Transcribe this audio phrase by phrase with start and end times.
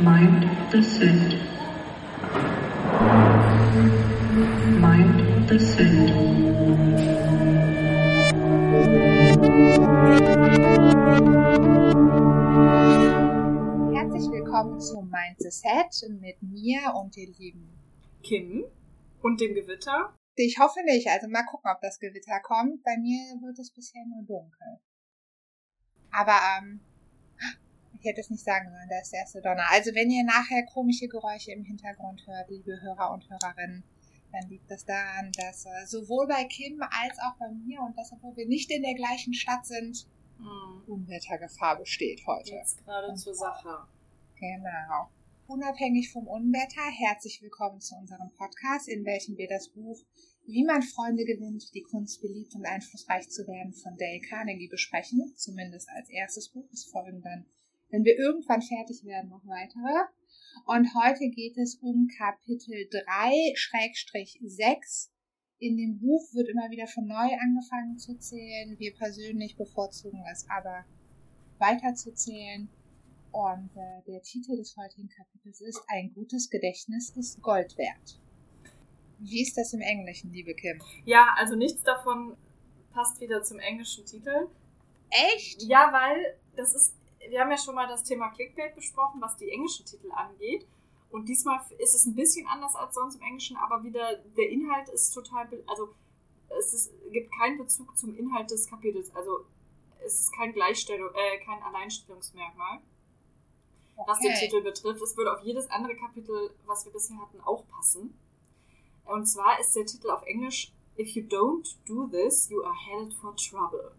[0.00, 1.34] Mind the Set.
[4.78, 5.88] Mind the Set.
[13.92, 17.68] Herzlich willkommen zu Mind the Set mit mir und den lieben.
[18.22, 18.66] Kim
[19.20, 20.14] und dem Gewitter.
[20.36, 22.84] Ich hoffe nicht, also mal gucken, ob das Gewitter kommt.
[22.84, 24.78] Bei mir wird es bisher nur dunkel.
[26.12, 26.82] Aber, ähm,
[27.98, 29.64] ich hätte es nicht sagen sollen, da ist der erste Donner.
[29.70, 33.84] Also wenn ihr nachher komische Geräusche im Hintergrund hört, liebe Hörer und Hörerinnen,
[34.32, 38.12] dann liegt das daran, dass äh, sowohl bei Kim als auch bei mir und das,
[38.12, 40.06] obwohl wir nicht in der gleichen Stadt sind,
[40.38, 40.82] Hm.
[40.86, 42.52] Unwettergefahr besteht heute.
[42.52, 43.88] Jetzt gerade zur Sache.
[44.38, 45.10] Genau.
[45.48, 49.98] Unabhängig vom Unwetter, herzlich willkommen zu unserem Podcast, in welchem wir das Buch
[50.46, 55.32] Wie man Freunde gewinnt, die Kunst beliebt und einflussreich zu werden von Dale Carnegie besprechen.
[55.34, 56.68] Zumindest als erstes Buch.
[56.72, 57.44] Es folgen dann,
[57.90, 60.06] wenn wir irgendwann fertig werden, noch weitere.
[60.66, 65.08] Und heute geht es um Kapitel 3-6.
[65.60, 68.78] In dem Buch wird immer wieder von neu angefangen zu zählen.
[68.78, 70.84] Wir persönlich bevorzugen es aber
[71.58, 72.68] weiterzuzählen.
[73.32, 78.20] Und äh, der Titel des heutigen Kapitels ist Ein gutes Gedächtnis ist Gold wert.
[79.18, 80.80] Wie ist das im Englischen, liebe Kim?
[81.04, 82.36] Ja, also nichts davon
[82.92, 84.48] passt wieder zum englischen Titel.
[85.10, 85.62] Echt?
[85.62, 86.94] Ja, weil das ist,
[87.30, 90.66] wir haben ja schon mal das Thema Clickbait besprochen, was die englischen Titel angeht.
[91.10, 94.88] Und diesmal ist es ein bisschen anders als sonst im Englischen, aber wieder der Inhalt
[94.90, 95.94] ist total, also
[96.58, 99.14] es ist, gibt keinen Bezug zum Inhalt des Kapitels.
[99.14, 99.46] Also
[100.04, 102.80] es ist kein Gleichstellung, äh, kein Alleinstellungsmerkmal,
[104.06, 105.02] was den Titel betrifft.
[105.02, 108.18] Es würde auf jedes andere Kapitel, was wir bisher hatten, auch passen.
[109.04, 113.14] Und zwar ist der Titel auf Englisch If you don't do this, you are headed
[113.14, 113.92] for trouble.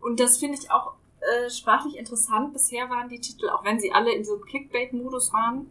[0.00, 0.96] Und das finde ich auch
[1.46, 2.52] äh, sprachlich interessant.
[2.52, 5.70] Bisher waren die Titel, auch wenn sie alle in diesem Clickbait-Modus waren,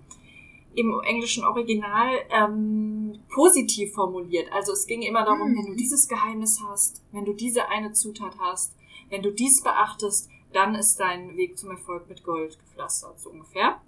[0.76, 4.52] im englischen Original ähm, positiv formuliert.
[4.52, 5.58] Also es ging immer darum, Mhm.
[5.58, 8.74] wenn du dieses Geheimnis hast, wenn du diese eine Zutat hast,
[9.10, 13.82] wenn du dies beachtest, dann ist dein Weg zum Erfolg mit Gold gepflastert, so ungefähr.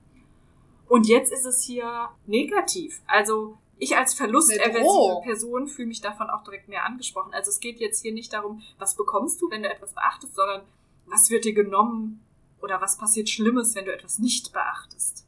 [0.87, 3.01] Und jetzt ist es hier negativ.
[3.07, 5.21] Also ich als verlusterversive.
[5.23, 7.33] Person fühle mich davon auch direkt mehr angesprochen.
[7.33, 10.61] Also es geht jetzt hier nicht darum, was bekommst du, wenn du etwas beachtest, sondern
[11.05, 12.25] was wird dir genommen
[12.61, 15.25] oder was passiert Schlimmes, wenn du etwas nicht beachtest.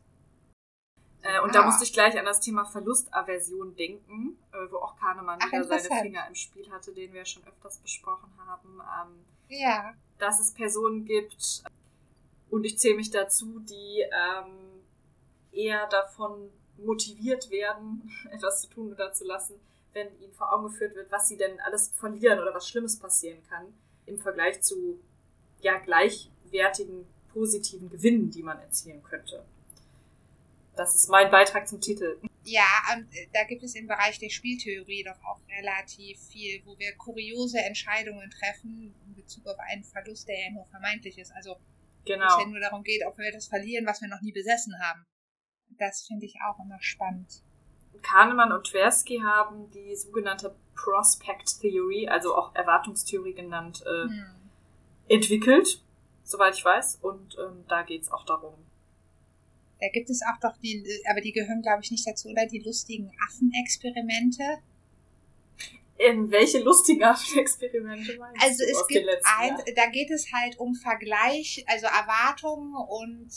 [1.21, 1.65] Äh, und da Ah.
[1.65, 6.01] musste ich gleich an das Thema Verlustaversion denken, äh, wo auch Kahnemann Ach, wieder seine.
[6.01, 8.79] Finger im Spiel hatte, den wir schon öfters besprochen haben.
[8.79, 9.93] Ähm, Ja.
[10.19, 11.63] dass es Personen gibt,
[12.49, 14.81] und ich zähle mich dazu, die ähm,
[15.51, 19.59] eher davon motiviert werden, etwas zu tun oder zu lassen,
[19.93, 23.41] wenn ihnen vor Augen geführt wird, was sie denn alles verlieren oder was Schlimmes passieren
[23.49, 23.73] kann,
[24.05, 24.99] im Vergleich zu
[25.61, 29.45] ja gleichwertigen positiven Gewinnen, die man erzielen könnte.
[30.75, 32.17] Das ist mein Beitrag zum Titel.
[32.43, 32.63] Ja,
[32.95, 36.95] und äh, da gibt es im Bereich der Spieltheorie doch auch relativ viel, wo wir
[36.95, 41.31] kuriose Entscheidungen treffen in Bezug auf einen Verlust, der ja nur vermeintlich ist.
[41.35, 41.57] Also
[42.05, 42.25] Genau.
[42.25, 45.05] es ja nur darum geht, ob wir etwas verlieren, was wir noch nie besessen haben.
[45.77, 47.43] Das finde ich auch immer spannend.
[48.01, 54.46] Kahnemann und Tversky haben die sogenannte Prospect Theory, also auch Erwartungstheorie genannt, äh, Hm.
[55.09, 55.81] Entwickelt,
[56.23, 56.99] soweit ich weiß.
[57.01, 58.53] Und ähm, da geht's auch darum.
[59.79, 62.45] Da gibt es auch doch die, aber die gehören, glaube ich, nicht dazu, oder?
[62.47, 64.43] Die lustigen Affenexperimente.
[65.99, 67.01] In welche lustigen
[67.35, 69.07] Experimente meinst Also es aus gibt
[69.39, 73.29] ein, da geht es halt um Vergleich, also Erwartungen und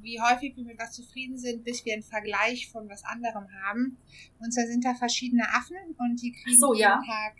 [0.00, 3.98] wie häufig wir mit was zufrieden sind, bis wir einen Vergleich von was anderem haben.
[4.40, 7.02] Und zwar sind da verschiedene Affen und die kriegen so, jeden ja.
[7.06, 7.36] Tag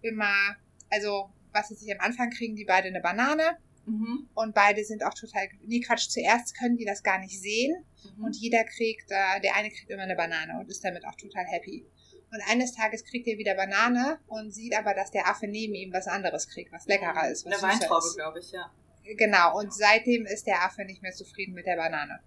[0.00, 0.56] immer,
[0.90, 4.28] also was jetzt nicht am Anfang kriegen die beide eine Banane Mhm.
[4.34, 7.84] und beide sind auch total, nee Quatsch, zuerst können die das gar nicht sehen
[8.16, 8.24] Mhm.
[8.24, 11.44] und jeder kriegt, äh, der eine kriegt immer eine Banane und ist damit auch total
[11.46, 11.84] happy.
[12.30, 15.92] Und eines Tages kriegt er wieder Banane und sieht aber, dass der Affe neben ihm
[15.92, 18.16] was anderes kriegt, was leckerer ist, was Eine Weintraube, ist.
[18.16, 18.70] glaube ich, ja.
[19.18, 22.20] Genau, und seitdem ist der Affe nicht mehr zufrieden mit der Banane.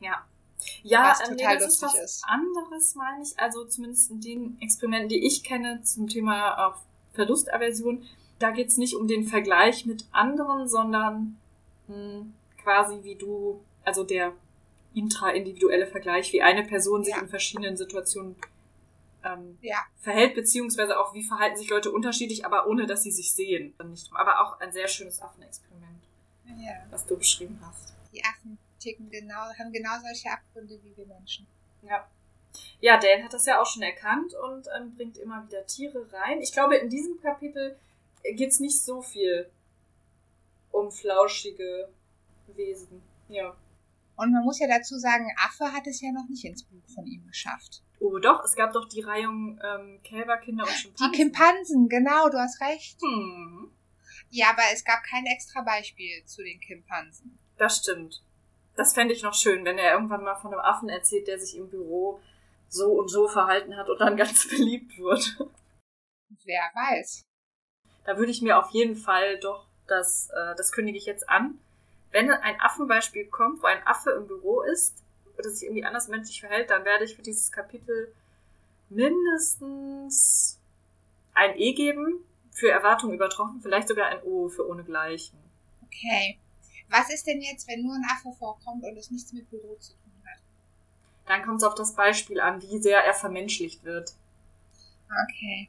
[0.00, 0.24] Ja.
[0.82, 2.24] Ja, Was ähm, nee, total das ist lustig was ist.
[2.28, 3.36] anderes, meine ich.
[3.38, 6.76] Also zumindest in den Experimenten, die ich kenne zum Thema auf
[7.14, 8.06] Verlustaversion,
[8.40, 11.38] da geht's nicht um den Vergleich mit anderen, sondern
[11.86, 12.26] mh,
[12.62, 14.32] quasi wie du, also der
[14.94, 17.20] intraindividuelle Vergleich, wie eine Person sich Ja.
[17.20, 18.34] in verschiedenen Situationen
[19.24, 19.78] ähm, Ja.
[19.98, 23.74] verhält, beziehungsweise auch wie verhalten sich Leute unterschiedlich, aber ohne dass sie sich sehen.
[24.12, 26.02] Aber auch ein sehr schönes Affenexperiment,
[26.58, 26.72] Ja.
[26.90, 27.94] was du beschrieben hast.
[28.12, 31.46] Die Affen ticken genau, haben genau solche Abgründe wie wir Menschen.
[31.82, 32.08] Ja.
[32.80, 36.40] Ja, Dan hat das ja auch schon erkannt und ähm, bringt immer wieder Tiere rein.
[36.40, 37.76] Ich glaube, in diesem Kapitel
[38.22, 39.50] geht's nicht so viel
[40.70, 41.88] um flauschige
[42.54, 43.02] Wesen.
[43.28, 43.56] Ja.
[44.16, 47.06] Und man muss ja dazu sagen, Affe hat es ja noch nicht ins Buch von
[47.06, 47.82] ihm geschafft.
[48.00, 51.12] Oh, doch, es gab doch die Reihung ähm, Kälberkinder und Schimpansen.
[51.12, 53.00] Die Kimpansen, genau, du hast recht.
[53.02, 53.70] Hm,
[54.30, 57.38] Ja, aber es gab kein extra Beispiel zu den Kimpansen.
[57.58, 58.22] das stimmt.
[58.76, 61.56] Das fände ich noch schön, wenn er irgendwann mal von einem Affen erzählt, der sich
[61.56, 62.20] im Büro
[62.68, 65.36] so und so verhalten hat und dann ganz beliebt wird.
[66.44, 67.26] Wer weiß.
[68.04, 71.58] Da würde ich mir auf jeden Fall doch, das, äh, das kündige ich jetzt an,
[72.12, 75.02] wenn ein Affenbeispiel kommt, wo ein Affe im Büro ist
[75.38, 78.12] oder sich irgendwie anders menschlich verhält, dann werde ich für dieses Kapitel
[78.88, 80.58] mindestens
[81.34, 85.38] ein E geben, für Erwartungen übertroffen, vielleicht sogar ein O für ohnegleichen.
[85.86, 86.38] Okay.
[86.88, 89.92] Was ist denn jetzt, wenn nur ein Affe vorkommt und es nichts mit Büro zu
[89.92, 90.40] tun hat?
[91.26, 94.12] Dann kommt es auf das Beispiel an, wie sehr er vermenschlicht wird.
[95.06, 95.68] Okay.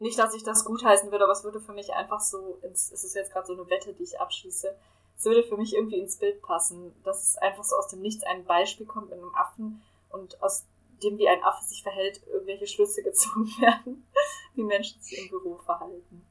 [0.00, 3.04] Nicht, dass ich das gutheißen würde, aber es würde für mich einfach so, ins, es
[3.04, 4.76] ist jetzt gerade so eine Wette, die ich abschließe,
[5.16, 8.24] es würde für mich irgendwie ins Bild passen, dass es einfach so aus dem Nichts
[8.24, 10.64] ein Beispiel kommt mit einem Affen und aus
[11.02, 14.06] dem, wie ein Affe sich verhält, irgendwelche Schlüsse gezogen werden,
[14.54, 16.26] wie Menschen sich im Büro verhalten.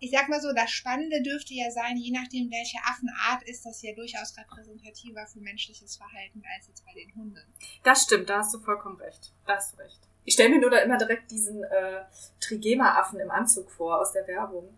[0.00, 3.80] Ich sag mal so, das Spannende dürfte ja sein, je nachdem, welche Affenart ist, das
[3.80, 7.54] ja durchaus repräsentativer für menschliches Verhalten als jetzt bei den Hunden.
[7.84, 9.32] Das stimmt, da hast du vollkommen recht.
[9.46, 10.00] Da hast du recht.
[10.24, 12.02] Ich stelle mir nur da immer direkt diesen äh,
[12.40, 14.68] Trigema-Affen im Anzug vor aus der Werbung,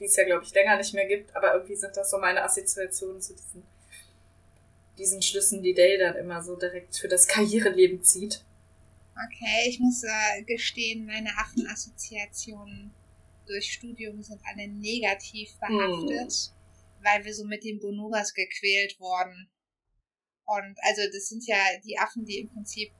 [0.00, 2.42] die es ja, glaube ich, länger nicht mehr gibt, aber irgendwie sind das so meine
[2.42, 3.62] Assoziationen zu diesen,
[4.98, 8.42] diesen Schlüssen, die Dale dann immer so direkt für das Karriereleben zieht.
[9.14, 12.92] Okay, ich muss äh, gestehen, meine Affenassoziationen
[13.46, 16.52] durch Studium sind alle negativ behaftet,
[17.02, 19.48] weil wir so mit den Bonobas gequält wurden.
[20.44, 22.92] Und also das sind ja die Affen, die im Prinzip,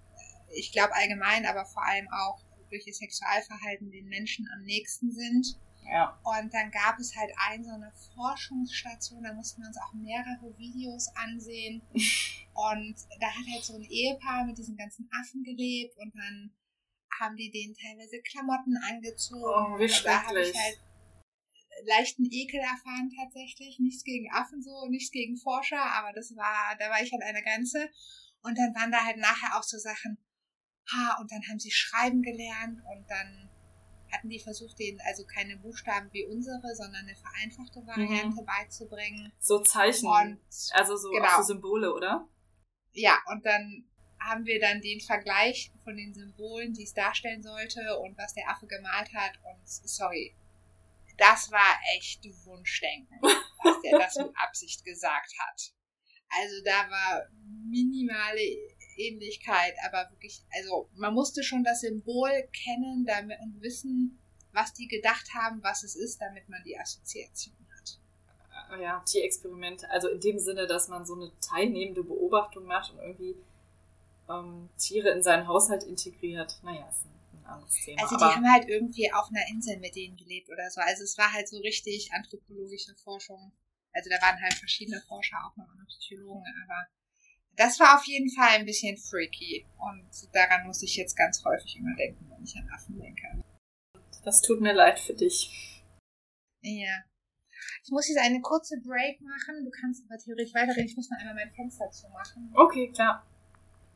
[0.55, 5.59] ich glaube allgemein, aber vor allem auch durch ihr Sexualverhalten den Menschen am nächsten sind.
[5.91, 6.21] Ja.
[6.23, 10.57] Und dann gab es halt ein so eine Forschungsstation, da mussten wir uns auch mehrere
[10.59, 11.83] Videos ansehen.
[12.55, 16.51] Und da hat halt so ein Ehepaar mit diesen ganzen Affen gelebt und dann
[17.21, 19.45] haben die denen teilweise Klamotten angezogen.
[19.45, 20.61] Oh, wie und da habe ich schrecklich.
[20.61, 20.79] halt
[21.87, 23.79] leichten Ekel erfahren tatsächlich.
[23.79, 27.43] Nichts gegen Affen so, nichts gegen Forscher, aber das war, da war ich an einer
[27.43, 27.89] Grenze.
[28.43, 30.19] Und dann waren da halt nachher auch so Sachen,
[30.93, 33.51] ha, und dann haben sie schreiben gelernt und dann
[34.13, 39.33] hatten die versucht, denen also keine Buchstaben wie unsere, sondern eine vereinfachte Variante beizubringen.
[39.39, 40.41] So Zeichen, Und
[40.73, 41.37] also so, genau.
[41.37, 42.27] so Symbole, oder?
[42.93, 43.85] ja, und dann
[44.21, 48.49] haben wir dann den Vergleich von den Symbolen, die es darstellen sollte und was der
[48.51, 49.39] Affe gemalt hat.
[49.45, 50.35] Und sorry,
[51.17, 53.21] das war echt Wunschdenken,
[53.63, 55.73] dass der das mit Absicht gesagt hat.
[56.31, 57.23] Also da war
[57.71, 58.68] minimale
[58.99, 64.19] Ähnlichkeit, aber wirklich, also man musste schon das Symbol kennen damit und wissen,
[64.53, 68.79] was die gedacht haben, was es ist, damit man die Assoziation hat.
[68.79, 69.89] Äh, Ja, Tierexperimente.
[69.91, 73.37] Also in dem Sinne, dass man so eine teilnehmende Beobachtung macht und irgendwie
[74.29, 76.59] ähm, Tiere in seinen Haushalt integriert.
[76.63, 78.03] Naja, ist ein, anderes Thema.
[78.03, 80.81] Also die haben halt irgendwie auf einer Insel mit denen gelebt oder so.
[80.81, 83.53] Also es war halt so richtig anthropologische Forschung.
[83.93, 86.87] Also da waren halt verschiedene Forscher, auch noch Psychologen, aber
[87.59, 89.67] das war auf jeden Fall ein bisschen freaky.
[89.79, 93.45] Und daran muss ich jetzt ganz häufig immer denken, wenn ich an Affen denke.
[94.25, 95.83] das tut mir leid für dich.
[96.63, 97.03] Ja.
[97.83, 99.65] Ich muss jetzt eine kurze Break machen.
[99.65, 100.87] Du kannst aber theoretisch weiterreden.
[100.87, 102.53] Ich muss noch einmal mein Fenster zumachen.
[102.55, 103.27] Okay, klar.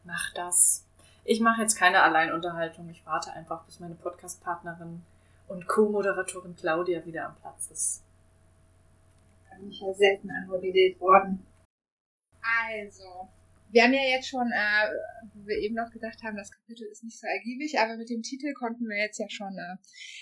[0.05, 0.85] Mach das.
[1.25, 2.89] Ich mache jetzt keine Alleinunterhaltung.
[2.89, 5.03] Ich warte einfach, bis meine Podcast-Partnerin
[5.47, 8.03] und Co-Moderatorin Claudia wieder am Platz ist.
[9.49, 11.47] Da bin ich ja selten anmodelliert worden.
[12.41, 13.29] Also,
[13.73, 14.89] wir haben ja jetzt schon, äh,
[15.35, 18.23] wo wir eben noch gedacht haben, das Kapitel ist nicht so ergiebig, aber mit dem
[18.23, 19.77] Titel konnten wir jetzt ja schon äh,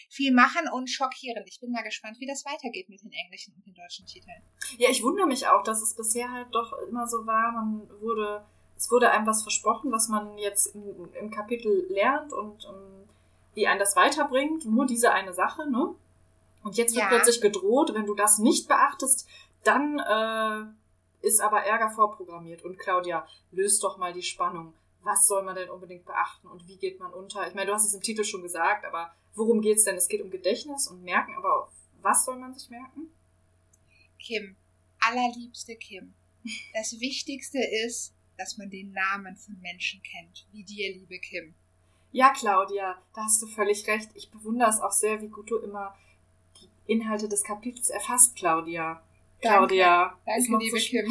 [0.08, 1.44] viel machen und schockieren.
[1.46, 4.40] Ich bin mal gespannt, wie das weitergeht mit den englischen und den deutschen Titeln.
[4.78, 8.44] Ja, ich wundere mich auch, dass es bisher halt doch immer so war, man wurde,
[8.76, 13.08] es wurde einem was versprochen, was man jetzt im, im Kapitel lernt und ähm,
[13.54, 15.94] wie einen das weiterbringt, nur diese eine Sache, ne?
[16.62, 17.08] Und jetzt wird Ja.
[17.08, 19.26] plötzlich gedroht, wenn du das nicht beachtest,
[19.64, 20.70] dann äh,
[21.22, 22.62] ist aber Ärger vorprogrammiert.
[22.62, 24.74] Und Claudia, löst doch mal die Spannung.
[25.02, 27.46] Was soll man denn unbedingt beachten und wie geht man unter?
[27.48, 29.96] Ich meine, du hast es im Titel schon gesagt, aber worum geht's denn?
[29.96, 31.72] Es geht um Gedächtnis und Merken, aber auf
[32.02, 33.10] was soll man sich merken?
[34.18, 34.56] Kim,
[35.00, 36.14] allerliebste Kim.
[36.72, 41.54] Das Wichtigste ist, dass man den Namen von Menschen kennt, wie dir, liebe Kim.
[42.12, 44.10] Ja, Claudia, da hast du völlig recht.
[44.14, 45.94] Ich bewundere es auch sehr, wie gut du immer
[46.60, 49.02] die Inhalte des Kapitels erfasst, Claudia.
[49.40, 51.06] Claudia, Danke, liebe Kim.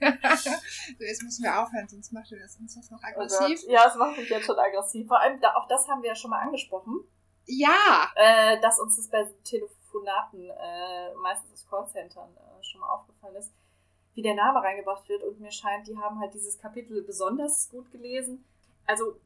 [0.00, 3.60] so, jetzt müssen wir aufhören, sonst macht das uns das noch Oh aggressiv.
[3.62, 3.70] Gott.
[3.70, 5.06] Ja, es macht mich jetzt schon aggressiv.
[5.08, 7.00] Vor allem, da, auch das haben wir ja schon mal angesprochen,
[7.46, 13.36] ja, äh, dass uns das bei Telefonaten, äh, meistens aus Callcentern, äh, schon mal aufgefallen
[13.36, 13.52] ist.
[14.14, 15.22] wie der Name reingebracht wird.
[15.22, 18.44] Und mir scheint, die haben halt dieses Kapitel besonders gut gelesen.
[18.86, 19.16] Also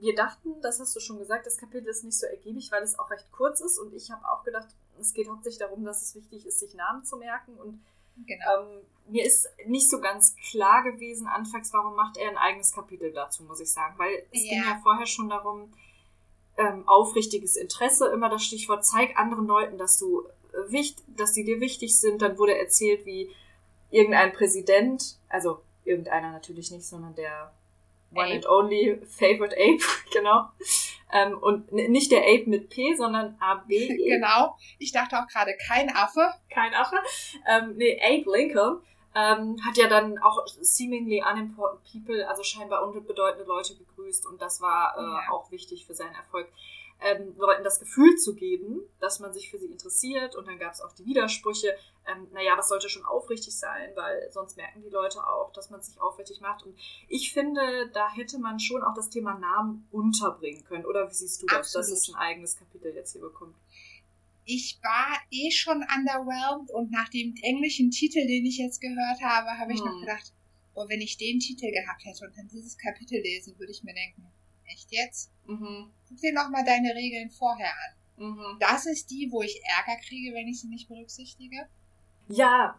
[0.00, 2.98] wir dachten, das hast du schon gesagt, das Kapitel ist nicht so ergiebig, weil es
[2.98, 3.78] auch recht kurz ist.
[3.78, 4.68] Und ich habe auch gedacht,
[5.00, 7.54] es geht hauptsächlich darum, dass es wichtig ist, sich Namen zu merken.
[7.56, 7.80] Und
[8.26, 8.44] Genau.
[8.62, 13.12] ähm, mir ist nicht so ganz klar gewesen anfangs, warum macht er ein eigenes Kapitel
[13.12, 13.94] dazu, muss ich sagen.
[13.96, 14.50] Weil es Ja.
[14.50, 15.72] ging ja vorher schon darum,
[16.56, 21.44] ähm, aufrichtiges Interesse, immer das Stichwort, zeig anderen Leuten, dass du äh, wichtig, dass sie
[21.44, 22.20] dir wichtig sind.
[22.20, 23.30] Dann wurde erzählt, wie
[23.90, 27.52] irgendein Präsident, also irgendeiner natürlich nicht, sondern der
[28.12, 28.34] One Ape.
[28.36, 30.46] and Only Favorite Ape, genau.
[31.12, 33.96] Ähm, und nicht der Ape mit P, sondern A-B-E.
[34.08, 34.56] Genau.
[34.78, 36.32] Ich dachte auch gerade kein Affe.
[36.50, 36.96] kein Affe.
[37.46, 38.80] Ähm, nee, Abe Lincoln
[39.14, 44.60] ähm, hat ja dann auch seemingly unimportant people, also scheinbar unbedeutende Leute gegrüßt und das
[44.60, 45.32] war äh, Ja.
[45.32, 46.46] auch wichtig für seinen Erfolg.
[47.00, 50.34] Ähm, Leuten das Gefühl zu geben, dass man sich für sie interessiert.
[50.34, 51.76] Und dann gab es auch die Widersprüche,
[52.06, 55.80] ähm, naja, was sollte schon aufrichtig sein, weil sonst merken die Leute auch, dass man
[55.80, 56.64] sich aufrichtig macht.
[56.64, 56.76] Und
[57.06, 61.40] ich finde, da hätte man schon auch das Thema Namen unterbringen können, oder wie siehst
[61.42, 63.54] du das, dass es ein eigenes Kapitel jetzt hier bekommt?
[64.44, 69.50] Ich war eh schon underwhelmed und nach dem englischen Titel, den ich jetzt gehört habe,
[69.58, 70.00] habe ich noch Hm.
[70.00, 70.32] gedacht,
[70.74, 73.94] oh, wenn ich den Titel gehabt hätte und dann dieses Kapitel lesen, würde ich mir
[73.94, 74.26] denken,
[74.72, 75.30] echt jetzt?
[75.46, 75.90] Mhm.
[76.08, 78.24] Guck dir noch mal deine Regeln vorher an.
[78.24, 78.56] Mhm.
[78.60, 81.68] Das ist die, wo ich Ärger kriege, wenn ich sie nicht berücksichtige.
[82.28, 82.78] Ja,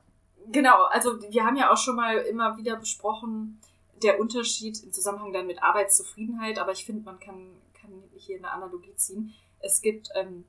[0.51, 0.85] genau.
[0.85, 3.59] Also wir haben ja auch schon mal immer wieder besprochen,
[4.03, 8.51] der Unterschied im Zusammenhang dann mit Arbeitszufriedenheit, aber ich finde, man kann, kann hier eine
[8.51, 9.33] Analogie ziehen.
[9.59, 10.45] Es gibt ähm,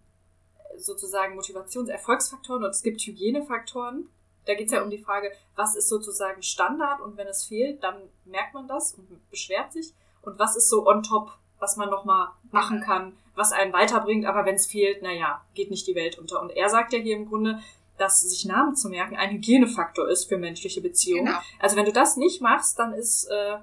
[0.76, 4.08] sozusagen Motivations-Erfolgsfaktoren und es gibt Hygienefaktoren.
[4.46, 7.82] Da geht es ja um die Frage, was ist sozusagen Standard und wenn es fehlt,
[7.82, 9.94] dann merkt man das und beschwert sich.
[10.22, 14.44] Und was ist so on top, was man nochmal machen kann, was einen weiterbringt, aber
[14.44, 16.40] wenn es fehlt, naja, geht nicht die Welt unter.
[16.40, 17.60] Und er sagt ja hier im Grunde,
[17.96, 21.26] dass sich Namen zu merken ein Hygienefaktor ist für menschliche Beziehungen.
[21.26, 21.38] Genau.
[21.58, 23.58] Also wenn du das nicht machst, dann ist, äh,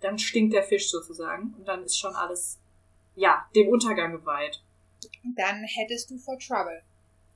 [0.00, 2.58] dann stinkt der Fisch sozusagen und dann ist schon alles,
[3.14, 4.62] ja, dem Untergang geweiht.
[5.36, 6.82] Dann hättest du for trouble.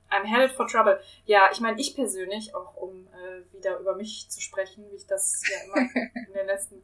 [0.09, 0.99] I'm headed for trouble.
[1.25, 5.05] Ja, ich meine, ich persönlich, auch um äh, wieder über mich zu sprechen, wie ich
[5.05, 5.89] das ja immer
[6.27, 6.81] in den letzten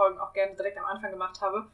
[0.00, 1.70] Folgen auch gerne direkt am Anfang gemacht habe.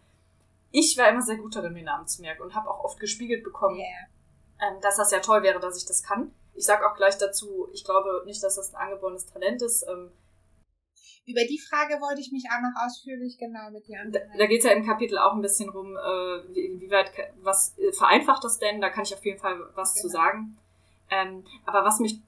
[0.73, 3.45] Ich war immer sehr gut darin, mir Namen zu merken und habe auch oft gespiegelt
[3.45, 4.69] bekommen, Yeah.
[4.75, 6.33] ähm, dass das ja toll wäre, dass ich das kann.
[6.55, 9.87] Ich sage auch gleich dazu, ich glaube nicht, dass das ein angeborenes Talent ist.
[9.89, 10.11] Ähm,
[11.27, 14.39] Über die Frage wollte ich mich auch noch ausführlich genau mit dir da unterhalten.
[14.39, 17.79] da geht es ja im Kapitel auch ein bisschen rum, äh, wie, wie weit, was
[17.79, 18.81] äh, vereinfacht das denn?
[18.81, 20.19] Da kann ich auf jeden Fall was zu Genau.
[20.21, 20.59] sagen.
[21.11, 22.21] Ähm, aber was mich,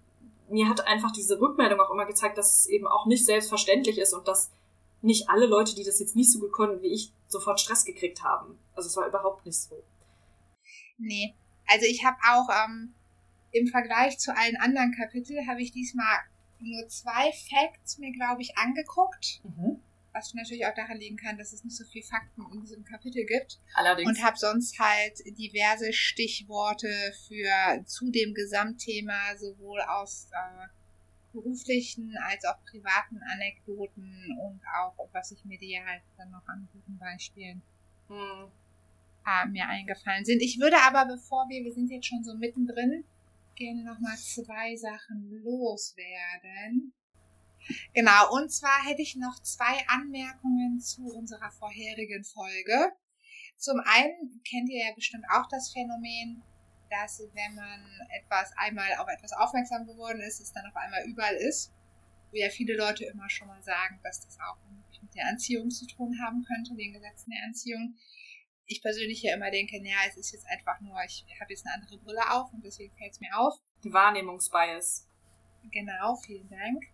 [0.49, 4.15] mir hat einfach diese Rückmeldung auch immer gezeigt, dass es eben auch nicht selbstverständlich ist
[4.15, 4.51] und dass
[5.03, 8.23] nicht alle Leute, die das jetzt nicht so gut konnten wie ich, sofort Stress gekriegt
[8.23, 8.59] haben.
[8.75, 9.83] Also es war überhaupt nicht so.
[10.99, 11.35] Nee.
[11.67, 12.95] Also ich habe auch ähm,
[13.53, 16.19] im Vergleich zu allen anderen Kapiteln habe ich diesmal
[16.61, 19.41] nur zwei Facts mir, glaube ich, angeguckt.
[20.13, 23.25] Was natürlich auch daran liegen kann, dass es nicht so viel Fakten in diesem Kapitel
[23.25, 23.61] gibt.
[23.75, 24.09] Allerdings.
[24.09, 26.89] Und habe sonst halt diverse Stichworte
[27.29, 30.67] für zu dem Gesamtthema sowohl aus äh,
[31.41, 37.63] beruflichen als auch privaten Anekdoten und auch was ich medial dann noch an guten Beispielen
[38.09, 38.51] Hm.
[39.27, 40.43] äh, mir eingefallen sind.
[40.43, 43.05] Ich würde aber, bevor wir, wir sind jetzt schon so mittendrin,
[43.55, 46.93] gerne nochmal zwei Sachen loswerden.
[47.93, 52.93] Genau, und zwar hätte ich noch zwei Anmerkungen zu unserer vorherigen Folge.
[53.59, 56.43] Zum einen kennt ihr ja bestimmt auch das Phänomen,
[56.91, 57.81] dass wenn man
[58.11, 61.73] etwas einmal auf etwas aufmerksam geworden ist, es dann auf einmal überall ist.
[62.31, 64.59] Wo ja viele Leute immer schon mal sagen, dass das auch
[65.01, 67.97] mit der Anziehung zu tun haben könnte, den Gesetzen der Anziehung
[68.69, 71.75] ich persönlich ja immer denke, naja, es ist jetzt einfach nur, ich habe jetzt eine
[71.75, 73.55] andere Brille auf und deswegen fällt es mir auf.
[73.83, 75.09] Die Wahrnehmungsbias.
[75.71, 76.85] Genau, vielen Dank.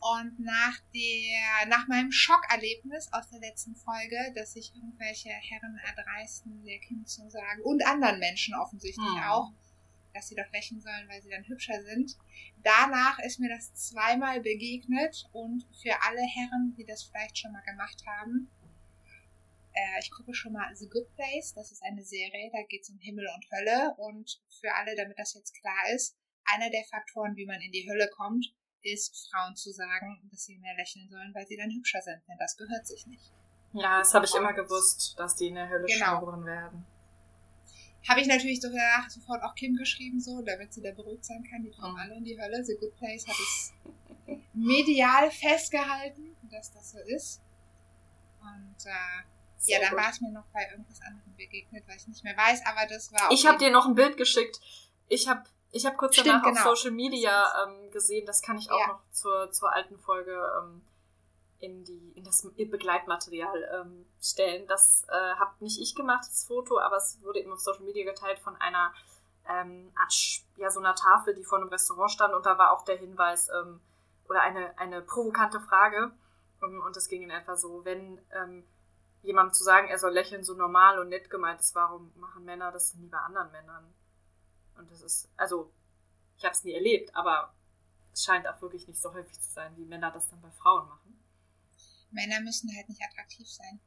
[0.00, 6.64] Und nach der, nach meinem Schockerlebnis aus der letzten Folge, dass sich irgendwelche Herren erdreisten,
[6.64, 9.22] der Kim zu sagen, und anderen Menschen offensichtlich Hm.
[9.24, 9.52] auch,
[10.14, 12.16] dass sie doch lächeln sollen, weil sie dann hübscher sind.
[12.62, 17.62] Danach ist mir das zweimal begegnet und für alle Herren, die das vielleicht schon mal
[17.62, 18.50] gemacht haben,
[19.74, 22.90] äh, ich gucke schon mal The Good Place, das ist eine Serie, da geht es
[22.90, 27.36] um Himmel und Hölle und für alle, damit das jetzt klar ist, einer der Faktoren,
[27.36, 31.32] wie man in die Hölle kommt, ist Frauen zu sagen, dass sie mehr lächeln sollen,
[31.34, 33.30] weil sie dann hübscher sind, denn das gehört sich nicht.
[33.72, 36.20] Ja, das habe ich immer gewusst, dass die in der Hölle Genau.
[36.20, 36.86] geboren werden.
[38.08, 41.44] Habe ich natürlich so danach sofort auch Kim geschrieben, so, damit sie da beruhigt sein
[41.50, 41.62] kann.
[41.62, 41.98] Die kommen Mhm.
[42.00, 42.64] alle in die Hölle.
[42.64, 43.72] The Good Place hat es
[44.54, 47.40] medial festgehalten, dass das so ist.
[48.40, 48.90] Und äh,
[49.58, 50.04] Sehr ja, dann gut.
[50.04, 53.12] war es mir noch bei irgendwas anderem begegnet, weil ich nicht mehr weiß, aber das
[53.12, 54.60] war Ich habe dir noch ein Bild geschickt.
[55.08, 56.70] Ich habe Ich habe kurz Stimmt, danach genau.
[56.70, 58.86] auf Social Media ähm, gesehen, das kann ich auch Ja.
[58.88, 60.82] noch zur, zur alten Folge ähm,
[61.60, 64.66] in, die, in das Begleitmaterial ähm, stellen.
[64.66, 68.04] Das äh, habe nicht ich gemacht, das Foto, aber es wurde eben auf Social Media
[68.04, 68.94] geteilt von einer
[69.48, 70.14] ähm, Art,
[70.56, 73.48] ja, so einer Tafel, die vor einem Restaurant stand und da war auch der Hinweis
[73.48, 73.80] ähm,
[74.28, 76.12] oder eine, eine provokante Frage.
[76.62, 78.64] Ähm, und das ging in etwa so, wenn ähm,
[79.22, 82.72] jemandem zu sagen, er soll lächeln, so normal und nett gemeint ist, warum machen Männer
[82.72, 83.94] das denn nie bei anderen Männern?
[84.78, 85.72] Und das ist, also,
[86.36, 87.54] ich habe es nie erlebt, aber
[88.12, 90.88] es scheint auch wirklich nicht so häufig zu sein, wie Männer das dann bei Frauen
[90.88, 91.20] machen.
[92.10, 93.80] Männer müssen halt nicht attraktiv sein.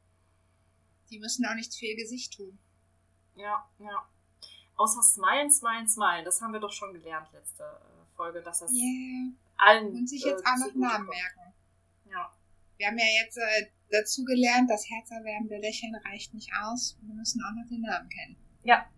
[1.10, 2.60] Die müssen auch nichts für ihr Gesicht tun.
[3.36, 4.08] Ja, ja.
[4.76, 6.26] Außer Smilen, Smilen, Smilen.
[6.26, 9.32] Das haben wir doch schon gelernt letzte äh, Folge, dass das Yeah.
[9.58, 9.94] allen.
[9.94, 11.54] Und sich jetzt äh, auch noch Namen merken.
[12.06, 12.32] Ja.
[12.78, 16.98] Wir haben ja jetzt äh, dazu gelernt, das herzerwärmende Lächeln reicht nicht aus.
[17.02, 18.38] Wir müssen auch noch den Namen kennen.
[18.64, 18.90] Ja.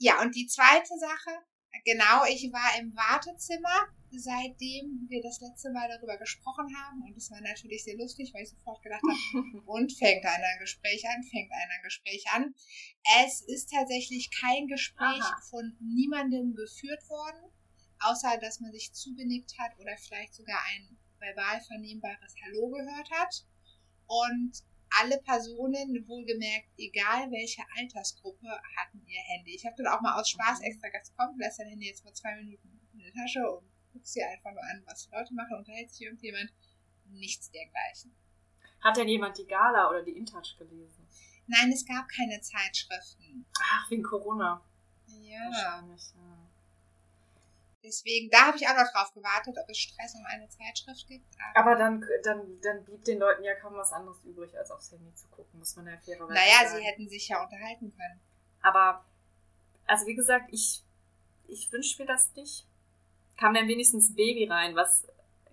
[0.00, 1.44] Ja, und die zweite Sache,
[1.84, 7.02] genau, ich war im Wartezimmer, seitdem wir das letzte Mal darüber gesprochen haben.
[7.02, 10.58] Und es war natürlich sehr lustig, weil ich sofort gedacht habe, und fängt einer ein
[10.58, 12.54] Gespräch an, fängt einer ein Gespräch an.
[13.24, 15.40] Es ist tatsächlich kein Gespräch Aha.
[15.50, 17.52] von niemandem geführt worden,
[18.00, 23.44] außer dass man sich zugenickt hat oder vielleicht sogar ein verbal vernehmbares Hallo gehört hat.
[24.06, 24.64] Und
[24.98, 29.54] alle Personen, wohlgemerkt, egal welche Altersgruppe, hatten ihr Handy.
[29.54, 32.12] Ich habe dann auch mal aus Spaß extra gesagt, komm, lass dein Handy jetzt mal
[32.14, 35.56] zwei Minuten in der Tasche und guckst dir einfach nur an, was die Leute machen,
[35.56, 36.52] unterhält sich irgendjemand.
[37.06, 38.14] Nichts dergleichen.
[38.80, 41.08] Hat denn jemand die Gala oder die InTouch gelesen?
[41.46, 43.44] Nein, es gab keine Zeitschriften.
[43.58, 44.64] Ach, wegen Corona.
[45.06, 45.40] Ja.
[45.50, 46.02] Wahrscheinlich.
[46.14, 46.49] Ja.
[47.82, 51.24] Deswegen, da habe ich auch noch drauf gewartet, ob es Stress um eine Zeitschrift gibt.
[51.54, 55.14] Aber dann, dann, dann blieb den Leuten ja kaum was anderes übrig, als aufs Handy
[55.14, 56.76] zu gucken, muss man ja fairerweise naja, sagen.
[56.76, 58.20] sie hätten sich ja unterhalten können.
[58.60, 59.04] Aber,
[59.86, 60.82] also wie gesagt, ich,
[61.48, 62.66] ich wünsche mir das nicht.
[63.38, 65.06] Kam dann wenigstens ein Baby rein, was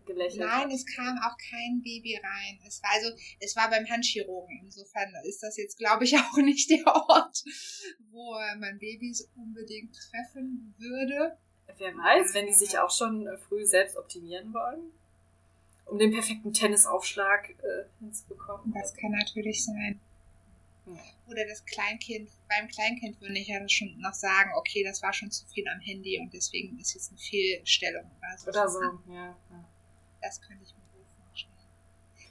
[0.08, 0.72] gelächelt Nein, hat.
[0.72, 2.60] es kam auch kein Baby rein.
[2.66, 4.60] Es war also, es war beim Handchirurgen.
[4.64, 7.44] Insofern ist das jetzt, glaube ich, auch nicht der Ort,
[8.10, 11.38] wo man Babys unbedingt treffen würde.
[11.78, 14.92] Wer weiß, wenn die sich auch schon äh, früh selbst optimieren wollen,
[15.86, 18.74] um den perfekten Tennisaufschlag äh, hinzubekommen.
[18.74, 20.00] Das kann natürlich sein.
[21.28, 25.30] Oder das Kleinkind, beim Kleinkind würde ich ja schon noch sagen, okay, das war schon
[25.30, 28.48] zu viel am Handy und deswegen ist jetzt eine Fehlstellung oder so.
[28.50, 28.80] Oder so,
[29.12, 29.36] ja.
[29.52, 29.66] ja.
[30.22, 31.54] Das könnte ich mir gut vorstellen.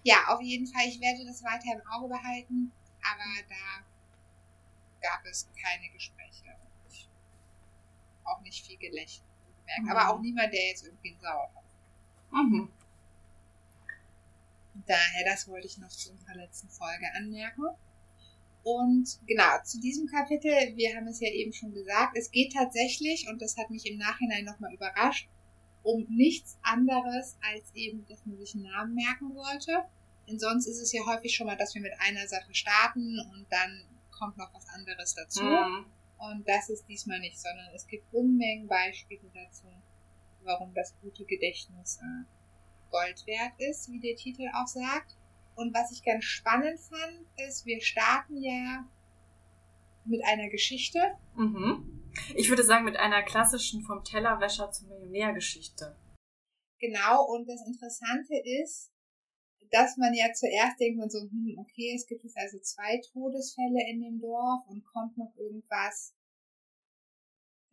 [0.04, 2.72] Ja, auf jeden Fall, ich werde das weiter im Auge behalten,
[3.02, 3.84] aber da
[5.02, 6.56] gab es keine Gespräche.
[8.26, 9.24] Auch nicht viel Gelächter.
[9.80, 9.88] Mhm.
[9.88, 11.64] Aber auch niemand, der jetzt irgendwie einen Sauerstoff.
[12.32, 12.72] Mhm.
[14.86, 17.64] Daher, das wollte ich noch zu unserer letzten Folge anmerken.
[18.62, 23.28] Und genau, zu diesem Kapitel, wir haben es ja eben schon gesagt, es geht tatsächlich,
[23.28, 25.28] und das hat mich im Nachhinein nochmal überrascht,
[25.84, 29.84] um nichts anderes als eben, dass man sich einen Namen merken sollte.
[30.28, 33.46] Denn sonst ist es ja häufig schon mal, dass wir mit einer Sache starten und
[33.50, 35.44] dann kommt noch was anderes dazu.
[35.44, 35.86] Mhm.
[36.18, 39.66] Und das ist diesmal nicht, sondern es gibt Unmengen Beispiele dazu,
[40.42, 42.24] warum das gute Gedächtnis äh,
[42.90, 45.16] Gold wert ist, wie der Titel auch sagt.
[45.54, 48.84] Und was ich ganz spannend fand, ist, wir starten ja
[50.04, 51.00] mit einer Geschichte.
[51.34, 52.02] Mhm.
[52.34, 55.96] Ich würde sagen, mit einer klassischen vom Tellerwäscher zum Millionär-Geschichte.
[56.78, 58.92] Genau, und das Interessante ist,
[59.70, 63.88] dass man ja zuerst denkt man so, hm, okay, es gibt jetzt also zwei Todesfälle
[63.90, 66.14] in dem Dorf und kommt noch irgendwas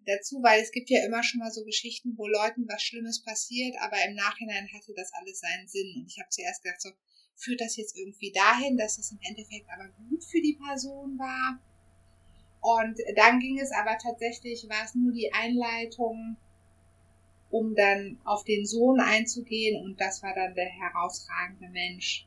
[0.06, 3.76] dazu, weil es gibt ja immer schon mal so Geschichten, wo Leuten was Schlimmes passiert,
[3.80, 5.94] aber im Nachhinein hatte das alles seinen Sinn.
[5.98, 6.90] Und ich habe zuerst gedacht, so,
[7.36, 11.60] führt das jetzt irgendwie dahin, dass es im Endeffekt aber gut für die Person war?
[12.62, 16.38] Und dann ging es aber tatsächlich, war es nur die Einleitung,
[17.54, 22.26] um dann auf den Sohn einzugehen und das war dann der herausragende Mensch,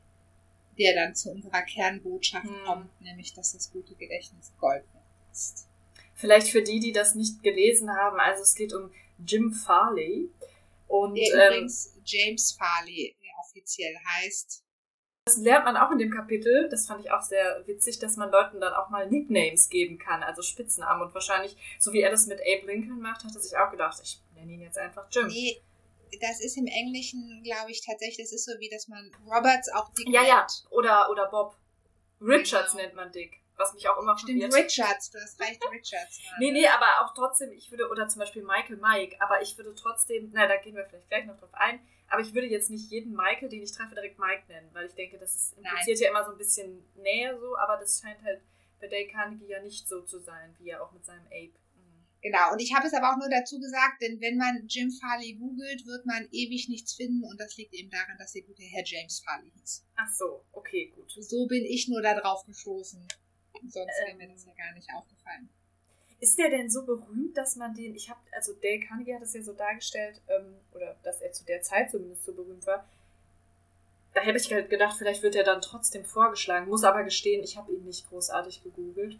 [0.78, 2.64] der dann zu unserer Kernbotschaft Hm.
[2.64, 4.84] kommt, nämlich dass das gute Gedächtnis Gold
[5.32, 5.66] ist.
[6.14, 8.92] Vielleicht für die, die das nicht gelesen haben, also es geht um
[9.26, 10.30] Jim Farley.
[10.86, 14.62] Und Der ähm, übrigens James Farley offiziell heißt.
[15.24, 18.30] das lernt man auch in dem Kapitel, das fand ich auch sehr witzig, dass man
[18.30, 21.02] Leuten dann auch mal Nicknames geben kann, also Spitznamen.
[21.02, 24.00] Und wahrscheinlich, so wie er das mit Abe Lincoln macht, hat er sich auch gedacht,
[24.04, 25.26] ich nenne ihn jetzt einfach Jim.
[25.28, 25.60] Nee,
[26.20, 29.92] das ist im Englischen, glaube ich, tatsächlich, das ist so wie, dass man Roberts auch
[29.94, 30.38] Dick Ja, ja.
[30.40, 30.64] nennt.
[30.70, 31.56] Oder, oder Bob.
[32.20, 32.82] Richards Genau.
[32.84, 33.40] nennt man Dick.
[33.58, 34.64] Was mich auch immer Stimmt, verwirrt.
[34.66, 36.20] Richards, du hast recht, Richards.
[36.38, 39.74] Nee, nee, aber auch trotzdem, ich würde, oder zum Beispiel Michael Mike, aber ich würde
[39.74, 42.90] trotzdem, na, da gehen wir vielleicht gleich noch drauf ein, aber ich würde jetzt nicht
[42.90, 46.10] jeden Michael, den ich treffe, direkt Mike nennen, weil ich denke, das ist, impliziert ja
[46.10, 48.42] immer so ein bisschen Nähe so, aber das scheint halt
[48.78, 51.52] bei Dale Carnegie ja nicht so zu sein, wie er auch mit seinem Ape.
[52.26, 55.34] Genau, und ich habe es aber auch nur dazu gesagt, denn wenn man Jim Farley
[55.34, 58.82] googelt, wird man ewig nichts finden und das liegt eben daran, dass der gute Herr
[58.84, 59.84] James Farley hieß.
[59.94, 61.08] Ach so, okay, gut.
[61.08, 63.06] So bin ich nur da drauf gestoßen.
[63.68, 65.48] Sonst wäre ähm, mir das ja gar nicht aufgefallen.
[66.18, 69.34] Ist der denn so berühmt, dass man den, ich habe, also Dale Carnegie hat das
[69.34, 72.88] ja so dargestellt, ähm, oder dass er zu der Zeit zumindest so berühmt war.
[74.14, 76.68] Da hätte ich halt gedacht, vielleicht wird er dann trotzdem vorgeschlagen.
[76.68, 79.16] Muss aber gestehen, ich habe ihn nicht großartig gegoogelt.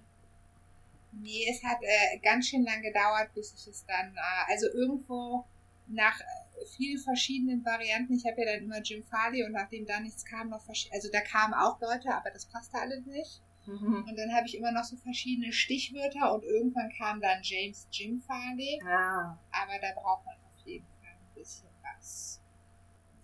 [1.21, 5.45] Nee, es hat äh, ganz schön lang gedauert, bis ich es dann, äh, also irgendwo
[5.87, 10.01] nach äh, vielen verschiedenen Varianten, ich habe ja dann immer Jim Farley und nachdem da
[10.01, 13.41] nichts kam, noch verschiedene, also da kamen auch Leute, aber das passte alles nicht.
[13.67, 14.05] Mhm.
[14.09, 18.21] Und dann habe ich immer noch so verschiedene Stichwörter und irgendwann kam dann James Jim
[18.21, 18.81] Farley.
[18.87, 19.37] Ah.
[19.51, 22.41] Aber da braucht man auf jeden Fall ein bisschen was.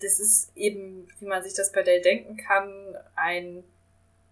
[0.00, 3.62] Das ist eben, wie man sich das bei Dell denken kann, ein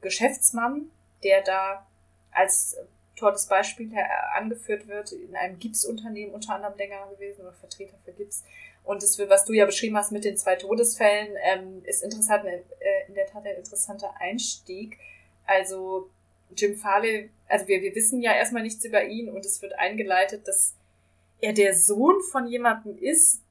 [0.00, 0.90] Geschäftsmann,
[1.22, 1.86] der da
[2.32, 2.76] als
[3.20, 3.92] tolles Beispiel
[4.34, 8.44] angeführt wird, in einem Gipsunternehmen unter anderem länger gewesen oder Vertreter für Gips.
[8.82, 12.62] Und das, was du ja beschrieben hast mit den zwei Todesfällen, ähm, ist interessant, äh,
[13.08, 14.98] in der Tat ein interessanter Einstieg.
[15.46, 16.10] Also
[16.56, 20.48] Jim Farley, also wir, wir wissen ja erstmal nichts über ihn und es wird eingeleitet,
[20.48, 20.74] dass
[21.40, 23.42] er der Sohn von jemandem ist,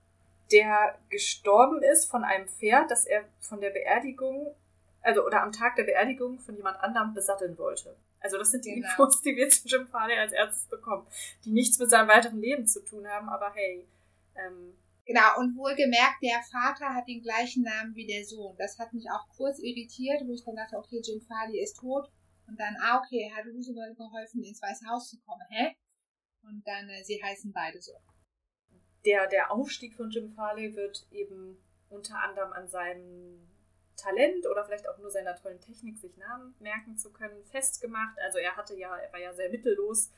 [0.52, 4.54] der gestorben ist von einem Pferd, das er von der Beerdigung,
[5.02, 7.96] also oder am Tag der Beerdigung von jemand anderem besatteln wollte.
[8.20, 8.90] Also das sind die genau.
[8.90, 11.08] Infos, die wir zu Jim Farley als erstes bekommen,
[11.46, 13.88] die nichts mit seinem weiteren Leben zu tun haben, aber hey.
[14.36, 14.74] Ähm,
[15.06, 18.56] genau, und wohlgemerkt, der Vater hat den gleichen Namen wie der Sohn.
[18.58, 22.10] Das hat mich auch kurz irritiert, wo ich dann dachte, okay, Jim Farley ist tot.
[22.48, 25.46] Und dann, ah, okay, er hat Roosevelt geholfen, ins Weiße Haus zu kommen.
[25.50, 25.76] Hä?
[26.42, 27.94] Und dann, äh, sie heißen beide so.
[29.06, 31.58] Der, der Aufstieg von Jim Farley wird eben
[31.90, 33.49] unter anderem an seinem
[34.00, 38.18] Talent oder vielleicht auch nur seiner tollen Technik, sich Namen merken zu können, festgemacht.
[38.20, 40.12] Also er hatte ja, er war ja sehr mittellos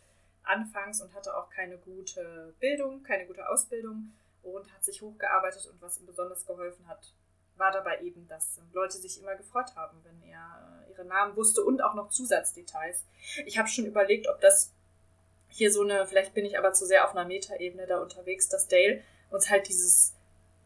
[0.44, 4.12] anfangs und hatte auch keine gute Bildung, keine gute Ausbildung
[4.44, 7.14] und hat sich hochgearbeitet und was ihm besonders geholfen hat,
[7.58, 11.64] war dabei eben, dass Leute sich immer gefreut haben, wenn er äh, ihre Namen wusste
[11.64, 13.06] und auch noch Zusatzdetails.
[13.46, 14.74] Ich habe schon überlegt, ob das
[15.48, 18.68] hier so eine, vielleicht bin ich aber zu sehr auf einer Metaebene da unterwegs, dass
[18.68, 20.16] Dale uns halt dieses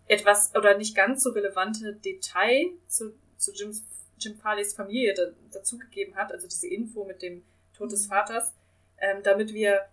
[0.08, 3.84] etwas oder nicht ganz so relevante Detail zu, zu Jims,
[4.20, 8.10] Jim Farleys Familie da, dazugegeben hat, also diese Info mit dem Tod des mhm.
[8.10, 8.54] Vaters,
[9.00, 9.88] ähm, damit wir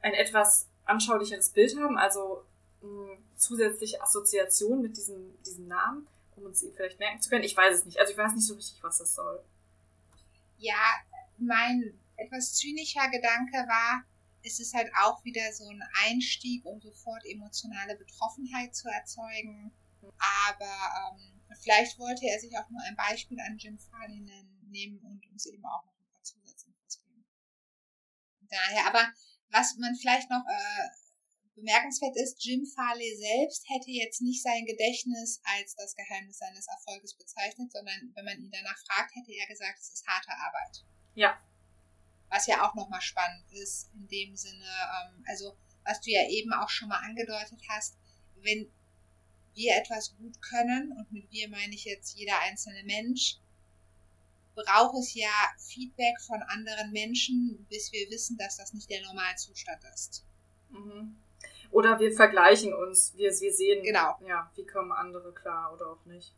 [0.00, 2.44] ein etwas anschaulicheres Bild haben, also
[2.82, 7.44] mh, zusätzliche Assoziation mit diesem, diesem Namen, um uns ihn vielleicht merken zu können.
[7.44, 7.98] Ich weiß es nicht.
[7.98, 9.40] Also ich weiß nicht so richtig, was das soll.
[10.58, 10.74] Ja,
[11.36, 14.04] mein etwas zynischer Gedanke war,
[14.42, 19.72] ist es halt auch wieder so ein Einstieg, um sofort emotionale Betroffenheit zu erzeugen.
[20.00, 24.20] Aber ähm, vielleicht wollte er sich auch nur ein Beispiel an Jim Farley
[24.62, 27.24] nehmen und uns eben auch noch ein paar Zusatzinfos geben.
[28.48, 29.12] Daher, aber
[29.50, 30.88] was man vielleicht noch äh,
[31.54, 37.16] bemerkenswert ist, Jim Farley selbst hätte jetzt nicht sein Gedächtnis als das Geheimnis seines Erfolges
[37.16, 40.84] bezeichnet, sondern wenn man ihn danach fragt, hätte er gesagt, es ist harte Arbeit.
[41.14, 41.36] Ja,
[42.30, 46.52] was ja auch nochmal spannend ist in dem Sinne, ähm, also was du ja eben
[46.52, 47.96] auch schon mal angedeutet hast,
[48.42, 48.70] wenn
[49.54, 53.38] wir etwas gut können, und mit wir meine ich jetzt jeder einzelne Mensch,
[54.54, 59.82] braucht es ja Feedback von anderen Menschen, bis wir wissen, dass das nicht der Normalzustand
[59.94, 60.24] ist.
[60.70, 61.16] Mhm.
[61.70, 64.18] Oder wir vergleichen uns, wir, wir sehen, genau.
[64.26, 66.32] ja, wie kommen andere klar oder auch nicht.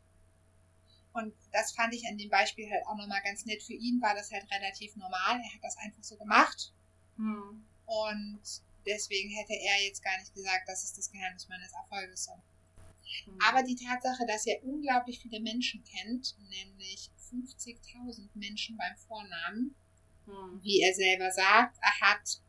[1.13, 3.61] Und das fand ich an dem Beispiel halt auch nochmal ganz nett.
[3.61, 5.39] Für ihn war das halt relativ normal.
[5.43, 6.73] Er hat das einfach so gemacht.
[7.17, 7.65] Hm.
[7.85, 8.41] Und
[8.85, 12.29] deswegen hätte er jetzt gar nicht gesagt, das ist das Geheimnis meines Erfolges.
[13.25, 13.37] Hm.
[13.45, 19.75] Aber die Tatsache, dass er unglaublich viele Menschen kennt, nämlich 50.000 Menschen beim Vornamen,
[20.25, 20.61] hm.
[20.63, 22.41] wie er selber sagt, er hat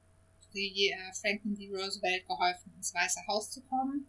[0.54, 1.68] die, äh, Franklin D.
[1.68, 4.06] Roosevelt geholfen, ins Weiße Haus zu kommen.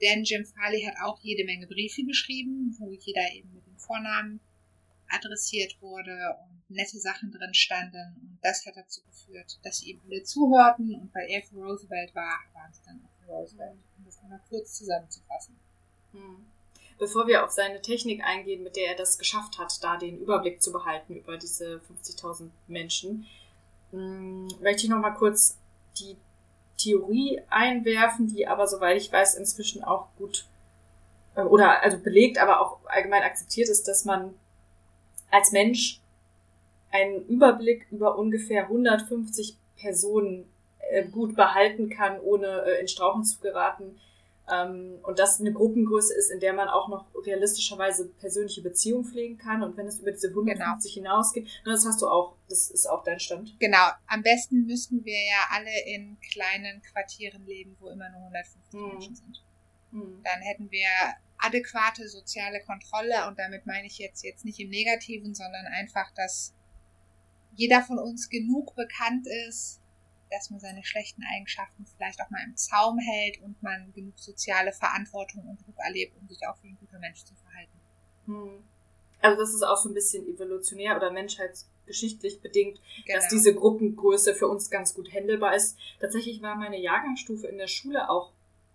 [0.00, 4.40] Denn Jim Farley hat auch jede Menge Briefe geschrieben, wo jeder eben mit Vornamen
[5.08, 8.16] adressiert wurde und nette Sachen drin standen.
[8.16, 12.14] Und das hat dazu geführt, dass sie ihm alle zuhörten und weil er für Roosevelt
[12.14, 13.76] war, waren sie dann auch für Roosevelt.
[13.98, 15.58] Um das einmal kurz zusammenzufassen.
[16.12, 16.46] Hm.
[16.98, 20.62] Bevor wir auf seine Technik eingehen, mit der er das geschafft hat, da den Überblick
[20.62, 23.26] zu behalten über diese 50.000 Menschen,
[23.90, 25.58] hm, möchte ich noch mal kurz
[25.98, 26.16] die
[26.78, 30.46] Theorie einwerfen, die aber, soweit ich weiß, inzwischen auch gut
[31.36, 34.34] oder also belegt, aber auch allgemein akzeptiert ist, dass man
[35.30, 36.00] als Mensch
[36.90, 40.44] einen Überblick über ungefähr 150 Personen
[40.90, 43.98] äh, gut behalten kann, ohne äh, in Strauchen zu geraten.
[44.52, 49.38] Ähm, und das eine Gruppengröße ist, in der man auch noch realistischerweise persönliche Beziehungen pflegen
[49.38, 49.62] kann.
[49.62, 51.10] Und wenn es über diese 150 genau.
[51.10, 53.58] hinausgeht, das hast du auch, das ist auch dein Stand.
[53.58, 53.88] Genau.
[54.06, 58.88] Am besten müssten wir ja alle in kleinen Quartieren leben, wo immer nur 150 mhm.
[58.88, 59.42] Menschen sind.
[59.92, 60.22] Mhm.
[60.24, 60.88] Dann hätten wir
[61.38, 66.54] adäquate soziale Kontrolle und damit meine ich jetzt, jetzt nicht im Negativen, sondern einfach, dass
[67.54, 69.80] jeder von uns genug bekannt ist,
[70.30, 74.72] dass man seine schlechten Eigenschaften vielleicht auch mal im Zaum hält und man genug soziale
[74.72, 77.80] Verantwortung und Druck erlebt, um sich auch wie ein guter Mensch zu verhalten.
[78.26, 78.64] Hm.
[79.20, 83.18] Also das ist auch so ein bisschen evolutionär oder menschheitsgeschichtlich bedingt, genau.
[83.18, 85.78] dass diese Gruppengröße für uns ganz gut handelbar ist.
[86.00, 88.32] Tatsächlich war meine Jahrgangsstufe in der Schule auch,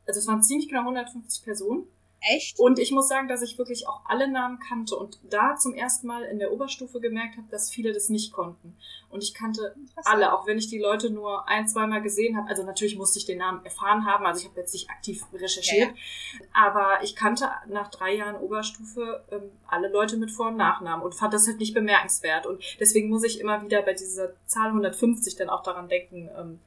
[0.07, 1.87] also es waren ziemlich genau 150 Personen
[2.21, 2.59] Echt?
[2.59, 6.07] Und ich muss sagen, dass ich wirklich auch alle Namen kannte und da zum ersten
[6.07, 8.75] Mal in der Oberstufe gemerkt habe, dass viele das nicht konnten.
[9.09, 12.49] Und ich kannte alle, auch wenn ich die Leute nur ein, zweimal gesehen habe.
[12.49, 15.89] Also natürlich musste ich den Namen erfahren haben, also ich habe jetzt nicht aktiv recherchiert.
[15.89, 16.45] Ja, ja.
[16.53, 21.13] Aber ich kannte nach drei Jahren Oberstufe ähm, alle Leute mit Vor- und Nachnamen und
[21.13, 22.47] fand das halt nicht bemerkenswert.
[22.47, 26.59] Und deswegen muss ich immer wieder bei dieser Zahl 150 dann auch daran denken, ähm,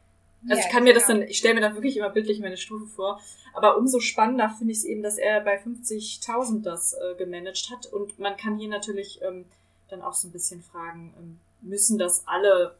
[0.42, 2.56] also ja, ich kann mir das dann, ich stelle mir dann wirklich immer bildlich meine
[2.56, 3.20] Stufe vor.
[3.52, 7.86] Aber umso spannender finde ich es eben, dass er bei 50.000 das äh, gemanagt hat.
[7.86, 9.44] Und man kann hier natürlich ähm,
[9.88, 12.78] dann auch so ein bisschen fragen, ähm, müssen das alle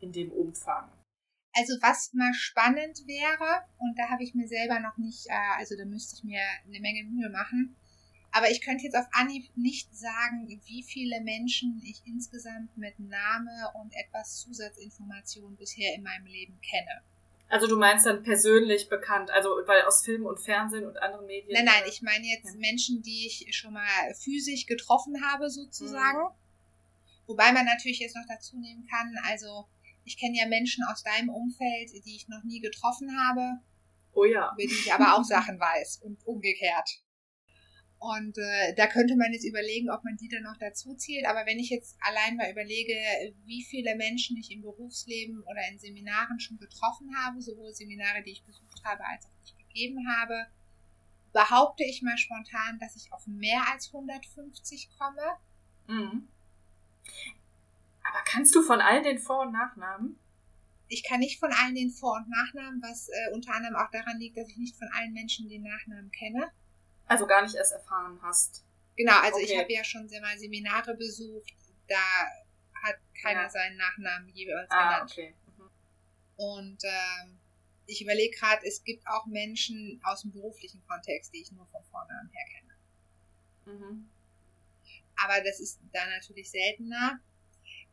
[0.00, 0.90] in dem Umfang?
[1.52, 5.74] Also was mal spannend wäre, und da habe ich mir selber noch nicht, äh, also
[5.76, 7.76] da müsste ich mir eine Menge Mühe machen,
[8.36, 13.72] aber ich könnte jetzt auf Anhieb nicht sagen, wie viele Menschen ich insgesamt mit Name
[13.80, 17.02] und etwas Zusatzinformationen bisher in meinem Leben kenne.
[17.48, 21.54] Also du meinst dann persönlich bekannt, also weil aus Film und Fernsehen und anderen Medien.
[21.54, 22.60] Nein, nein, ich meine jetzt ja.
[22.60, 26.18] Menschen, die ich schon mal physisch getroffen habe, sozusagen.
[26.18, 27.28] Mhm.
[27.28, 29.66] Wobei man natürlich jetzt noch dazu nehmen kann, also
[30.04, 33.60] ich kenne ja Menschen aus deinem Umfeld, die ich noch nie getroffen habe.
[34.12, 34.52] Oh ja.
[34.52, 37.00] Über die ich aber auch Sachen weiß und umgekehrt.
[37.98, 41.26] Und äh, da könnte man jetzt überlegen, ob man die dann noch dazu zählt.
[41.26, 42.94] Aber wenn ich jetzt allein mal überlege,
[43.44, 48.32] wie viele Menschen ich im Berufsleben oder in Seminaren schon getroffen habe, sowohl Seminare, die
[48.32, 50.46] ich besucht habe, als auch die ich gegeben habe,
[51.32, 55.22] behaupte ich mal spontan, dass ich auf mehr als 150 komme.
[55.86, 56.28] Mhm.
[58.02, 60.18] Aber kannst du von allen den Vor- und Nachnamen?
[60.88, 64.18] Ich kann nicht von allen den Vor- und Nachnamen, was äh, unter anderem auch daran
[64.18, 66.50] liegt, dass ich nicht von allen Menschen den Nachnamen kenne.
[67.06, 68.64] Also gar nicht erst erfahren hast.
[68.96, 69.44] Genau, also okay.
[69.44, 71.54] ich habe ja schon mal Seminare besucht,
[71.88, 71.96] da
[72.82, 73.50] hat keiner ja.
[73.50, 75.10] seinen Nachnamen jeweils ah, genannt.
[75.12, 75.34] Okay.
[75.56, 75.70] Mhm.
[76.36, 77.38] Und ähm,
[77.86, 81.84] ich überlege gerade, es gibt auch Menschen aus dem beruflichen Kontext, die ich nur vom
[81.84, 83.78] Vornamen her kenne.
[83.78, 84.10] Mhm.
[85.16, 87.20] Aber das ist da natürlich seltener.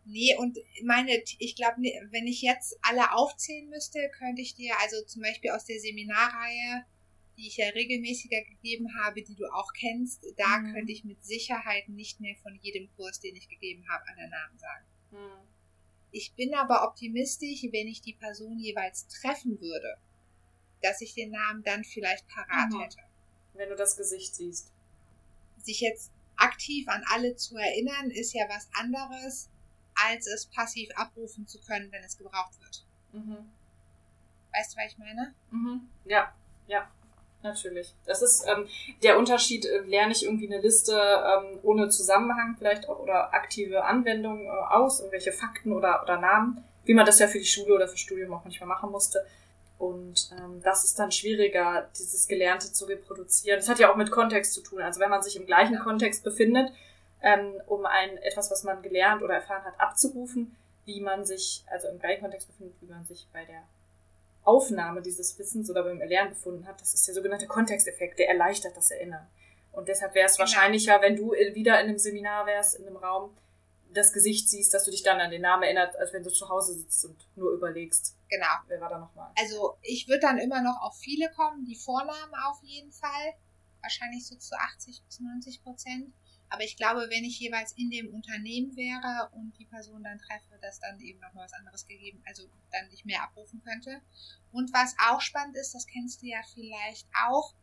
[0.06, 5.02] Nee, und meine, ich glaube, wenn ich jetzt alle aufzählen müsste, könnte ich dir, also
[5.06, 6.86] zum Beispiel aus der Seminarreihe,
[7.37, 10.73] die ich ja regelmäßiger gegeben habe, die du auch kennst, da mhm.
[10.73, 14.57] könnte ich mit Sicherheit nicht mehr von jedem Kurs, den ich gegeben habe, alle Namen
[14.57, 14.85] sagen.
[15.11, 15.47] Mhm.
[16.11, 19.97] Ich bin aber optimistisch, wenn ich die Person jeweils treffen würde,
[20.81, 22.81] dass ich den Namen dann vielleicht parat mhm.
[22.81, 22.99] hätte.
[23.53, 24.71] Wenn du das Gesicht siehst.
[25.57, 29.49] Sich jetzt aktiv an alle zu erinnern, ist ja was anderes,
[29.95, 32.85] als es passiv abrufen zu können, wenn es gebraucht wird.
[33.13, 33.49] Mhm.
[34.53, 35.33] Weißt du, was ich meine?
[35.51, 35.89] Mhm.
[36.05, 36.35] Ja,
[36.67, 36.91] ja.
[37.43, 37.93] Natürlich.
[38.06, 38.67] Das ist ähm,
[39.03, 43.84] der Unterschied, äh, lerne ich irgendwie eine Liste ähm, ohne Zusammenhang vielleicht auch oder aktive
[43.84, 47.75] Anwendung äh, aus, irgendwelche Fakten oder, oder Namen, wie man das ja für die Schule
[47.75, 49.25] oder für Studium auch manchmal machen musste.
[49.77, 53.60] Und ähm, das ist dann schwieriger, dieses Gelernte zu reproduzieren.
[53.60, 54.82] Das hat ja auch mit Kontext zu tun.
[54.82, 56.71] Also wenn man sich im gleichen Kontext befindet,
[57.21, 61.89] ähm, um ein etwas, was man gelernt oder erfahren hat, abzurufen, wie man sich, also
[61.89, 63.63] im gleichen Kontext befindet, wie man sich bei der
[64.43, 68.75] Aufnahme dieses Wissens oder beim Erlernen befunden hat, das ist der sogenannte Kontexteffekt, der erleichtert
[68.75, 69.27] das Erinnern.
[69.71, 70.41] Und deshalb wäre es genau.
[70.41, 73.36] wahrscheinlicher, wenn du wieder in einem Seminar wärst, in einem Raum,
[73.93, 76.49] das Gesicht siehst, dass du dich dann an den Namen erinnerst, als wenn du zu
[76.49, 78.15] Hause sitzt und nur überlegst.
[78.29, 78.47] Genau.
[78.67, 79.32] Wer war da nochmal?
[79.39, 83.34] Also ich würde dann immer noch auf viele kommen, die Vornamen auf jeden Fall.
[83.82, 86.13] Wahrscheinlich so zu 80 bis 90 Prozent.
[86.49, 90.60] Aber ich glaube, wenn ich jeweils in dem Unternehmen wäre und die Person dann treffe,
[90.62, 94.01] dass dann eben noch mal was anderes gegeben, also dann nicht mehr abrufen könnte.
[94.51, 97.56] Und was auch spannend ist, das kennst du ja vielleicht auch,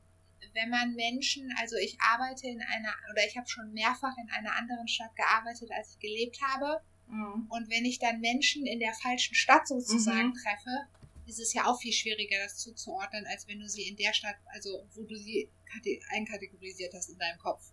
[0.55, 4.57] wenn man Menschen, also ich arbeite in einer, oder ich habe schon mehrfach in einer
[4.57, 6.83] anderen Stadt gearbeitet, als ich gelebt habe.
[7.09, 7.47] Mhm.
[7.49, 10.35] Und wenn ich dann Menschen in der falschen Stadt sozusagen mhm.
[10.35, 10.89] treffe,
[11.27, 14.37] ist es ja auch viel schwieriger, das zuzuordnen, als wenn du sie in der Stadt,
[14.47, 15.49] also wo du sie
[16.11, 17.71] einkategorisiert hast in deinem Kopf.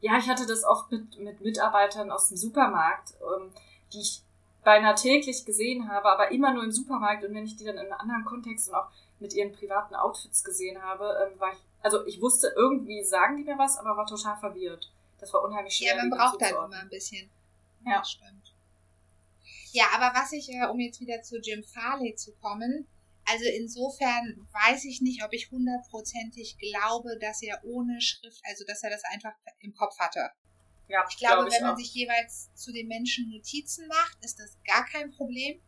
[0.00, 3.50] Ja, ich hatte das oft mit, mit Mitarbeitern aus dem Supermarkt, ähm,
[3.92, 4.22] die ich
[4.64, 7.24] beinahe täglich gesehen habe, aber immer nur im Supermarkt.
[7.24, 10.44] Und wenn ich die dann in einem anderen Kontext und auch mit ihren privaten Outfits
[10.44, 14.06] gesehen habe, ähm, war ich Also ich wusste, irgendwie sagen die mir was, aber war
[14.06, 14.90] total verwirrt.
[15.18, 15.96] Das war unheimlich schwer.
[15.96, 17.28] Ja, man braucht dann immer ein bisschen.
[17.84, 17.98] Ja.
[17.98, 18.54] Das stimmt.
[19.72, 22.86] Ja, aber was ich, äh, um jetzt wieder zu Jim Farley zu kommen,
[23.30, 28.82] also insofern weiß ich nicht, ob ich hundertprozentig glaube, dass er ohne Schrift, also dass
[28.82, 30.30] er das einfach im Kopf hatte.
[30.88, 31.78] Ja, Ich glaube, glaub wenn man auch.
[31.78, 35.60] sich jeweils zu den Menschen Notizen macht, ist das gar kein Problem.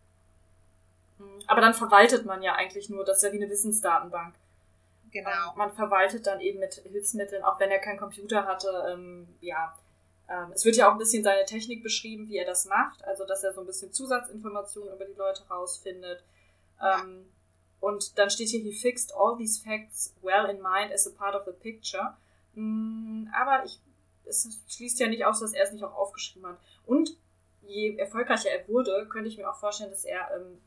[1.19, 1.41] Mhm.
[1.47, 4.35] Aber dann verwaltet man ja eigentlich nur, das ist ja wie eine Wissensdatenbank.
[5.11, 5.31] Genau.
[5.31, 8.69] Ähm, Man verwaltet dann eben mit Hilfsmitteln, auch wenn er keinen Computer hatte.
[8.93, 9.77] Ähm, ja,
[10.29, 13.05] ähm, es wird ja auch ein bisschen seine Technik beschrieben, wie er das macht.
[13.05, 16.25] Also, dass er so ein bisschen Zusatzinformationen über die Leute rausfindet.
[16.81, 17.27] Ähm,
[17.81, 21.35] und dann steht hier, he fixed all these facts well in mind as a part
[21.35, 22.15] of the picture.
[22.55, 23.81] Mm, aber ich,
[24.27, 26.59] es schließt ja nicht aus, dass er es nicht auch aufgeschrieben hat.
[26.87, 27.17] Und
[27.63, 30.59] je erfolgreicher er wurde, könnte ich mir auch vorstellen, dass er ähm,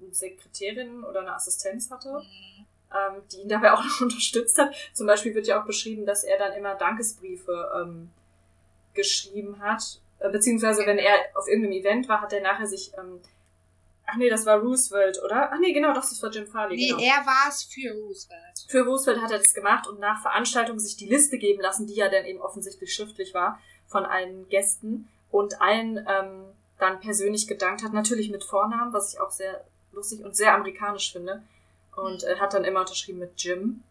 [0.00, 2.66] eine Sekretärin oder eine Assistenz hatte Mhm.
[2.94, 4.72] ähm, die ihn dabei auch noch unterstützt hat.
[4.92, 8.10] Zum Beispiel wird ja auch beschrieben, dass er dann immer Dankesbriefe ähm,
[8.94, 10.00] geschrieben hat.
[10.20, 12.92] Äh, beziehungsweise, wenn er auf irgendeinem Event war, hat er nachher sich.
[12.96, 13.20] Ähm,
[14.06, 15.50] ach nee, das war Roosevelt, oder?
[15.52, 16.76] Ach nee, genau, doch, das war Jim Farley.
[16.76, 17.00] Nee, genau.
[17.00, 18.66] er war es für Roosevelt.
[18.68, 21.94] Für Roosevelt hat er das gemacht und nach Veranstaltung sich die Liste geben lassen, die
[21.94, 26.44] ja dann eben offensichtlich schriftlich war, von allen Gästen und allen ähm,
[26.78, 27.92] dann persönlich gedankt hat.
[27.92, 31.42] Natürlich mit Vornamen, was ich auch sehr lustig und sehr amerikanisch finde.
[31.96, 33.82] Und äh, hat dann immer unterschrieben mit Jim.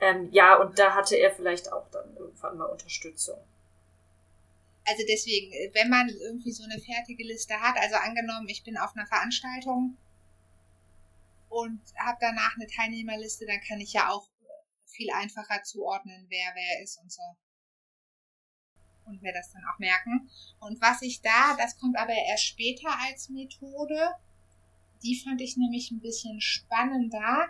[0.00, 3.38] Ähm, ja, und da hatte er vielleicht auch dann irgendwann mal Unterstützung.
[4.86, 8.76] Also deswegen, äh, wenn man irgendwie so eine fertige Liste hat, also angenommen, ich bin
[8.76, 9.96] auf einer Veranstaltung
[11.48, 14.28] und habe danach eine Teilnehmerliste, dann kann ich ja auch
[14.86, 17.22] viel einfacher zuordnen, wer wer ist und so.
[19.06, 20.30] Und mir das dann auch merken.
[20.60, 24.14] Und was ich da, das kommt aber erst später als Methode,
[25.02, 27.48] die fand ich nämlich ein bisschen spannender.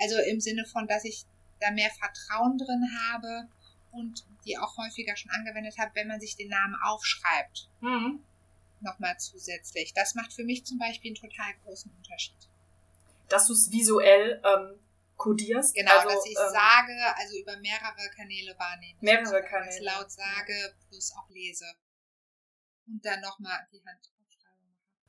[0.00, 1.24] Also im Sinne von, dass ich
[1.60, 3.48] da mehr Vertrauen drin habe
[3.92, 8.22] und die auch häufiger schon angewendet habe, wenn man sich den Namen aufschreibt, Mhm.
[8.80, 9.92] nochmal zusätzlich.
[9.94, 12.36] Das macht für mich zum Beispiel einen total großen Unterschied.
[13.28, 14.78] Dass du es visuell ähm,
[15.16, 15.74] kodierst.
[15.74, 18.98] Genau, also, dass ich ähm, sage, also über mehrere Kanäle wahrnehme.
[19.00, 19.84] Mehrere sozusagen, Kanäle.
[19.84, 21.66] laut sage, plus auch lese.
[22.86, 23.98] Und dann nochmal die mache.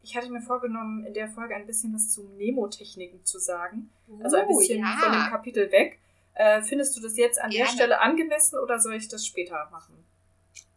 [0.01, 3.89] Ich hatte mir vorgenommen, in der Folge ein bisschen was zu Mnemotechniken zu sagen.
[4.23, 4.97] Also ein Oh, bisschen ja.
[4.97, 5.99] von dem Kapitel weg.
[6.39, 7.73] Äh, findest du das jetzt an der Gerne.
[7.73, 10.05] Stelle angemessen oder soll ich das später machen?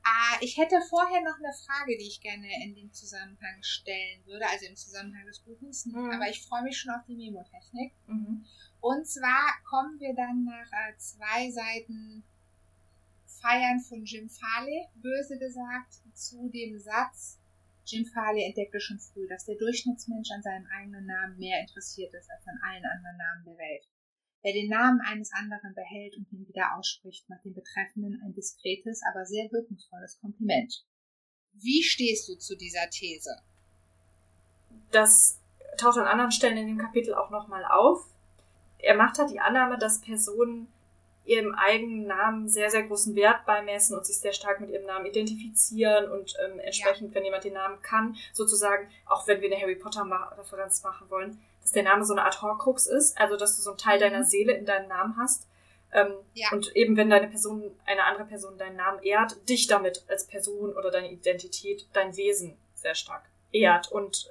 [0.03, 4.44] Ah, ich hätte vorher noch eine Frage, die ich gerne in dem Zusammenhang stellen würde,
[4.48, 5.87] also im Zusammenhang des Buches.
[5.87, 6.11] Mhm.
[6.11, 7.92] Aber ich freue mich schon auf die Memotechnik.
[8.09, 8.44] Mhm.
[8.81, 12.25] Und zwar kommen wir dann nach äh, zwei Seiten
[13.40, 17.38] Feiern von Jim Farley, böse gesagt, zu dem Satz,
[17.87, 22.29] Jim Farley entdeckte schon früh, dass der Durchschnittsmensch an seinem eigenen Namen mehr interessiert ist
[22.33, 23.87] als an allen anderen Namen der Welt.
[24.42, 29.00] Wer den Namen eines anderen behält und ihn wieder ausspricht, macht dem Betreffenden ein diskretes,
[29.09, 30.85] aber sehr wirkungsvolles Kompliment.
[31.52, 33.37] Wie stehst du zu dieser These?
[34.90, 35.38] Das
[35.76, 38.05] taucht an anderen Stellen in dem Kapitel auch nochmal auf.
[38.78, 40.66] Er macht halt die Annahme, dass Personen
[41.24, 45.07] ihrem eigenen Namen sehr, sehr großen Wert beimessen und sich sehr stark mit ihrem Namen
[45.07, 49.76] identifizieren und ähm, entsprechend, wenn jemand den Namen kann, sozusagen, auch wenn wir eine Harry
[49.76, 53.70] Potter-Referenz machen wollen, dass der Name so eine Art Horcrux ist, also dass du so
[53.70, 54.25] einen Teil deiner Mhm.
[54.25, 55.46] Seele in deinem Namen hast.
[55.92, 56.48] Ähm, Ja.
[56.53, 60.75] Und eben, wenn deine Person, eine andere Person deinen Namen ehrt, dich damit als Person
[60.75, 63.92] oder deine Identität, dein Wesen sehr stark ehrt.
[63.92, 64.31] Und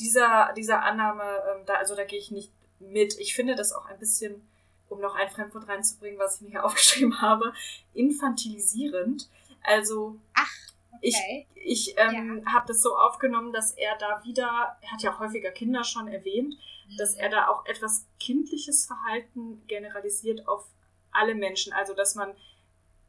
[0.00, 3.18] dieser, dieser Annahme, ähm, da, also da gehe ich nicht mit.
[3.18, 4.46] Ich finde das auch ein bisschen,
[4.88, 7.52] um noch ein Fremdwort reinzubringen, was ich mir hier aufgeschrieben habe,
[7.94, 9.28] infantilisierend.
[9.62, 11.46] Also ich, Okay.
[11.54, 15.84] ich ähm, habe das so aufgenommen, dass er da wieder, er hat ja häufiger Kinder
[15.84, 16.54] schon erwähnt,
[16.98, 20.68] dass er da auch etwas kindliches Verhalten generalisiert auf
[21.10, 21.72] alle Menschen.
[21.72, 22.34] Also dass man,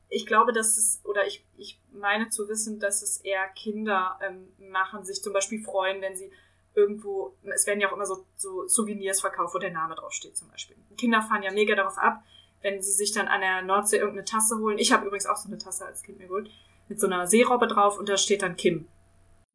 [0.10, 4.48] ich glaube, dass es, oder ich, ich meine zu wissen, dass es eher Kinder ähm,
[4.72, 6.32] machen, sich zum Beispiel freuen, wenn sie
[6.74, 10.50] irgendwo, es werden ja auch immer so, so Souvenirs verkauft, wo der Name draufsteht zum
[10.50, 10.78] Beispiel.
[10.96, 12.24] Kinder fahren ja mega darauf ab,
[12.62, 14.78] wenn sie sich dann an der Nordsee irgendeine Tasse holen.
[14.78, 16.52] Ich habe übrigens auch so eine Tasse als Kind mir geholt,
[16.90, 18.88] mit so einer Seerobbe drauf und da steht dann Kim.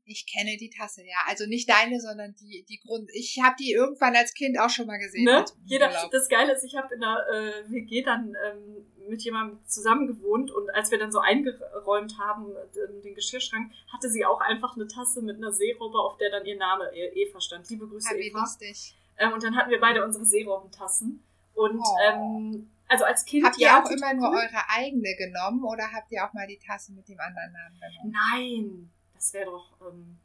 [0.04, 1.16] Ich kenne die Tasse, ja.
[1.28, 3.08] Also nicht deine, sondern die, die Grund.
[3.14, 5.24] Ich habe die irgendwann als Kind auch schon mal gesehen.
[5.24, 5.44] Ne?
[5.64, 10.08] Jeder, das Geile ist, ich habe in der äh, WG dann ähm, mit jemandem zusammen
[10.08, 14.74] gewohnt und als wir dann so eingeräumt haben, äh, den Geschirrschrank, hatte sie auch einfach
[14.74, 17.70] eine Tasse mit einer Seerobbe, auf der dann ihr Name Eva stand.
[17.70, 18.40] Liebe Grüße, wie Eva.
[18.40, 18.94] lustig.
[19.18, 21.22] Ähm, und dann hatten wir beide unsere Seerobbentassen.
[21.54, 21.96] Und Oh.
[22.08, 25.90] ähm, also als Kind Habt ihr ja, auch total immer nur eure eigene genommen oder
[25.92, 28.14] habt ihr auch mal die Tasse mit dem anderen Namen genommen?
[28.30, 30.18] Nein, das wäre doch ähm,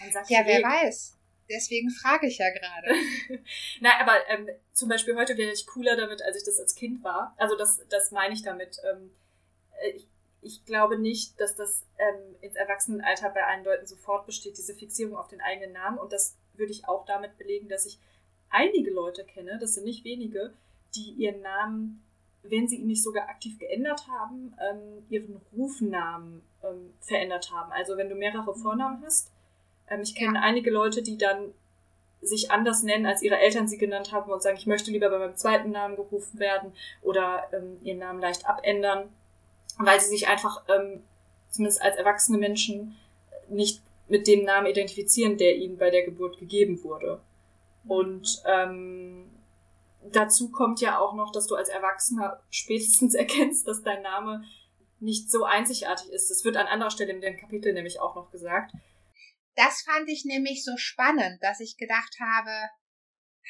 [0.00, 1.18] ein Sack Ja, wer weiß.
[1.50, 2.94] Deswegen frage ich ja gerade.
[3.80, 7.04] Nein, aber ähm, zum Beispiel heute wäre ich cooler damit, als ich das als Kind
[7.04, 7.34] war.
[7.36, 8.78] Also das, das meine ich damit.
[8.90, 9.10] Ähm,
[9.82, 10.08] äh, ich,
[10.40, 15.14] ich glaube nicht, dass das ähm, ins Erwachsenenalter bei allen Leuten sofort besteht, diese Fixierung
[15.14, 15.98] auf den eigenen Namen.
[15.98, 17.98] Und das würde ich auch damit belegen, dass ich
[18.48, 20.54] einige Leute kenne, das sind nicht wenige,
[20.94, 22.02] die ihren Namen,
[22.42, 27.72] wenn sie ihn nicht sogar aktiv geändert haben, ähm, ihren Rufnamen ähm, verändert haben.
[27.72, 29.30] Also wenn du mehrere Vornamen hast,
[29.88, 30.42] ähm, ich kenne ja.
[30.42, 31.52] einige Leute, die dann
[32.20, 35.18] sich anders nennen, als ihre Eltern sie genannt haben und sagen, ich möchte lieber bei
[35.18, 36.72] meinem zweiten Namen gerufen werden
[37.02, 39.08] oder ähm, ihren Namen leicht abändern,
[39.78, 41.02] weil sie sich einfach, ähm,
[41.50, 42.96] zumindest als erwachsene Menschen,
[43.48, 47.20] nicht mit dem Namen identifizieren, der ihnen bei der Geburt gegeben wurde.
[47.86, 49.30] Und ähm,
[50.12, 54.44] dazu kommt ja auch noch, dass du als Erwachsener spätestens erkennst, dass dein Name
[55.00, 56.30] nicht so einzigartig ist.
[56.30, 58.72] Das wird an anderer Stelle in dem Kapitel nämlich auch noch gesagt.
[59.54, 62.50] Das fand ich nämlich so spannend, dass ich gedacht habe,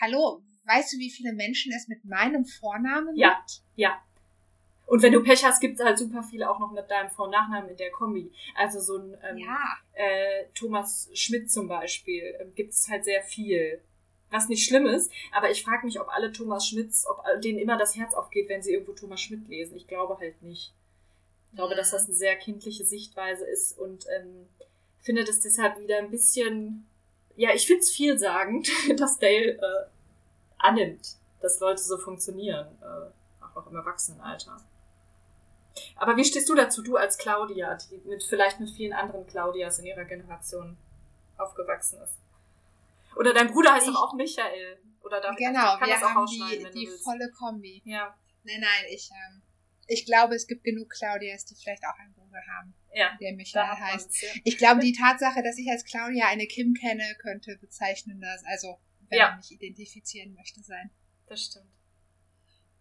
[0.00, 3.18] hallo, weißt du, wie viele Menschen es mit meinem Vornamen gibt?
[3.18, 3.44] Ja,
[3.76, 4.02] ja.
[4.86, 7.26] Und wenn du Pech hast, gibt es halt super viele auch noch mit deinem Vor-
[7.26, 8.32] und Nachnamen in der Kombi.
[8.54, 9.76] Also so ein ähm, ja.
[9.92, 13.82] äh, Thomas Schmidt zum Beispiel äh, gibt es halt sehr viel.
[14.30, 17.78] Was nicht schlimm ist, aber ich frage mich, ob alle Thomas Schmidts, ob denen immer
[17.78, 19.76] das Herz aufgeht, wenn sie irgendwo Thomas Schmidt lesen.
[19.76, 20.74] Ich glaube halt nicht.
[21.50, 24.46] Ich glaube, dass das eine sehr kindliche Sichtweise ist und ähm,
[25.00, 26.86] finde das deshalb wieder ein bisschen,
[27.36, 28.68] ja, ich finde es vielsagend,
[28.98, 29.86] dass Dale äh,
[30.58, 34.58] annimmt, dass Leute so funktionieren, äh, auch im Erwachsenenalter.
[35.96, 39.78] Aber wie stehst du dazu, du als Claudia, die mit vielleicht mit vielen anderen Claudias
[39.78, 40.76] in ihrer Generation
[41.36, 42.14] aufgewachsen ist?
[43.16, 44.80] Oder dein Bruder heißt ich, doch auch Michael.
[45.00, 47.82] Oder darf genau, ich kann wir das auch haben die, die volle Kombi.
[47.84, 48.14] Ja.
[48.44, 49.42] Nein, nein, ich, ähm,
[49.86, 53.78] ich glaube, es gibt genug Claudias, die vielleicht auch einen Bruder haben, ja, der Michael
[53.78, 54.22] heißt.
[54.22, 54.28] Ja.
[54.44, 58.78] Ich glaube, die Tatsache, dass ich als Claudia eine Kim kenne, könnte bezeichnender, also
[59.08, 59.30] wenn ja.
[59.30, 60.90] man mich identifizieren möchte, sein.
[61.26, 61.72] Das stimmt.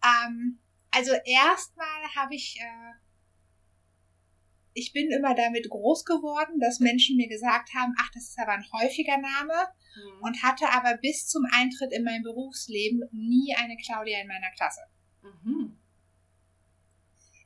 [0.03, 0.59] Ähm,
[0.91, 2.93] also erstmal habe ich, äh,
[4.73, 8.51] ich bin immer damit groß geworden, dass Menschen mir gesagt haben, ach, das ist aber
[8.51, 9.53] ein häufiger Name
[9.95, 10.21] mhm.
[10.21, 14.81] und hatte aber bis zum Eintritt in mein Berufsleben nie eine Claudia in meiner Klasse.
[15.21, 15.77] Mhm.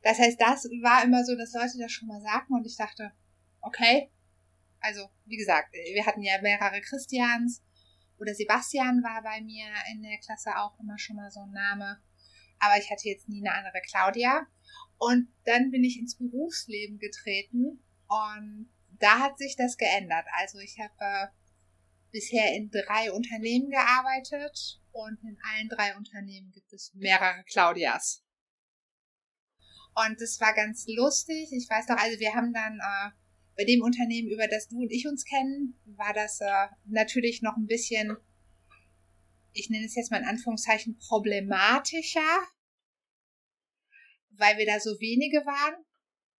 [0.03, 3.11] Das heißt, das war immer so, dass Leute das schon mal sagten und ich dachte,
[3.61, 4.09] okay,
[4.79, 7.63] also wie gesagt, wir hatten ja mehrere Christians
[8.17, 12.01] oder Sebastian war bei mir in der Klasse auch immer schon mal so ein Name
[12.61, 14.47] aber ich hatte jetzt nie eine andere Claudia.
[14.97, 18.69] Und dann bin ich ins Berufsleben getreten und
[18.99, 20.25] da hat sich das geändert.
[20.39, 21.27] Also ich habe äh,
[22.11, 28.23] bisher in drei Unternehmen gearbeitet und in allen drei Unternehmen gibt es mehrere Claudias.
[29.95, 31.49] Und das war ganz lustig.
[31.51, 33.11] Ich weiß doch, also wir haben dann äh,
[33.57, 37.57] bei dem Unternehmen, über das du und ich uns kennen, war das äh, natürlich noch
[37.57, 38.17] ein bisschen
[39.53, 42.47] ich nenne es jetzt mal in Anführungszeichen, problematischer,
[44.31, 45.85] weil wir da so wenige waren.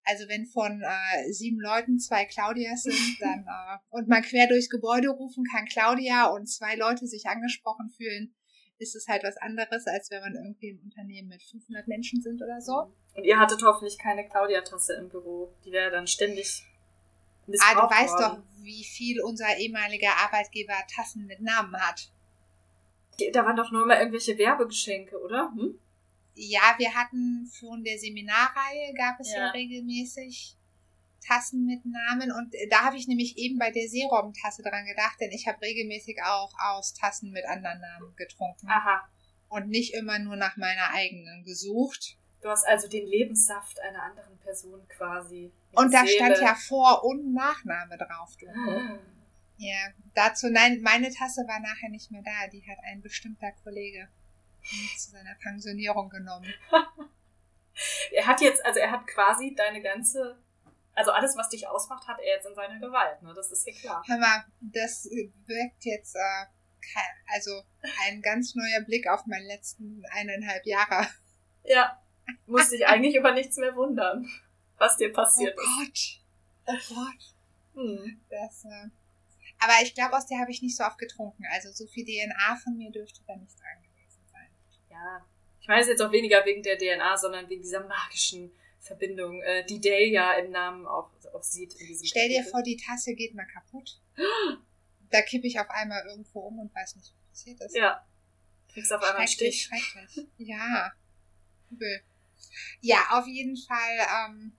[0.05, 4.69] Also wenn von äh, sieben Leuten zwei Claudias sind, dann äh, und man quer durchs
[4.69, 8.35] Gebäude rufen kann Claudia und zwei Leute sich angesprochen fühlen,
[8.79, 12.43] ist es halt was anderes, als wenn man irgendwie im Unternehmen mit 500 Menschen sind
[12.43, 12.93] oder so.
[13.15, 15.53] Und ihr hattet hoffentlich keine Claudia-Tasse im Büro.
[15.65, 16.65] Die wäre dann ständig
[17.61, 18.43] Ah, du weißt worden.
[18.43, 22.11] doch, wie viel unser ehemaliger Arbeitgeber Tassen mit Namen hat.
[23.33, 25.53] Da waren doch nur mal irgendwelche Werbegeschenke, oder?
[25.55, 25.79] Hm?
[26.35, 30.57] Ja, wir hatten von der Seminarreihe gab es ja, ja regelmäßig
[31.27, 35.31] Tassen mit Namen und da habe ich nämlich eben bei der Seerobbentasse dran gedacht, denn
[35.31, 38.69] ich habe regelmäßig auch aus Tassen mit anderen Namen getrunken.
[38.69, 39.09] Aha.
[39.49, 42.17] Und nicht immer nur nach meiner eigenen gesucht.
[42.41, 45.53] Du hast also den Lebenssaft einer anderen Person quasi.
[45.75, 46.17] Und da Seele.
[46.17, 48.37] stand ja Vor- und Nachname drauf.
[48.39, 48.49] Du.
[48.49, 48.99] Ah.
[49.59, 49.77] Ja,
[50.15, 52.49] dazu, nein, meine Tasse war nachher nicht mehr da.
[52.51, 54.09] Die hat ein bestimmter Kollege
[54.97, 56.53] zu seiner Pensionierung genommen.
[58.13, 60.39] er hat jetzt, also er hat quasi deine ganze,
[60.95, 63.33] also alles, was dich ausmacht, hat er jetzt in seiner Gewalt, ne?
[63.35, 64.03] Das ist hier klar.
[64.07, 65.05] Hör mal, das
[65.47, 66.47] wirkt jetzt, äh,
[67.33, 67.63] also
[68.07, 71.07] ein ganz neuer Blick auf meine letzten eineinhalb Jahre.
[71.65, 72.03] Ja,
[72.47, 74.29] muss dich eigentlich über nichts mehr wundern,
[74.79, 76.21] was dir passiert oh ist.
[76.67, 77.35] Oh Gott, oh Gott.
[77.75, 78.21] Hm.
[78.29, 78.89] Das, äh,
[79.59, 81.45] aber ich glaube, aus der habe ich nicht so oft getrunken.
[81.53, 83.82] Also so viel DNA von mir dürfte da nicht sein.
[85.03, 85.27] Ja,
[85.61, 89.65] ich meine es jetzt auch weniger wegen der DNA, sondern wegen dieser magischen Verbindung, äh,
[89.65, 91.75] die Dale ja im Namen auch, auch sieht.
[91.75, 94.01] In diesem Stell dir vor, die Tasse geht mal kaputt.
[95.11, 97.77] da kippe ich auf einmal irgendwo um und weiß nicht, was passiert ist.
[97.77, 98.05] Ja.
[98.73, 99.63] Kriegst auf einmal einen Stich.
[99.63, 100.27] Schrecklich.
[100.39, 100.93] Ja.
[101.71, 102.03] Übel.
[102.81, 104.29] Ja, auf jeden Fall.
[104.31, 104.53] Ähm,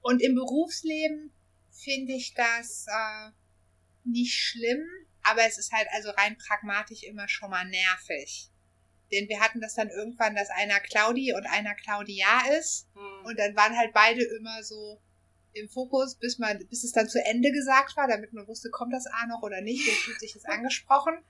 [0.00, 1.32] und im Berufsleben
[1.72, 3.30] finde ich das äh,
[4.04, 4.86] nicht schlimm,
[5.22, 8.48] Aber es ist halt also rein pragmatisch immer schon mal nervig.
[9.12, 12.26] Denn wir hatten das dann irgendwann, dass einer Claudi und einer Claudia
[12.58, 12.88] ist.
[12.94, 13.26] Hm.
[13.26, 15.00] Und dann waren halt beide immer so
[15.52, 18.92] im Fokus, bis man, bis es dann zu Ende gesagt war, damit man wusste, kommt
[18.92, 21.24] das A noch oder nicht, wer fühlt sich jetzt angesprochen.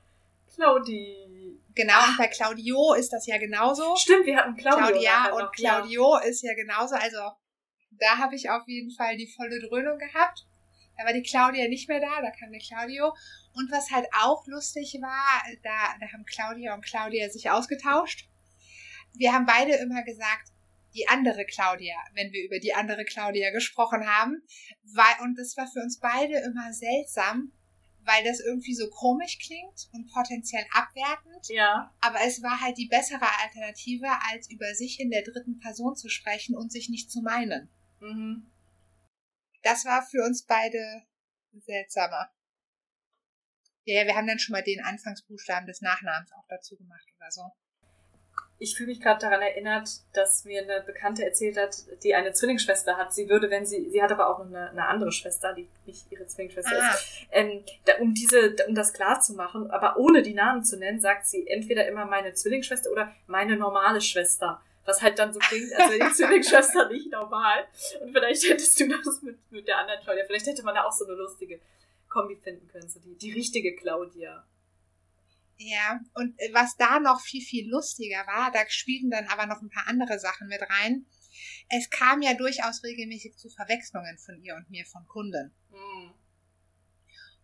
[0.55, 1.61] Claudi.
[1.75, 3.95] Genau, und bei Claudio ist das ja genauso.
[3.97, 5.81] Stimmt, wir hatten Claudio Claudia und noch, ja.
[5.81, 6.95] Claudio ist ja genauso.
[6.95, 7.19] Also
[7.91, 10.47] da habe ich auf jeden Fall die volle Dröhnung gehabt.
[10.97, 13.13] Da war die Claudia nicht mehr da, da kam der Claudio.
[13.53, 18.29] Und was halt auch lustig war, da, da haben Claudia und Claudia sich ausgetauscht.
[19.15, 20.53] Wir haben beide immer gesagt,
[20.97, 24.43] die andere Claudia, wenn wir über die andere Claudia gesprochen haben.
[24.83, 27.53] Weil, und das war für uns beide immer seltsam,
[28.01, 31.49] weil das irgendwie so komisch klingt und potenziell abwertend.
[31.49, 31.93] Ja.
[32.01, 36.09] Aber es war halt die bessere Alternative, als über sich in der dritten Person zu
[36.09, 37.69] sprechen und sich nicht zu meinen.
[38.01, 38.47] Mhm.
[39.67, 41.03] Das war für uns beide
[41.59, 42.31] seltsamer.
[43.83, 47.43] Ja, wir haben dann schon mal den Anfangsbuchstaben des Nachnamens auch dazu gemacht oder so.
[48.61, 52.97] Ich fühle mich gerade daran erinnert, dass mir eine Bekannte erzählt hat, die eine Zwillingsschwester
[52.97, 53.13] hat.
[53.13, 56.07] Sie würde, wenn sie, sie hat aber auch noch eine, eine andere Schwester, die nicht
[56.13, 56.95] ihre Zwillingsschwester Ah.
[56.95, 57.27] ist.
[57.33, 61.01] Ähm, da, um diese, um das klar zu machen, aber ohne die Namen zu nennen,
[61.01, 64.63] sagt sie entweder immer meine Zwillingsschwester oder meine normale Schwester.
[64.87, 67.67] Was halt dann so klingt, als wäre die Zwillingsschwester nicht normal.
[68.01, 70.25] Und vielleicht hättest du das mit, mit der anderen Claudia.
[70.27, 71.61] Vielleicht hätte man da auch so eine lustige
[72.09, 72.89] Kombi finden können.
[72.89, 74.47] So die, die richtige Claudia.
[75.59, 79.63] Ja, und äh, was da noch viel, viel lustiger war, da spielten dann aber noch
[79.63, 81.07] ein paar andere Sachen mit rein.
[81.69, 85.55] Es kam ja durchaus regelmäßig zu Verwechslungen von ihr und mir von Kunden.
[85.71, 86.15] Hm.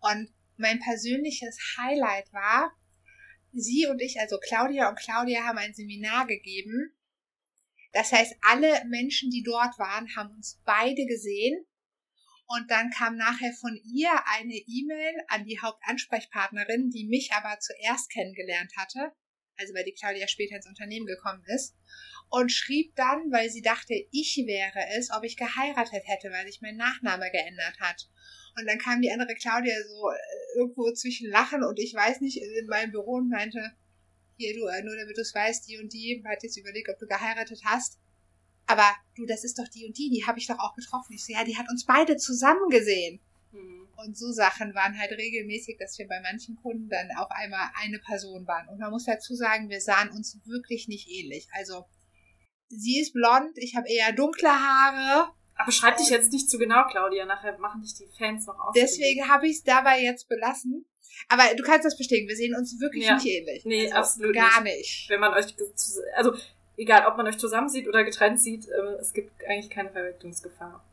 [0.00, 2.72] Und mein persönliches Highlight war,
[3.52, 6.92] sie und ich, also Claudia und Claudia haben ein Seminar gegeben.
[7.92, 11.66] Das heißt, alle Menschen, die dort waren, haben uns beide gesehen.
[12.46, 18.10] Und dann kam nachher von ihr eine E-Mail an die Hauptansprechpartnerin, die mich aber zuerst
[18.10, 19.12] kennengelernt hatte,
[19.56, 21.74] also weil die Claudia später ins Unternehmen gekommen ist,
[22.32, 26.62] und schrieb dann, weil sie dachte, ich wäre es, ob ich geheiratet hätte, weil sich
[26.62, 28.08] mein Nachname geändert hat.
[28.58, 32.38] Und dann kam die andere Claudia so äh, irgendwo zwischen Lachen und ich weiß nicht,
[32.38, 33.72] in meinem Büro und meinte,
[34.42, 36.98] hier du, äh, nur damit du es weißt, die und die hat jetzt überlegt, ob
[36.98, 37.98] du geheiratet hast.
[38.66, 41.12] Aber du, das ist doch die und die, die habe ich doch auch getroffen.
[41.12, 43.20] Ich so, ja, die hat uns beide zusammen gesehen.
[43.50, 43.88] Hm.
[43.96, 47.98] Und so Sachen waren halt regelmäßig, dass wir bei manchen Kunden dann auf einmal eine
[47.98, 48.68] Person waren.
[48.68, 51.48] Und man muss dazu sagen, wir sahen uns wirklich nicht ähnlich.
[51.52, 51.84] Also,
[52.68, 55.32] sie ist blond, ich habe eher dunkle Haare.
[55.54, 57.26] Aber schreib dich jetzt nicht zu genau, Claudia.
[57.26, 58.72] Nachher machen dich die Fans noch aus.
[58.74, 60.86] Deswegen habe ich es dabei jetzt belassen.
[61.28, 63.14] Aber du kannst das bestätigen, wir sehen uns wirklich Ja.
[63.14, 63.64] nicht ähnlich.
[63.64, 65.08] Nee, also, absolut Gar nicht.
[65.08, 65.54] wenn man euch,
[66.16, 66.34] also
[66.76, 70.84] egal, ob man euch zusammen sieht oder getrennt sieht, ähm, es gibt eigentlich keine Verwechslungsgefahr.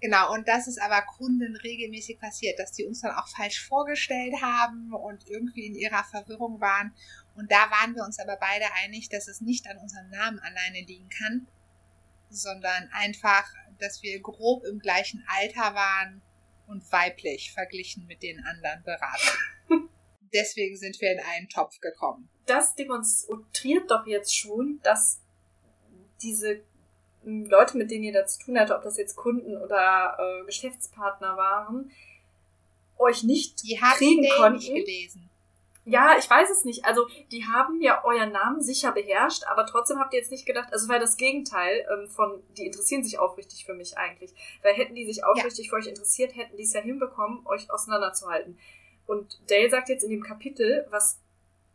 [0.00, 4.34] Genau, und das ist aber Kunden regelmäßig passiert, dass die uns dann auch falsch vorgestellt
[4.42, 6.94] haben und irgendwie in ihrer Verwirrung waren.
[7.34, 10.80] Und da waren wir uns aber beide einig, dass es nicht an unserem Namen alleine
[10.86, 11.46] liegen kann,
[12.30, 13.44] sondern einfach,
[13.78, 16.22] dass wir grob im gleichen Alter waren
[16.66, 19.38] und weiblich verglichen mit den anderen Beratern.
[20.34, 22.28] Deswegen sind wir in einen Topf gekommen.
[22.46, 25.20] Das demonstriert doch jetzt schon, dass
[26.22, 26.62] diese
[27.24, 30.44] m, Leute, mit denen ihr da zu tun hatte, ob das jetzt Kunden oder äh,
[30.46, 31.90] Geschäftspartner waren,
[32.98, 34.58] euch nicht Die kriegen konnten.
[34.58, 35.30] nicht gelesen.
[35.88, 36.84] Ja, ich weiß es nicht.
[36.84, 40.72] Also, die haben ja euren Namen sicher beherrscht, aber trotzdem habt ihr jetzt nicht gedacht,
[40.72, 44.34] also weil das Gegenteil ähm, von, die interessieren sich aufrichtig für mich eigentlich.
[44.64, 48.58] Weil hätten die sich aufrichtig für euch interessiert, hätten die es ja hinbekommen, euch auseinanderzuhalten.
[49.06, 51.20] Und Dale sagt jetzt in dem Kapitel, was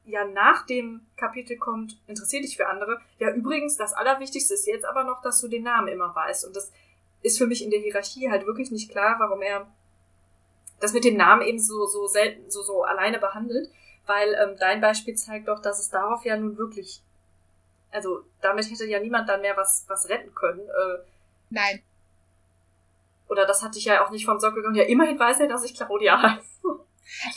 [0.03, 2.99] ja nach dem Kapitel kommt, interessiert dich für andere.
[3.17, 6.45] Ja, übrigens, das Allerwichtigste ist jetzt aber noch, dass du den Namen immer weißt.
[6.45, 6.73] Und das
[7.21, 9.73] ist für mich in der Hierarchie halt wirklich nicht klar, warum er
[10.81, 13.69] das mit dem Namen eben so, so selten, so, so alleine behandelt
[14.11, 17.01] weil ähm, dein Beispiel zeigt doch, dass es darauf ja nun wirklich,
[17.91, 20.59] also damit hätte ja niemand dann mehr was, was retten können.
[20.59, 20.97] Äh,
[21.49, 21.81] Nein,
[23.31, 24.75] oder das hatte ich ja auch nicht vom Sockel gegangen.
[24.75, 26.85] Ja, immerhin weiß er, dass ich Claudia heiße.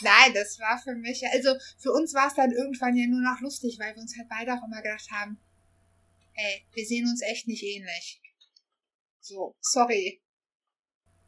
[0.01, 3.39] Nein, das war für mich, also für uns war es dann irgendwann ja nur noch
[3.39, 5.39] lustig, weil wir uns halt beide auch immer gedacht haben,
[6.33, 8.21] ey, wir sehen uns echt nicht ähnlich.
[9.21, 10.21] So, sorry.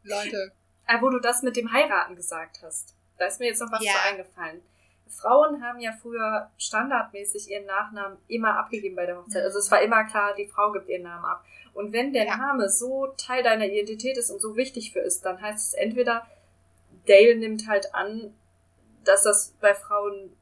[0.03, 0.51] Leute.
[0.85, 3.83] Äh, wo du das mit dem Heiraten gesagt hast, da ist mir jetzt noch was
[3.83, 3.93] Ja.
[3.93, 4.61] zu eingefallen.
[5.09, 9.43] Frauen haben ja früher standardmäßig ihren Nachnamen immer abgegeben bei der Hochzeit.
[9.43, 11.43] Also es war immer klar, die Frau gibt ihren Namen ab.
[11.73, 12.37] Und wenn der Ja.
[12.37, 16.25] Name so Teil deiner Identität ist und so wichtig für ist, dann heißt es entweder,
[17.07, 18.33] Dale nimmt halt an,
[19.03, 20.35] dass das bei Frauen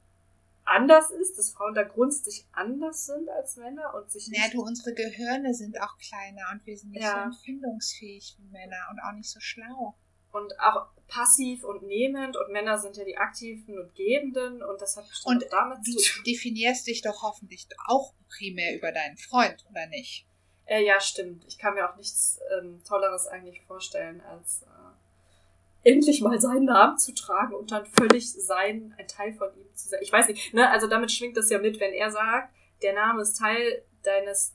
[0.63, 4.95] anders ist, dass Frauen da grundsätzlich anders sind als Männer und sich Ja, du, unsere
[4.95, 7.11] Gehirne sind auch kleiner und wir sind nicht Ja.
[7.11, 9.95] so empfindungsfähig wie Männer und auch nicht so schlau.
[10.31, 14.97] und auch passiv und nehmend und Männer sind ja die Aktiven und Gebenden und das
[14.97, 16.23] hat bestimmt Und damit Du zu tun.
[16.25, 20.25] definierst dich doch hoffentlich auch primär über deinen Freund, oder nicht?
[20.65, 21.45] Äh, ja, stimmt.
[21.47, 26.97] Ich kann mir auch nichts ähm, Tolleres eigentlich vorstellen, als äh, endlich mal seinen Namen
[26.97, 29.99] zu tragen und dann völlig sein, ein Teil von ihm zu sein.
[30.01, 30.67] Ich weiß nicht, ne?
[30.71, 32.51] Also damit schwingt das ja mit, wenn er sagt,
[32.81, 34.53] der Name ist Teil deines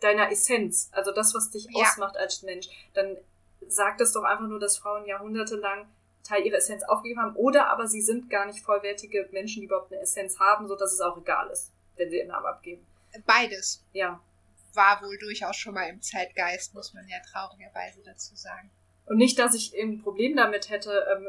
[0.00, 1.80] deiner Essenz, also das, was dich Ja.
[1.88, 3.16] ausmacht als Mensch, dann
[3.68, 5.86] sagt es doch einfach nur, dass Frauen jahrhundertelang
[6.22, 9.92] Teil ihrer Essenz aufgegeben haben, oder aber sie sind gar nicht vollwertige Menschen, die überhaupt
[9.92, 12.84] eine Essenz haben, so dass es auch egal ist, wenn sie ihren Namen abgeben.
[13.26, 14.20] Beides Ja.
[14.74, 18.70] war wohl durchaus schon mal im Zeitgeist, muss man ja traurigerweise dazu sagen.
[19.06, 21.28] Und nicht, dass ich ein Problem damit hätte, ähm,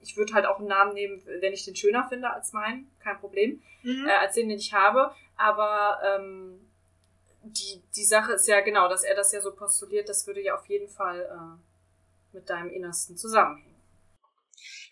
[0.00, 3.18] ich würde halt auch einen Namen nehmen, wenn ich den schöner finde als meinen, kein
[3.18, 4.06] Problem, Mhm.
[4.06, 6.60] äh, als den, den ich habe, aber ähm,
[7.42, 10.54] die, die Sache ist ja genau, dass er das ja so postuliert, das würde ja
[10.54, 11.73] auf jeden Fall äh,
[12.34, 13.74] mit deinem Innersten zusammenhängen.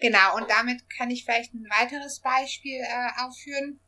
[0.01, 3.81] Genau, und damit kann ich vielleicht ein weiteres Beispiel äh, aufführen.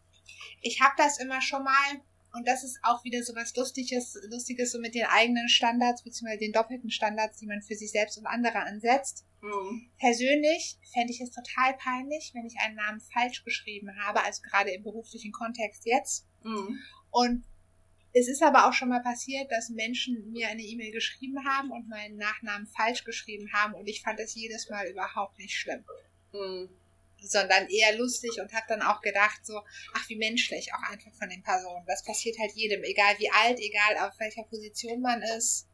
[0.60, 2.00] Ich habe das immer schon mal,
[2.32, 6.38] und das ist auch wieder so was Lustiges, Lustiges so mit den eigenen Standards, beziehungsweise
[6.38, 9.24] den doppelten Standards, die man für sich selbst und andere ansetzt.
[9.40, 9.90] Mhm.
[9.98, 14.70] Persönlich fände ich es total peinlich, wenn ich einen Namen falsch geschrieben habe, also gerade
[14.70, 16.26] im beruflichen Kontext jetzt.
[16.42, 16.78] Mhm.
[17.10, 17.44] Und
[18.14, 21.88] es ist aber auch schon mal passiert, dass Menschen mir eine E-Mail geschrieben haben und
[21.88, 25.84] meinen Nachnamen falsch geschrieben haben und ich fand es jedes Mal überhaupt nicht schlimm,
[26.32, 26.68] Mhm.
[27.20, 29.60] sondern eher lustig und habe dann auch gedacht so,
[29.94, 31.84] ach wie menschlich auch einfach von den Personen.
[31.86, 35.66] Das passiert halt jedem, egal wie alt, egal auf welcher Position man ist.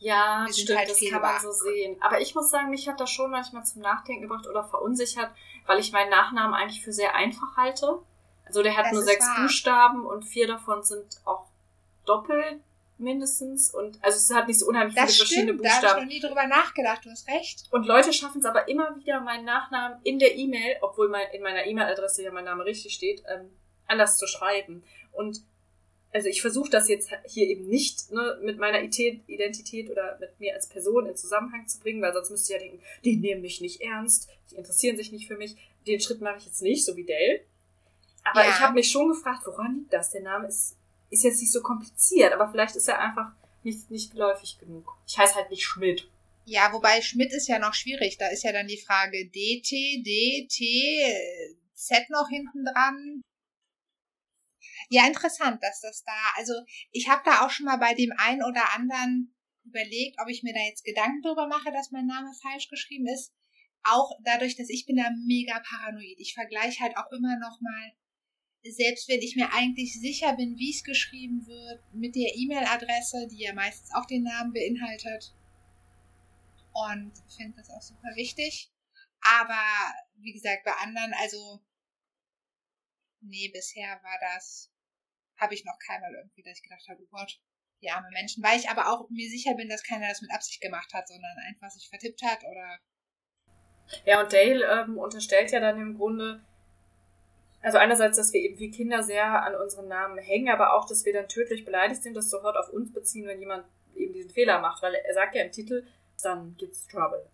[0.00, 2.00] Ja, stimmt, halt das kann man so sehen.
[2.00, 5.32] Aber ich muss sagen, mich hat das schon manchmal zum Nachdenken gebracht oder verunsichert,
[5.66, 7.98] weil ich meinen Nachnamen eigentlich für sehr einfach halte.
[8.44, 9.42] Also der hat Das nur sechs wahr.
[9.42, 11.47] Buchstaben und vier davon sind auch
[12.08, 12.60] doppelt
[13.00, 13.72] mindestens.
[13.72, 16.02] Und also es hat nicht so unheimlich Das viele verschiedene stimmt, da habe ich Buchstaben.
[16.06, 17.64] noch nie drüber nachgedacht, du hast recht.
[17.70, 21.42] Und Leute schaffen es aber immer wieder, meinen Nachnamen in der E-Mail, obwohl mein, in
[21.42, 23.50] meiner E-Mail-Adresse ja mein Name richtig steht, ähm,
[23.86, 24.82] anders zu schreiben.
[25.12, 25.42] Und
[26.12, 30.54] also ich versuche das jetzt hier eben nicht ne, mit meiner Identität oder mit mir
[30.54, 33.60] als Person in Zusammenhang zu bringen, weil sonst müsst ihr ja denken, die nehmen mich
[33.60, 35.54] nicht ernst, die interessieren sich nicht für mich.
[35.86, 37.42] Den Schritt mache ich jetzt nicht, so wie Dell.
[38.24, 38.48] Aber Ja.
[38.50, 40.10] ich habe mich schon gefragt, woran liegt das?
[40.10, 40.76] Der Name ist,
[41.10, 43.32] ist jetzt nicht so kompliziert, aber vielleicht ist er einfach
[43.62, 44.86] nicht, nicht geläufig genug.
[45.06, 46.10] Ich heiße halt nicht Schmidt.
[46.44, 48.16] Ja, wobei Schmidt ist ja noch schwierig.
[48.18, 53.22] Da ist ja dann die Frage DT, DT, Z noch hinten dran.
[54.88, 56.54] Ja, interessant, dass das da, also
[56.90, 59.34] ich habe da auch schon mal bei dem einen oder anderen
[59.64, 63.34] überlegt, ob ich mir da jetzt Gedanken drüber mache, dass mein Name falsch geschrieben ist.
[63.82, 66.16] Auch dadurch, dass ich bin da mega paranoid.
[66.18, 67.92] Ich vergleiche halt auch immer noch mal,
[68.62, 73.42] selbst wenn ich mir eigentlich sicher bin, wie es geschrieben wird, mit der E-Mail-Adresse, die
[73.42, 75.34] ja meistens auch den Namen beinhaltet.
[76.72, 78.70] Und finde das auch super wichtig.
[79.20, 79.62] Aber
[80.16, 81.60] wie gesagt, bei anderen, also
[83.20, 84.70] nee, bisher war das,
[85.36, 87.40] habe ich noch keinmal irgendwie, dass ich gedacht habe, oh Gott,
[87.80, 90.60] die arme Menschen, weil ich aber auch mir sicher bin, dass keiner das mit Absicht
[90.60, 92.78] gemacht hat, sondern einfach sich vertippt hat oder
[94.04, 96.44] Ja, und Dale ähm, unterstellt ja dann im Grunde,
[97.60, 101.04] also einerseits, dass wir eben wie Kinder sehr an unseren Namen hängen, aber auch, dass
[101.04, 103.64] wir dann tödlich beleidigt sind, das sofort auf uns beziehen, wenn jemand
[103.96, 105.86] eben diesen Fehler macht, weil er sagt ja im Titel,
[106.22, 107.28] dann gibt's Trouble.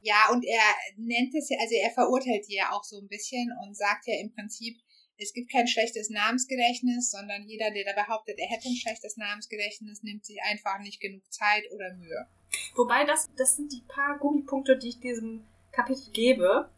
[0.00, 0.62] Ja, und er
[0.96, 4.14] nennt es ja, also er verurteilt die ja auch so ein bisschen und sagt ja
[4.20, 4.78] im Prinzip,
[5.20, 10.04] es gibt kein schlechtes Namensgedächtnis, sondern jeder, der da behauptet, er hätte ein schlechtes Namensgedächtnis,
[10.04, 12.28] nimmt sich einfach nicht genug Zeit oder Mühe.
[12.76, 16.70] Wobei das, das sind die paar Gummipunkte, die ich diesem Kapitel gebe.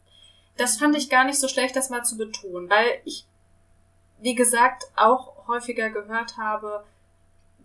[0.61, 3.24] Das fand ich gar nicht so schlecht, das mal zu betonen, weil ich,
[4.18, 6.84] wie gesagt, auch häufiger gehört habe,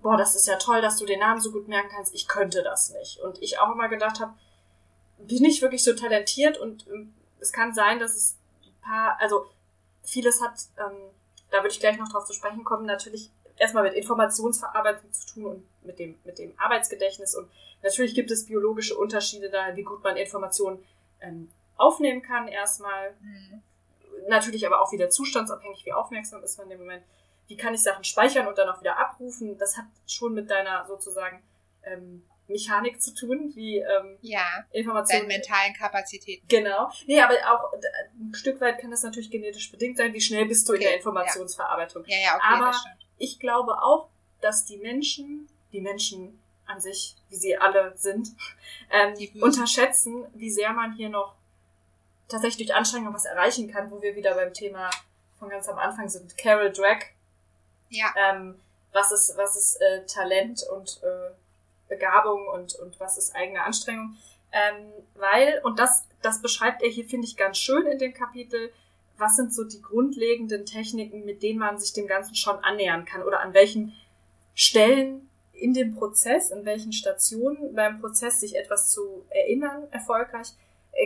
[0.01, 2.63] boah, das ist ja toll, dass du den Namen so gut merken kannst, ich könnte
[2.63, 3.19] das nicht.
[3.19, 4.33] Und ich auch immer gedacht habe,
[5.17, 6.57] bin ich wirklich so talentiert?
[6.57, 9.45] Und ähm, es kann sein, dass es ein paar, also
[10.03, 10.95] vieles hat, ähm,
[11.51, 15.45] da würde ich gleich noch drauf zu sprechen kommen, natürlich erstmal mit Informationsverarbeitung zu tun
[15.47, 17.35] und mit dem, mit dem Arbeitsgedächtnis.
[17.35, 17.51] Und
[17.83, 20.81] natürlich gibt es biologische Unterschiede da, wie gut man Informationen
[21.19, 23.15] ähm, aufnehmen kann erstmal.
[23.21, 23.61] Hm.
[24.27, 27.03] Natürlich aber auch wieder zustandsabhängig, wie aufmerksam ist man in dem Moment.
[27.47, 29.57] Wie kann ich Sachen speichern und dann auch wieder abrufen?
[29.59, 31.43] Das hat schon mit deiner sozusagen
[31.83, 35.27] ähm, Mechanik zu tun, wie ähm, Ja, Informationen.
[35.27, 36.47] mentalen Kapazitäten.
[36.47, 36.89] Genau.
[37.05, 40.13] Nee, aber auch ein Stück weit kann das natürlich genetisch bedingt sein.
[40.13, 42.03] Wie schnell bist du in Okay, der Informationsverarbeitung?
[42.07, 42.73] Ja, ja, okay, Aber-.
[43.17, 44.09] Ich glaube auch,
[44.41, 48.29] dass die Menschen, die Menschen an sich, wie sie alle sind,
[48.91, 51.35] ähm, unterschätzen, wie sehr man hier noch
[52.27, 54.89] tatsächlich durch Anstrengung was erreichen kann, wo wir wieder beim Thema
[55.39, 56.37] von ganz am Anfang sind.
[56.37, 57.07] Carol Drake,
[57.89, 58.59] Ja, ähm,
[58.93, 61.31] was ist, was ist äh, Talent und äh,
[61.89, 64.17] Begabung und, und was ist eigene Anstrengung.
[64.51, 68.71] Ähm, weil, und das, das beschreibt er hier, finde ich, ganz schön in dem Kapitel,
[69.17, 73.23] was sind so die grundlegenden Techniken, mit denen man sich dem Ganzen schon annähern kann
[73.23, 73.93] oder an welchen
[74.53, 80.49] Stellen in dem Prozess, in welchen Stationen beim Prozess sich etwas zu erinnern, erfolgreich,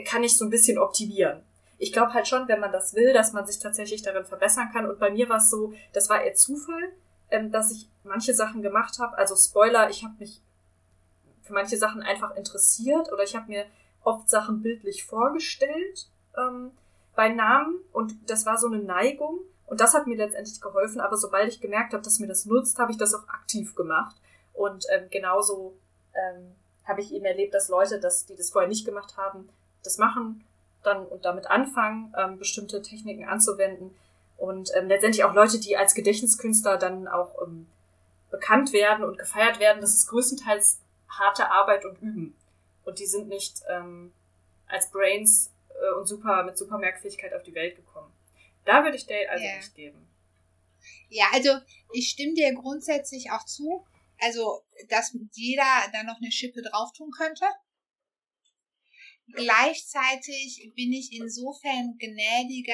[0.05, 1.43] kann ich so ein bisschen optimieren.
[1.77, 4.89] Ich glaube halt schon, wenn man das will, dass man sich tatsächlich darin verbessern kann.
[4.89, 6.91] Und bei mir war es so, das war eher Zufall,
[7.31, 9.17] ähm, dass ich manche Sachen gemacht habe.
[9.17, 10.41] Also Spoiler, ich habe mich
[11.43, 13.65] für manche Sachen einfach interessiert oder ich habe mir
[14.03, 16.71] oft Sachen bildlich vorgestellt ähm,
[17.15, 21.01] bei Namen und das war so eine Neigung und das hat mir letztendlich geholfen.
[21.01, 24.15] Aber sobald ich gemerkt habe, dass mir das nutzt, habe ich das auch aktiv gemacht
[24.53, 25.75] und ähm, genauso
[26.13, 29.49] ähm, habe ich eben erlebt, dass Leute, dass, die das vorher nicht gemacht haben,
[29.83, 30.43] das machen
[30.83, 33.95] dann und damit anfangen, ähm, bestimmte Techniken anzuwenden.
[34.37, 37.67] Und ähm, letztendlich auch Leute, die als Gedächtniskünstler dann auch ähm,
[38.31, 42.35] bekannt werden und gefeiert werden, das ist größtenteils harte Arbeit und Üben.
[42.85, 44.13] Und die sind nicht ähm,
[44.67, 48.11] als Brains äh, und super mit super Merkfähigkeit auf die Welt gekommen.
[48.63, 49.57] Da würde ich Dale also yeah.
[49.57, 50.07] nicht geben.
[51.09, 51.49] Ja, also
[51.91, 53.85] ich stimme dir grundsätzlich auch zu
[54.19, 55.63] also, dass jeder
[55.93, 57.45] da noch eine Schippe drauf tun könnte.
[59.33, 62.73] Gleichzeitig bin ich insofern gnädiger,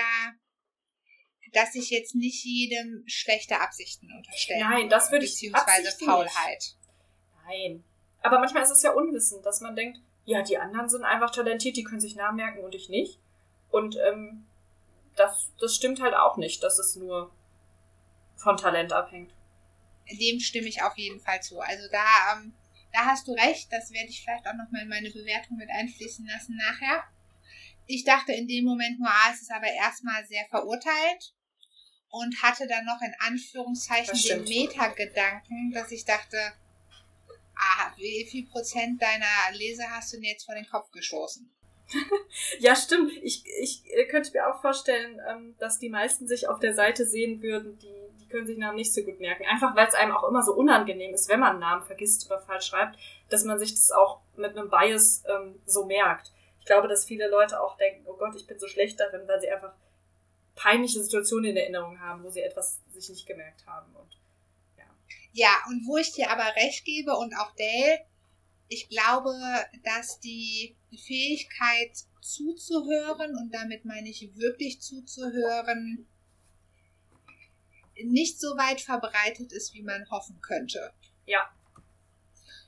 [1.53, 4.61] dass ich jetzt nicht jedem schlechte Absichten unterstelle.
[4.61, 6.59] Nein, das würde ich beziehungsweise Faulheit.
[6.59, 6.77] Nicht.
[7.45, 7.83] Nein.
[8.21, 11.77] Aber manchmal ist es ja Unwissen, dass man denkt, ja, die anderen sind einfach talentiert,
[11.77, 13.19] die können sich Namen merken und ich nicht.
[13.69, 14.45] Und ähm,
[15.15, 17.31] das, das stimmt halt auch nicht, dass es nur
[18.35, 19.31] von Talent abhängt
[20.11, 21.59] dem stimme ich auf jeden Fall zu.
[21.59, 22.53] Also da, ähm,
[22.95, 26.25] da hast du recht, das werde ich vielleicht auch nochmal in meine Bewertung mit einfließen
[26.25, 27.03] lassen nachher.
[27.87, 31.33] Ich dachte in dem Moment nur, ah, es ist aber erstmal sehr verurteilt
[32.09, 36.37] und hatte dann noch in Anführungszeichen den Meta-Gedanken, dass ich dachte,
[37.55, 41.51] ah, wie viel Prozent deiner Leser hast du denn jetzt vor den Kopf gestoßen?
[42.59, 43.11] ja, stimmt.
[43.21, 47.41] Ich, ich könnte mir auch vorstellen, ähm, dass die meisten sich auf der Seite sehen
[47.41, 49.45] würden, die können sich Namen nicht so gut merken.
[49.45, 52.67] Einfach weil es einem auch immer so unangenehm ist, wenn man Namen vergisst oder falsch
[52.67, 56.33] schreibt, dass man sich das auch mit einem Bias ähm, so merkt.
[56.59, 59.39] Ich glaube, dass viele Leute auch denken, oh Gott, ich bin so schlecht darin, weil
[59.39, 59.73] sie einfach
[60.55, 63.95] peinliche Situationen in Erinnerung haben, wo sie etwas sich nicht gemerkt haben.
[63.95, 64.17] Und,
[64.77, 64.85] ja.
[65.31, 67.99] ja, und wo ich dir aber recht gebe und auch Dale,
[68.67, 69.31] ich glaube,
[69.83, 76.07] dass die Fähigkeit zuzuhören, und damit meine ich wirklich zuzuhören,
[78.03, 80.93] nicht so weit verbreitet ist, wie man hoffen könnte.
[81.25, 81.49] Ja.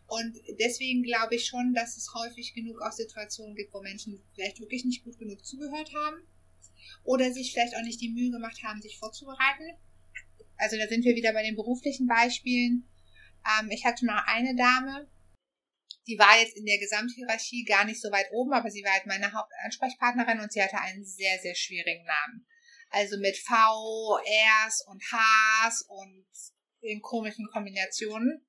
[0.07, 4.59] Und deswegen glaube ich schon, dass es häufig genug auch Situationen gibt, wo Menschen vielleicht
[4.59, 6.25] wirklich nicht gut genug zugehört haben
[7.03, 9.78] oder sich vielleicht auch nicht die Mühe gemacht haben, sich vorzubereiten.
[10.57, 12.88] Also da sind wir wieder bei den beruflichen Beispielen.
[13.59, 15.09] Ähm, ich hatte mal eine Dame,
[16.07, 19.05] die war jetzt in der Gesamthierarchie gar nicht so weit oben, aber sie war halt
[19.05, 22.47] meine Hauptansprechpartnerin und sie hatte einen sehr, sehr schwierigen Namen.
[22.89, 23.53] Also mit V,
[24.15, 26.25] Rs und Hs und
[26.81, 28.45] in komischen Kombinationen.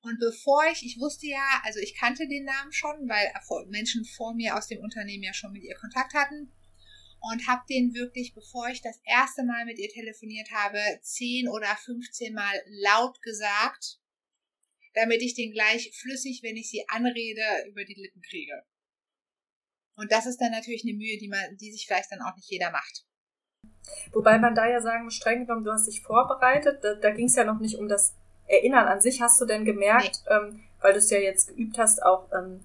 [0.00, 3.32] Und bevor ich, ich wusste ja, also ich kannte den Namen schon, weil
[3.68, 6.52] Menschen vor mir aus dem Unternehmen ja schon mit ihr Kontakt hatten.
[7.20, 11.76] Und habe den wirklich, bevor ich das erste Mal mit ihr telefoniert habe, 10 oder
[11.76, 13.98] 15 Mal laut gesagt,
[14.94, 18.64] damit ich den gleich flüssig, wenn ich sie anrede, über die Lippen kriege.
[19.96, 22.48] Und das ist dann natürlich eine Mühe, die man, die sich vielleicht dann auch nicht
[22.48, 23.04] jeder macht.
[24.12, 26.82] Wobei man da ja sagen muss, streng genommen, du hast dich vorbereitet.
[26.82, 28.14] Da, da ging es ja noch nicht um das
[28.46, 29.20] Erinnern an sich.
[29.20, 30.34] Hast du denn gemerkt, nee.
[30.34, 32.30] ähm, weil du es ja jetzt geübt hast, auch.
[32.32, 32.64] Ähm,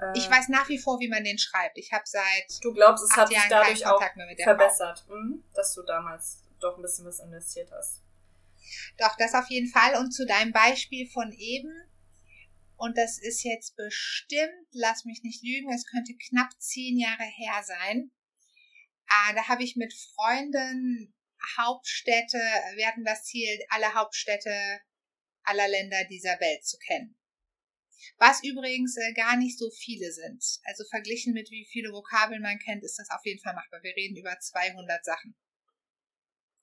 [0.00, 1.78] äh, ich weiß nach wie vor, wie man den schreibt.
[1.78, 2.62] Ich habe seit.
[2.62, 4.02] Du glaubst, es hat sich dadurch auch
[4.42, 8.00] verbessert, mhm, dass du damals doch ein bisschen was investiert hast.
[8.98, 9.96] Doch, das auf jeden Fall.
[9.96, 11.72] Und zu deinem Beispiel von eben.
[12.76, 17.62] Und das ist jetzt bestimmt, lass mich nicht lügen, es könnte knapp zehn Jahre her
[17.62, 18.10] sein
[19.10, 21.12] Ah, da habe ich mit Freunden
[21.56, 22.38] Hauptstädte,
[22.76, 24.80] wir hatten das Ziel, alle Hauptstädte
[25.42, 27.16] aller Länder dieser Welt zu kennen.
[28.18, 30.42] Was übrigens äh, gar nicht so viele sind.
[30.64, 33.82] Also verglichen mit wie viele Vokabeln man kennt, ist das auf jeden Fall machbar.
[33.82, 35.34] Wir reden über 200 Sachen.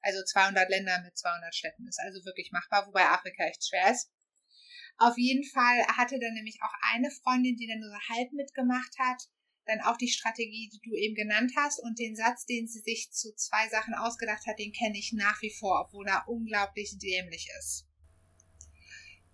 [0.02, 4.10] Also 200 Länder mit 200 Städten ist also wirklich machbar, wobei Afrika echt schwer ist.
[4.98, 8.98] Auf jeden Fall hatte dann nämlich auch eine Freundin, die dann nur so halb mitgemacht
[8.98, 9.24] hat,
[9.68, 13.12] dann auch die Strategie, die du eben genannt hast und den Satz, den sie sich
[13.12, 17.50] zu zwei Sachen ausgedacht hat, den kenne ich nach wie vor, obwohl er unglaublich dämlich
[17.60, 17.86] ist.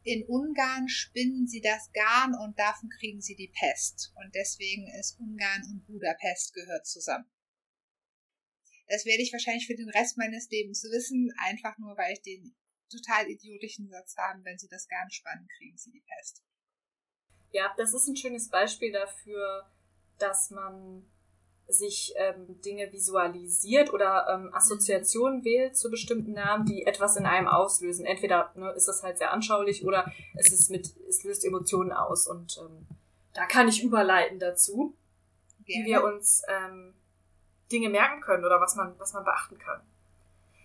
[0.05, 4.11] In Ungarn spinnen sie das Garn und davon kriegen sie die Pest.
[4.15, 7.29] Und deswegen ist Ungarn und Budapest gehört zusammen.
[8.87, 12.53] Das werde ich wahrscheinlich für den Rest meines Lebens wissen, einfach nur weil ich den
[12.89, 16.43] total idiotischen Satz habe, wenn sie das Garn spannen, kriegen sie die Pest.
[17.51, 19.71] Ja, das ist ein schönes Beispiel dafür,
[20.19, 21.05] dass man
[21.67, 27.47] sich ähm, Dinge visualisiert oder ähm, Assoziationen wählt zu bestimmten Namen, die etwas in einem
[27.47, 28.05] auslösen.
[28.05, 32.27] Entweder ne, ist das halt sehr anschaulich oder es ist mit, es löst Emotionen aus.
[32.27, 32.85] Und ähm,
[33.33, 34.95] da kann ich überleiten dazu,
[35.65, 35.85] Gerne.
[35.85, 36.93] wie wir uns ähm,
[37.71, 39.81] Dinge merken können oder was man, was man beachten kann.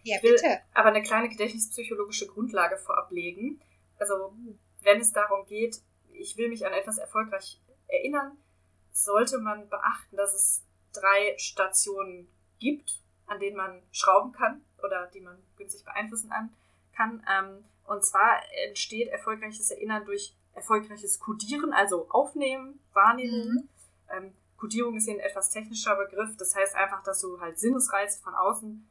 [0.03, 0.61] Ja, Ich will bitte.
[0.75, 3.61] aber eine kleine gedächtnispsychologische Grundlage vorab legen.
[3.99, 4.33] Also,
[4.83, 5.81] wenn es darum geht,
[6.13, 8.37] ich will mich an etwas erfolgreich erinnern,
[9.05, 12.29] sollte man beachten, dass es drei Stationen
[12.59, 16.55] gibt, an denen man schrauben kann oder die man günstig beeinflussen an,
[16.95, 17.25] kann.
[17.31, 23.49] Ähm, und zwar entsteht erfolgreiches Erinnern durch erfolgreiches Codieren, also Aufnehmen, Wahrnehmung.
[23.49, 23.69] Mhm.
[24.11, 26.37] Ähm, Codierung ist hier ein etwas technischer Begriff.
[26.37, 28.89] Das heißt einfach, dass du halt Sinnesreize von außen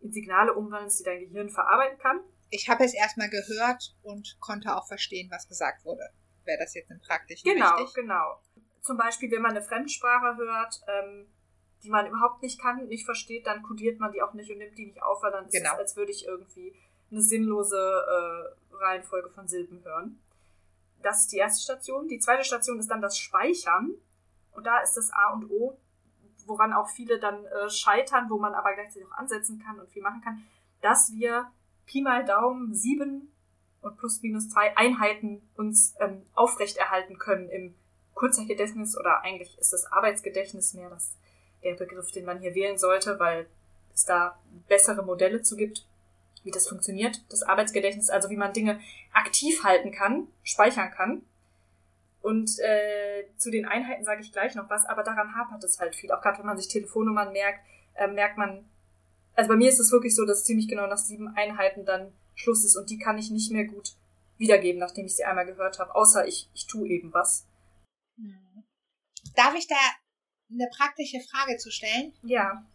[0.00, 2.20] in Signale umwandelst, die dein Gehirn verarbeiten kann.
[2.48, 6.10] Ich habe es erstmal gehört und konnte auch verstehen, was gesagt wurde.
[6.44, 7.94] Wäre das jetzt im Praktischen Genau, wichtig?
[7.94, 8.40] genau.
[8.82, 11.26] Zum Beispiel, wenn man eine Fremdsprache hört, ähm,
[11.82, 14.76] die man überhaupt nicht kann, nicht versteht, dann kodiert man die auch nicht und nimmt
[14.76, 15.72] die nicht auf, weil dann ist Genau.
[15.72, 16.74] es, als würde ich irgendwie
[17.10, 20.18] eine sinnlose äh, Reihenfolge von Silben hören.
[21.02, 22.08] Das ist die erste Station.
[22.08, 23.94] Die zweite Station ist dann das Speichern.
[24.52, 25.78] Und da ist das A und O,
[26.46, 30.02] woran auch viele dann äh, scheitern, wo man aber gleichzeitig auch ansetzen kann und viel
[30.02, 30.42] machen kann,
[30.82, 31.50] dass wir
[31.86, 33.32] Pi mal Daumen sieben
[33.80, 37.74] und plus minus zwei Einheiten uns ähm, aufrechterhalten können im
[38.20, 41.16] Kurzzeitgedächtnis oder eigentlich ist das Arbeitsgedächtnis mehr das,
[41.64, 43.46] der Begriff, den man hier wählen sollte, weil
[43.94, 45.86] es da bessere Modelle zu gibt,
[46.44, 48.78] wie das funktioniert, das Arbeitsgedächtnis, also wie man Dinge
[49.14, 51.22] aktiv halten kann, speichern kann.
[52.20, 55.96] Und äh, zu den Einheiten sage ich gleich noch was, aber daran hapert es halt
[55.96, 56.12] viel.
[56.12, 57.60] Auch gerade wenn man sich Telefonnummern merkt,
[57.94, 58.68] äh, merkt man,
[59.34, 62.66] also bei mir ist es wirklich so, dass ziemlich genau nach sieben Einheiten dann Schluss
[62.66, 63.94] ist und die kann ich nicht mehr gut
[64.36, 67.46] wiedergeben, nachdem ich sie einmal gehört habe, außer ich, ich tue eben was.
[69.42, 69.76] Darf ich da
[70.50, 72.12] eine praktische Frage zu stellen?
[72.22, 72.66] Ja.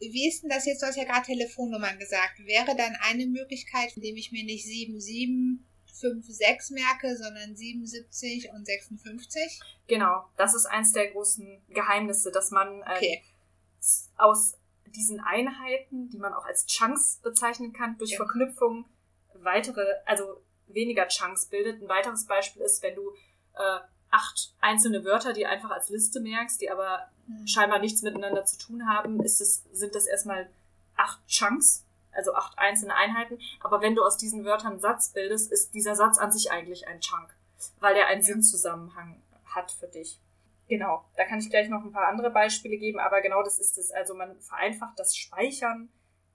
[0.00, 0.82] Wie ist denn das jetzt?
[0.82, 2.38] Du hast ja gerade Telefonnummern gesagt.
[2.40, 9.60] Wäre dann eine Möglichkeit, indem ich mir nicht 7756 merke, sondern 77 und 56?
[9.86, 13.22] Genau, das ist eins der großen Geheimnisse, dass man äh, Okay.
[14.18, 18.16] aus diesen Einheiten, die man auch als Chunks bezeichnen kann, durch Ja.
[18.18, 18.84] Verknüpfung
[19.34, 21.80] weitere, also weniger Chunks bildet.
[21.82, 23.10] Ein weiteres Beispiel ist, wenn du
[23.54, 23.78] äh,
[24.14, 27.46] acht einzelne Wörter, die einfach als Liste merkst, die aber Hm.
[27.46, 30.48] scheinbar nichts miteinander zu tun haben, ist es, sind das erstmal
[30.94, 33.38] acht Chunks, also acht einzelne Einheiten.
[33.60, 36.86] Aber wenn du aus diesen Wörtern einen Satz bildest, ist dieser Satz an sich eigentlich
[36.86, 37.34] ein Chunk,
[37.80, 38.26] weil er einen Ja.
[38.26, 40.20] Sinnzusammenhang hat für dich.
[40.68, 43.78] Genau, da kann ich gleich noch ein paar andere Beispiele geben, aber genau das ist
[43.78, 43.90] es.
[43.90, 45.88] Also man vereinfacht das Speichern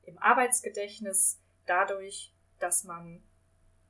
[0.05, 3.21] im Arbeitsgedächtnis dadurch, dass man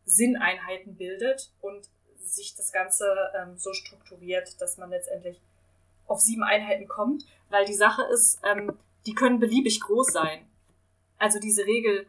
[0.05, 1.89] Sinneinheiten bildet und
[2.19, 3.05] sich das Ganze
[3.37, 5.39] ähm, so strukturiert, dass man letztendlich
[6.07, 10.45] auf sieben Einheiten kommt, weil die Sache ist, ähm, die können beliebig groß sein.
[11.17, 12.05] Also diese Regel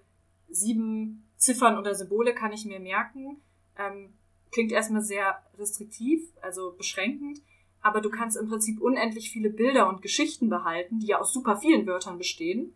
[0.48, 3.40] sieben Ziffern oder Symbole kann ich mir merken.
[3.78, 4.12] Ähm,
[4.52, 7.40] klingt erstmal sehr restriktiv, also beschränkend,
[7.82, 11.56] aber du kannst im Prinzip unendlich viele Bilder und Geschichten behalten, die ja aus super
[11.56, 12.74] vielen Wörtern bestehen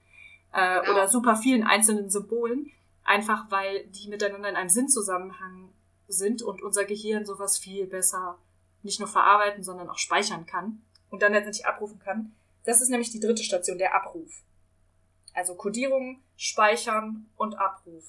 [0.53, 0.93] äh, Genau.
[0.93, 2.71] oder super vielen einzelnen Symbolen,
[3.03, 5.69] einfach weil die miteinander in einem Sinnzusammenhang
[6.09, 8.39] sind und unser Gehirn sowas viel besser
[8.83, 12.35] nicht nur verarbeiten, sondern auch speichern kann und dann letztendlich abrufen kann.
[12.65, 14.43] Das ist nämlich die dritte Station, der Abruf.
[15.33, 18.05] Also Codierung, Speichern und Abruf.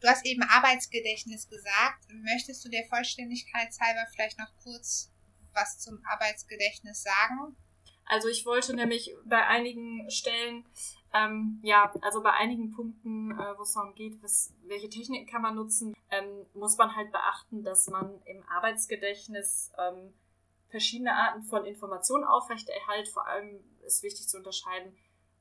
[0.00, 2.06] Du hast eben Arbeitsgedächtnis gesagt.
[2.22, 5.10] Möchtest du der Vollständigkeitshalber vielleicht noch kurz
[5.52, 7.56] was zum Arbeitsgedächtnis sagen?
[8.06, 10.64] Also ich wollte nämlich bei einigen Stellen,
[11.12, 15.42] ähm, ja, also bei einigen Punkten, äh, wo es darum geht, was, welche Techniken kann
[15.42, 20.12] man nutzen, ähm, muss man halt beachten, dass man im Arbeitsgedächtnis ähm,
[20.68, 23.08] verschiedene Arten von Informationen aufrechterhält.
[23.08, 24.96] Vor allem ist wichtig zu unterscheiden,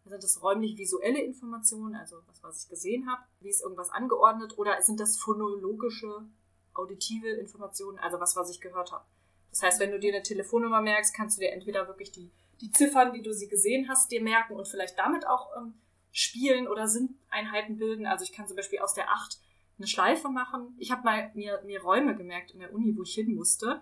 [0.06, 4.82] sind das räumlich-visuelle Informationen, also was, was ich gesehen habe, wie ist irgendwas angeordnet, oder
[4.82, 6.26] sind das phonologische,
[6.74, 9.06] auditive Informationen, also was, was ich gehört habe.
[9.52, 12.32] Das heißt, wenn du dir eine Telefonnummer merkst, kannst du dir entweder wirklich die,
[12.62, 15.74] die Ziffern, wie du sie gesehen hast, dir merken und vielleicht damit auch ähm,
[16.12, 18.06] spielen oder Sinneinheiten bilden.
[18.06, 19.40] Also ich kann zum Beispiel aus der 8
[19.78, 20.76] eine Schleife machen.
[20.78, 23.82] Ich habe mal mir, mir Räume gemerkt in der Uni, wo ich hin musste.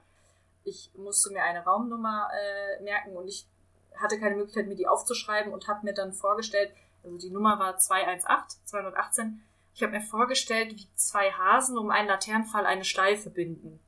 [0.64, 3.48] Ich musste mir eine Raumnummer äh, merken und ich
[3.96, 6.72] hatte keine Möglichkeit, mir die aufzuschreiben und habe mir dann vorgestellt,
[7.04, 9.42] also die Nummer war 218, 218.
[9.74, 13.80] Ich habe mir vorgestellt, wie zwei Hasen um einen Laternenfall eine Schleife binden.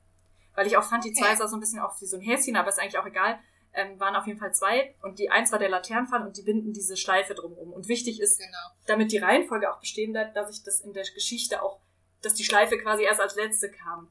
[0.55, 1.21] Weil ich auch fand, die Okay.
[1.21, 3.39] zwei sah so ein bisschen aus wie so ein Häschen, aber ist eigentlich auch egal.
[3.79, 6.73] Ähm, waren auf jeden Fall zwei und die eins war der Laternenfall und die binden
[6.73, 7.71] diese Schleife drumherum.
[7.71, 8.57] Und wichtig ist, Genau.
[8.87, 11.79] damit die Reihenfolge auch bestehen bleibt, dass ich das in der Geschichte auch,
[12.21, 14.09] dass die Schleife quasi erst als letzte kam.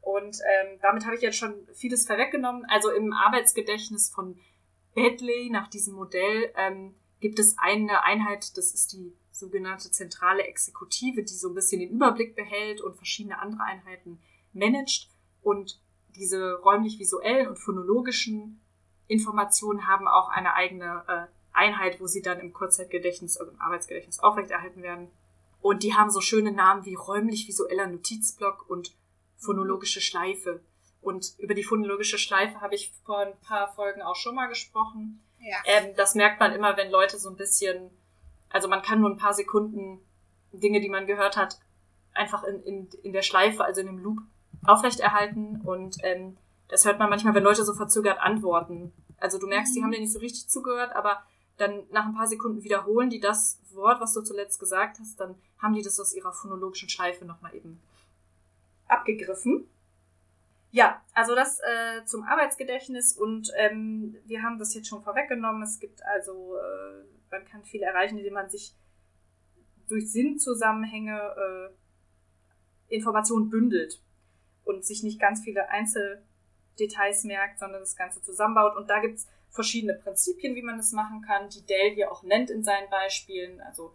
[0.00, 2.64] Und ähm, damit habe ich jetzt schon vieles vorweggenommen.
[2.68, 4.38] Also im Arbeitsgedächtnis von
[4.94, 11.22] Bedley nach diesem Modell ähm, gibt es eine Einheit, das ist die sogenannte zentrale Exekutive,
[11.22, 14.20] die so ein bisschen den Überblick behält und verschiedene andere Einheiten
[14.52, 15.08] managt.
[15.42, 15.80] Und
[16.16, 18.60] diese räumlich-visuellen und phonologischen
[19.10, 24.20] Informationen haben auch eine eigene äh, Einheit, wo sie dann im Kurzzeitgedächtnis, also im Arbeitsgedächtnis
[24.20, 25.08] aufrechterhalten werden.
[25.60, 28.94] Und die haben so schöne Namen wie räumlich-visueller Notizblock und
[29.36, 30.60] phonologische Schleife.
[31.02, 35.20] Und über die phonologische Schleife habe ich vor ein paar Folgen auch schon mal gesprochen.
[35.40, 35.56] Ja.
[35.64, 37.90] Ähm, das merkt man immer, wenn Leute so ein bisschen,
[38.48, 39.98] also man kann nur ein paar Sekunden
[40.52, 41.58] Dinge, die man gehört hat,
[42.14, 44.20] einfach in, in, in der Schleife, also in dem Loop,
[44.66, 45.62] aufrechterhalten.
[45.62, 46.36] Und ähm,
[46.70, 48.92] das hört man manchmal, wenn Leute so verzögert antworten.
[49.18, 51.22] Also du merkst, die haben dir nicht so richtig zugehört, aber
[51.56, 55.34] dann nach ein paar Sekunden wiederholen die das Wort, was du zuletzt gesagt hast, dann
[55.58, 57.80] haben die das aus ihrer phonologischen Schleife nochmal eben
[58.88, 59.68] abgegriffen.
[60.72, 65.62] Ja, also das äh, zum Arbeitsgedächtnis und ähm, wir haben das jetzt schon vorweggenommen.
[65.62, 68.74] Es gibt also, äh, man kann viel erreichen, indem man sich
[69.88, 71.70] durch Sinnzusammenhänge
[72.88, 74.00] äh, Informationen bündelt
[74.64, 75.68] und sich nicht ganz viele
[76.80, 78.76] Einzeldetails merkt, sondern das Ganze zusammenbaut.
[78.76, 82.50] Und da gibt's verschiedene Prinzipien, wie man das machen kann, die Dell hier auch nennt
[82.50, 83.60] in seinen Beispielen.
[83.60, 83.92] Also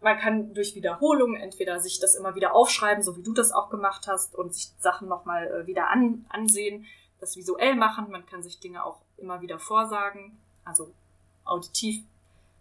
[0.00, 3.70] man kann durch Wiederholung entweder sich das immer wieder aufschreiben, so wie du das auch
[3.70, 6.86] gemacht hast, und sich Sachen nochmal äh, wieder an, ansehen,
[7.20, 8.10] das visuell machen.
[8.10, 10.90] Man kann sich Dinge auch immer wieder vorsagen, also
[11.44, 12.04] auditiv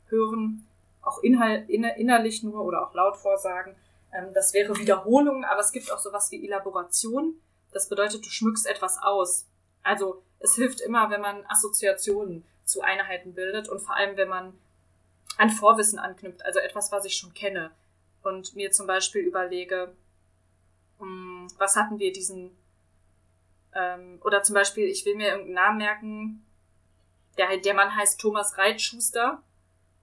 [0.08, 0.68] hören,
[1.02, 3.76] auch inhal, inner, innerlich nur oder auch laut vorsagen.
[4.14, 7.36] Ähm, das wäre Wiederholung, aber es gibt auch sowas wie Elaboration.
[7.74, 9.48] Das bedeutet, du schmückst etwas aus.
[9.82, 14.54] Also es hilft immer, wenn man Assoziationen zu Einheiten bildet und vor allem, wenn man
[15.38, 17.72] an Vorwissen anknüpft, also etwas, was ich schon kenne.
[18.22, 19.94] Und mir zum Beispiel überlege,
[21.00, 22.56] hm, was hatten wir diesen,
[23.74, 26.46] ähm, oder zum Beispiel, ich will mir irgendeinen Namen merken,
[27.38, 29.42] der, der Mann heißt Thomas Reitschuster.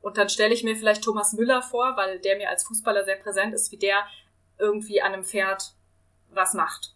[0.01, 3.16] Und dann stelle ich mir vielleicht Thomas Müller vor, weil der mir als Fußballer sehr
[3.16, 4.07] präsent ist, wie der
[4.59, 5.75] irgendwie an einem Pferd
[6.31, 6.95] was macht.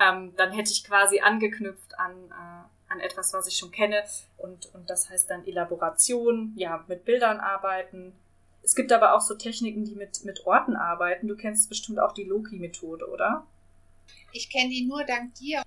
[0.00, 4.02] Ähm, dann hätte ich quasi angeknüpft an, äh, an etwas, was ich schon kenne.
[4.36, 8.12] Und, und das heißt dann Elaboration, ja, mit Bildern arbeiten.
[8.62, 11.28] Es gibt aber auch so Techniken, die mit, mit Orten arbeiten.
[11.28, 13.46] Du kennst bestimmt auch die Loki-Methode, oder?
[14.32, 15.62] Ich kenne die nur dank dir.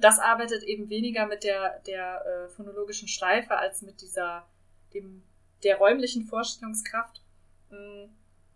[0.00, 4.46] Das arbeitet eben weniger mit der, der äh, phonologischen Schleife als mit dieser,
[4.94, 5.22] dem,
[5.62, 7.20] der räumlichen Vorstellungskraft.
[7.70, 8.06] Mm,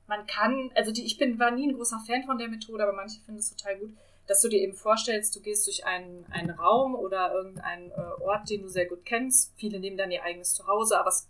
[0.06, 2.94] man kann, also die, ich bin, war nie ein großer Fan von der Methode, aber
[2.94, 3.94] manche finden es total gut
[4.27, 8.49] dass du dir eben vorstellst, du gehst durch einen, einen Raum oder irgendeinen äh, Ort,
[8.49, 9.53] den du sehr gut kennst.
[9.57, 11.29] Viele nehmen dann ihr eigenes Zuhause, aber es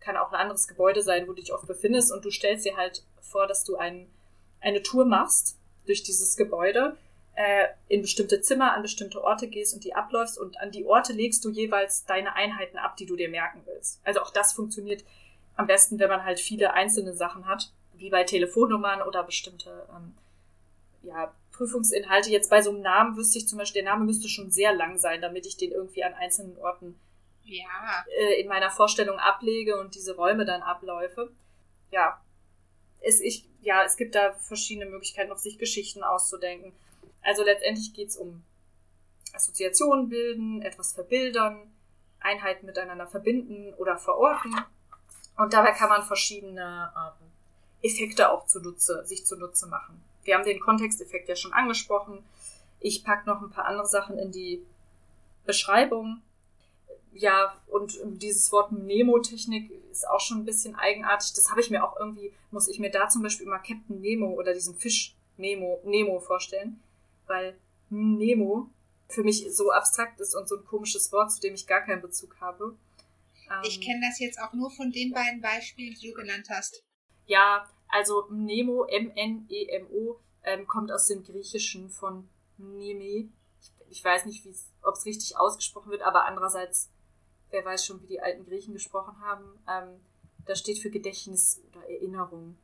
[0.00, 2.76] kann auch ein anderes Gebäude sein, wo du dich oft befindest und du stellst dir
[2.76, 4.08] halt vor, dass du ein,
[4.60, 6.96] eine Tour machst durch dieses Gebäude,
[7.34, 11.12] äh, in bestimmte Zimmer, an bestimmte Orte gehst und die abläufst und an die Orte
[11.12, 14.00] legst du jeweils deine Einheiten ab, die du dir merken willst.
[14.04, 15.04] Also auch das funktioniert
[15.56, 20.14] am besten, wenn man halt viele einzelne Sachen hat, wie bei Telefonnummern oder bestimmte ähm,
[21.02, 22.30] ja, Prüfungsinhalte.
[22.30, 24.98] Jetzt bei so einem Namen wüsste ich zum Beispiel, der Name müsste schon sehr lang
[24.98, 26.98] sein, damit ich den irgendwie an einzelnen Orten
[27.44, 28.04] ja.
[28.18, 31.30] äh, in meiner Vorstellung ablege und diese Räume dann abläufe.
[31.90, 32.20] Ja.
[33.00, 36.72] Es, ich, ja, es gibt da verschiedene Möglichkeiten, noch sich Geschichten auszudenken.
[37.22, 38.42] Also letztendlich geht's um
[39.32, 41.72] Assoziationen bilden, etwas verbildern,
[42.20, 44.54] Einheiten miteinander verbinden oder verorten.
[45.36, 47.28] Und dabei kann man verschiedene ähm,
[47.82, 50.02] Effekte auch zunutze, sich zunutze machen.
[50.28, 52.22] Wir haben den Kontexteffekt ja schon angesprochen.
[52.80, 54.62] Ich packe noch ein paar andere Sachen in die
[55.46, 56.20] Beschreibung.
[57.14, 61.32] Ja, und dieses Wort Nemo-Technik ist auch schon ein bisschen eigenartig.
[61.32, 64.34] Das habe ich mir auch irgendwie, muss ich mir da zum Beispiel immer Captain Nemo
[64.34, 66.78] oder diesen Fisch Nemo, Nemo vorstellen,
[67.26, 67.56] weil
[67.88, 68.68] Nemo
[69.08, 72.02] für mich so abstrakt ist und so ein komisches Wort, zu dem ich gar keinen
[72.02, 72.76] Bezug habe.
[73.62, 76.84] ich ähm, kenne das jetzt auch nur von den beiden Beispielen, die du genannt hast.
[77.24, 82.28] Ja, also Mnemo, M-N-E-M-O, ähm, kommt aus dem Griechischen von
[82.58, 83.28] Mneme.
[83.60, 84.46] Ich, ich weiß nicht,
[84.82, 86.90] ob es richtig ausgesprochen wird, aber andererseits,
[87.50, 89.44] wer weiß schon, wie die alten Griechen gesprochen haben.
[89.68, 90.00] Ähm,
[90.46, 92.56] das steht für Gedächtnis oder Erinnerung.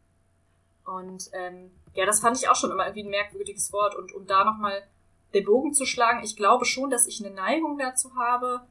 [0.85, 3.95] Und ähm, ja, das fand ich auch schon immer irgendwie ein merkwürdiges Wort.
[3.95, 4.87] Und um da nochmal
[5.33, 8.67] den Bogen zu schlagen, ich glaube schon, dass ich eine Neigung dazu habe,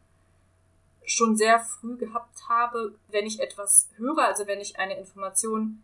[1.06, 5.84] schon sehr früh gehabt habe, wenn ich etwas höre, also wenn ich eine Information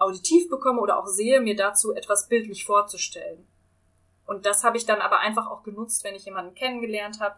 [0.00, 3.46] auditiv bekomme oder auch sehe, mir dazu etwas bildlich vorzustellen.
[4.26, 7.36] Und das habe ich dann aber einfach auch genutzt, wenn ich jemanden kennengelernt habe.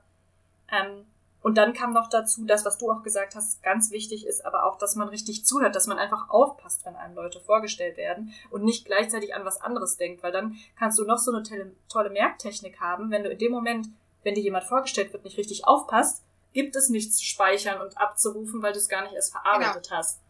[0.70, 1.04] Ähm,
[1.44, 4.64] Und dann kam noch dazu, das, was du auch gesagt hast, ganz wichtig ist, aber
[4.64, 8.62] auch, dass man richtig zuhört, dass man einfach aufpasst, wenn einem Leute vorgestellt werden und
[8.62, 11.42] nicht gleichzeitig an was anderes denkt, weil dann kannst du noch so eine
[11.88, 13.88] tolle Merktechnik haben, wenn du in dem Moment,
[14.22, 18.62] wenn dir jemand vorgestellt wird, nicht richtig aufpasst, gibt es nichts zu speichern und abzurufen,
[18.62, 19.96] weil du es gar nicht erst verarbeitet genau.
[19.96, 20.20] hast.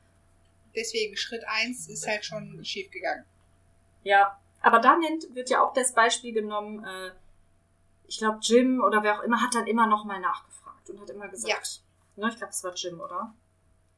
[0.75, 3.25] Deswegen Schritt eins ist halt schon schief gegangen.
[4.05, 7.11] Ja, aber da nennt, wird ja auch das Beispiel genommen, äh,
[8.07, 11.11] ich glaube Jim oder wer auch immer hat dann immer noch mal nachgefragt und hat
[11.11, 11.83] immer gesagt,
[12.17, 12.23] ja.
[12.23, 13.35] ne, ich glaube es war Jim, oder?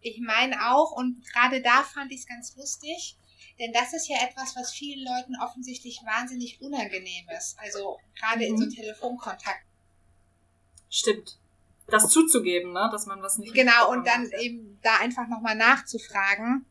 [0.00, 3.16] Ich meine auch und gerade da fand ich es ganz lustig,
[3.58, 7.56] denn das ist ja etwas, was vielen Leuten offensichtlich wahnsinnig unangenehm ist.
[7.58, 8.54] Also gerade mhm.
[8.54, 8.70] in so mhm.
[8.70, 9.64] Telefonkontakt.
[10.90, 11.38] Stimmt.
[11.86, 13.54] Das zuzugeben, ne, dass man was nicht.
[13.54, 14.40] Genau und dann hat.
[14.40, 16.64] eben da einfach nochmal nachzufragen.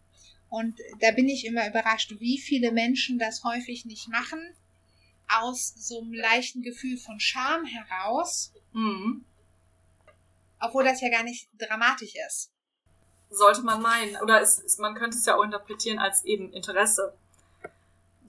[0.50, 4.40] Und da bin ich immer überrascht, wie viele Menschen das häufig nicht machen
[5.28, 8.54] aus so einem leichten Gefühl von Scham heraus.
[8.74, 9.26] Mhm.
[10.60, 12.52] Obwohl das ja gar nicht dramatisch ist.
[13.30, 14.16] Sollte man meinen.
[14.18, 17.18] Oder es, es, man könnte es ja auch interpretieren als eben Interesse,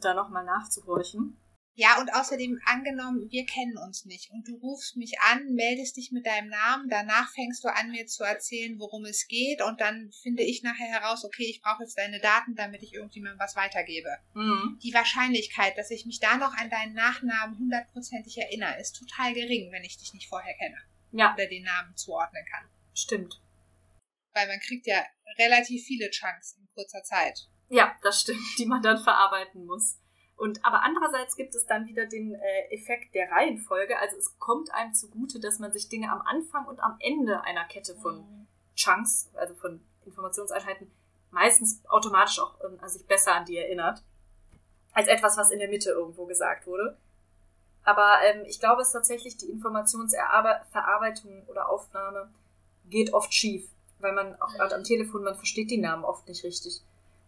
[0.00, 1.36] da nochmal nachzuhorchen.
[1.76, 6.12] Ja, und außerdem angenommen, wir kennen uns nicht und du rufst mich an, meldest dich
[6.12, 10.12] mit deinem Namen, danach fängst du an, mir zu erzählen, worum es geht und dann
[10.22, 14.08] finde ich nachher heraus, okay, ich brauche jetzt deine Daten, damit ich irgendjemandem was weitergebe.
[14.34, 14.78] Mhm.
[14.84, 19.72] Die Wahrscheinlichkeit, dass ich mich da noch an deinen Nachnamen hundertprozentig erinnere, ist total gering,
[19.72, 20.78] wenn ich dich nicht vorher kenne.
[21.10, 21.34] Ja.
[21.34, 22.68] Oder den Namen zuordnen kann.
[22.94, 23.40] Stimmt.
[24.32, 25.04] Weil man kriegt ja
[25.38, 27.48] relativ viele Chunks in kurzer Zeit.
[27.68, 29.98] Ja, das stimmt, die man dann verarbeiten muss.
[30.36, 33.98] Und aber andererseits gibt es dann wieder den äh, Effekt der Reihenfolge.
[33.98, 37.64] Also es kommt einem zugute, dass man sich Dinge am Anfang und am Ende einer
[37.66, 38.46] Kette von mhm.
[38.74, 40.90] Chunks, also von Informationseinheiten,
[41.30, 44.02] meistens automatisch auch also sich besser an die erinnert,
[44.92, 46.96] als etwas, was in der Mitte irgendwo gesagt wurde.
[47.84, 52.32] Aber ähm, ich glaube, es ist tatsächlich die Informationsverarbeitung oder Aufnahme
[52.86, 53.68] geht oft schief,
[54.00, 54.60] weil man auch mhm.
[54.60, 56.82] am Telefon, man versteht die Namen oft nicht richtig.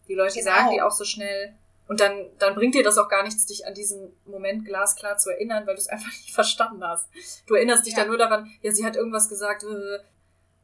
[0.09, 0.51] Die Leute genau.
[0.51, 1.55] sagen die auch so schnell
[1.89, 5.31] und dann, dann bringt dir das auch gar nichts, dich an diesen Moment glasklar zu
[5.31, 7.09] erinnern, weil du es einfach nicht verstanden hast.
[7.47, 8.01] Du erinnerst dich ja.
[8.01, 9.63] dann nur daran, ja, sie hat irgendwas gesagt.
[9.63, 9.99] Äh,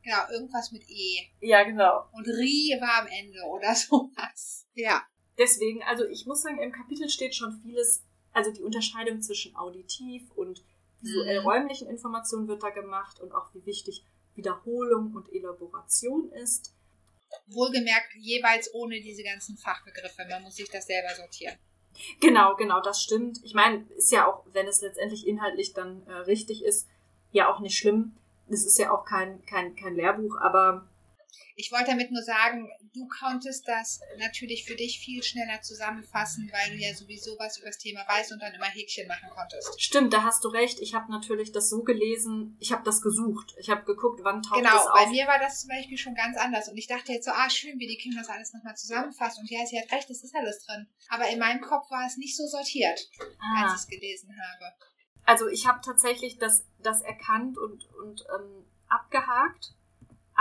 [0.04, 1.28] ja, irgendwas mit E.
[1.40, 2.06] Ja, genau.
[2.12, 4.66] Und Ri war am Ende oder sowas.
[4.74, 5.02] Ja.
[5.38, 10.30] Deswegen, also ich muss sagen, im Kapitel steht schon vieles, also die Unterscheidung zwischen auditiv
[10.32, 10.64] und
[11.00, 11.46] visuell mhm.
[11.46, 14.04] räumlichen Informationen wird da gemacht und auch wie wichtig
[14.34, 16.74] Wiederholung und Elaboration ist.
[17.46, 20.24] Wohlgemerkt jeweils ohne diese ganzen Fachbegriffe.
[20.28, 21.56] Man muss sich das selber sortieren.
[22.20, 23.38] Genau, genau, das stimmt.
[23.42, 26.88] Ich meine, ist ja auch, wenn es letztendlich inhaltlich dann äh, richtig ist,
[27.32, 28.16] ja auch nicht schlimm.
[28.48, 30.86] Es ist ja auch kein, kein, kein Lehrbuch, aber
[31.54, 36.76] ich wollte damit nur sagen, du konntest das natürlich für dich viel schneller zusammenfassen, weil
[36.76, 39.80] du ja sowieso was über das Thema weißt und dann immer Häkchen machen konntest.
[39.80, 40.80] Stimmt, da hast du recht.
[40.80, 43.54] Ich habe natürlich das so gelesen, ich habe das gesucht.
[43.58, 44.94] Ich habe geguckt, wann taucht genau, das auf.
[44.94, 46.68] Genau, bei mir war das zum Beispiel schon ganz anders.
[46.68, 49.38] Und ich dachte jetzt so, ah, schön, wie die Kim das alles nochmal zusammenfasst.
[49.38, 50.86] Und ja, sie hat recht, es ist alles drin.
[51.08, 53.08] Aber in meinem Kopf war es nicht so sortiert,
[53.38, 53.64] ah.
[53.64, 54.72] als ich es gelesen habe.
[55.24, 59.74] Also ich habe tatsächlich das, das erkannt und, und ähm, abgehakt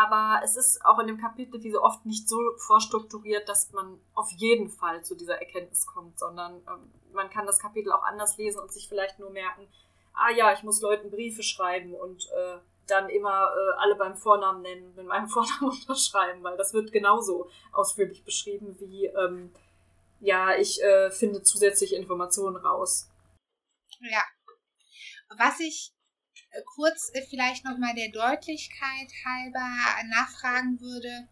[0.02, 4.00] aber es ist auch in dem Kapitel wie so oft nicht so vorstrukturiert, dass man
[4.14, 8.38] auf jeden Fall zu dieser Erkenntnis kommt, sondern ähm, man kann das Kapitel auch anders
[8.38, 9.68] lesen und sich vielleicht nur merken,
[10.14, 14.62] ah ja, ich muss Leuten Briefe schreiben und äh, dann immer äh, alle beim Vornamen
[14.62, 19.54] nennen, mit meinem Vornamen unterschreiben, weil das wird genauso ausführlich beschrieben wie, ähm,
[20.20, 23.10] ja, ich äh, finde zusätzliche Informationen raus.
[24.00, 24.24] Ja.
[25.38, 25.94] Was ich
[26.76, 29.68] kurz äh, vielleicht nochmal der Deutlichkeit halber
[30.10, 31.28] nachfragen würde,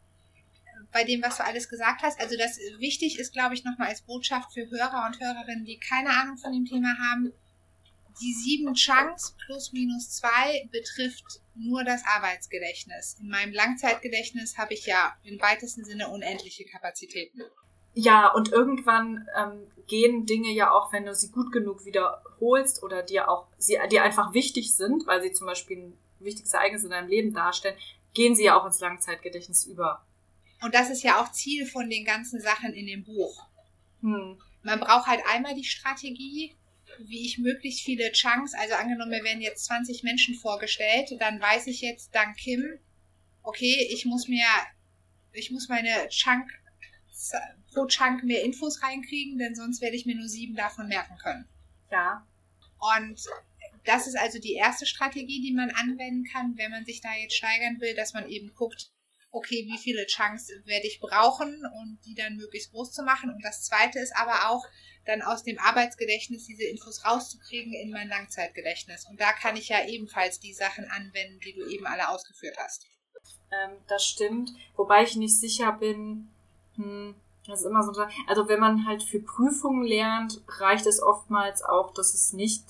[0.91, 2.20] bei dem, was du alles gesagt hast.
[2.20, 6.09] Also das wichtig ist, glaube ich, nochmal als Botschaft für Hörer und Hörerinnen, die keine
[6.09, 7.32] Ahnung von dem Thema haben.
[8.22, 13.18] Die sieben Chunks plus minus zwei betrifft nur das Arbeitsgedächtnis.
[13.19, 17.41] In meinem Langzeitgedächtnis habe ich ja im weitesten Sinne unendliche Kapazitäten.
[17.94, 23.03] Ja, und irgendwann ähm, gehen Dinge ja auch, wenn du sie gut genug wiederholst oder
[23.03, 26.91] dir auch, sie dir einfach wichtig sind, weil sie zum Beispiel ein wichtiges Ereignis in
[26.91, 27.78] deinem Leben darstellen,
[28.14, 30.06] gehen sie ja auch ins Langzeitgedächtnis über.
[30.61, 33.45] Und das ist ja auch Ziel von den ganzen Sachen in dem Buch.
[34.02, 34.38] Hm.
[34.61, 36.56] Man braucht halt einmal die Strategie,
[36.99, 41.68] wie ich möglichst viele Chunks, also angenommen, mir werden jetzt 20 Menschen vorgestellt, dann weiß
[41.68, 42.78] ich jetzt dank Kim,
[43.44, 44.45] okay, ich muss mir,
[45.32, 46.49] ich muss meine Chunk
[47.74, 51.48] pro Chunk mehr Infos reinkriegen, denn sonst werde ich mir nur sieben davon merken können.
[51.91, 52.26] Ja.
[52.98, 53.20] Und
[53.86, 57.36] das ist also die erste Strategie, die man anwenden kann, wenn man sich da jetzt
[57.36, 58.91] steigern will, dass man eben guckt,
[59.32, 63.30] okay, wie viele Chunks werde ich brauchen und die dann möglichst groß zu machen.
[63.30, 64.66] Und das zweite ist aber auch,
[65.06, 69.06] dann aus dem Arbeitsgedächtnis diese Infos rauszukriegen in mein Langzeitgedächtnis.
[69.10, 72.86] Und da kann ich ja ebenfalls die Sachen anwenden, die du eben alle ausgeführt hast.
[73.52, 74.52] Ähm, das stimmt.
[74.76, 76.28] Wobei ich nicht sicher bin,
[76.76, 77.16] hm,
[77.49, 77.93] das ist immer so,
[78.27, 82.63] also wenn man halt für Prüfungen lernt, reicht es oftmals auch, dass es nicht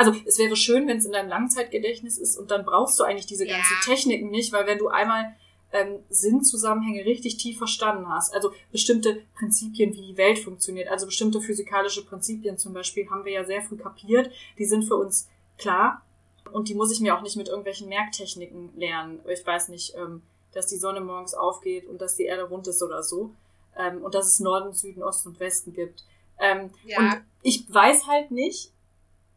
[0.00, 3.26] also es wäre schön, wenn es in deinem Langzeitgedächtnis ist und dann brauchst du eigentlich
[3.26, 3.94] diese ganzen ja.
[3.94, 5.36] Techniken nicht, weil wenn du einmal
[5.72, 11.42] ähm, Sinnzusammenhänge richtig tief verstanden hast, also bestimmte Prinzipien, wie die Welt funktioniert, also bestimmte
[11.42, 15.28] physikalische Prinzipien zum Beispiel, haben wir ja sehr früh kapiert, die sind für uns
[15.58, 16.02] klar
[16.50, 19.20] und die muss ich mir auch nicht mit irgendwelchen Merktechniken lernen.
[19.28, 22.82] Ich weiß nicht, ähm, dass die Sonne morgens aufgeht und dass die Erde rund ist
[22.82, 23.34] oder so
[23.76, 26.04] ähm, und dass es Norden, Süden, Osten und Westen gibt.
[26.38, 26.98] Ähm, ja.
[26.98, 28.72] Und ich weiß halt nicht,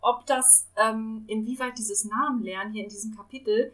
[0.01, 3.73] ob das, ähm, inwieweit dieses Namenlernen hier in diesem Kapitel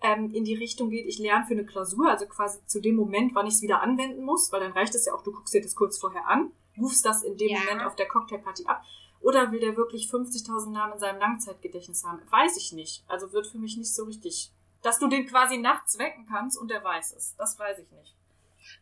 [0.00, 3.34] ähm, in die Richtung geht, ich lerne für eine Klausur, also quasi zu dem Moment,
[3.34, 5.62] wann ich es wieder anwenden muss, weil dann reicht es ja auch, du guckst dir
[5.62, 7.58] das kurz vorher an, rufst das in dem ja.
[7.60, 8.84] Moment auf der Cocktailparty ab.
[9.20, 12.20] Oder will der wirklich 50.000 Namen in seinem Langzeitgedächtnis haben?
[12.30, 13.02] Weiß ich nicht.
[13.08, 14.52] Also wird für mich nicht so richtig.
[14.82, 17.34] Dass du den quasi nachts wecken kannst und der weiß es.
[17.36, 18.14] Das weiß ich nicht.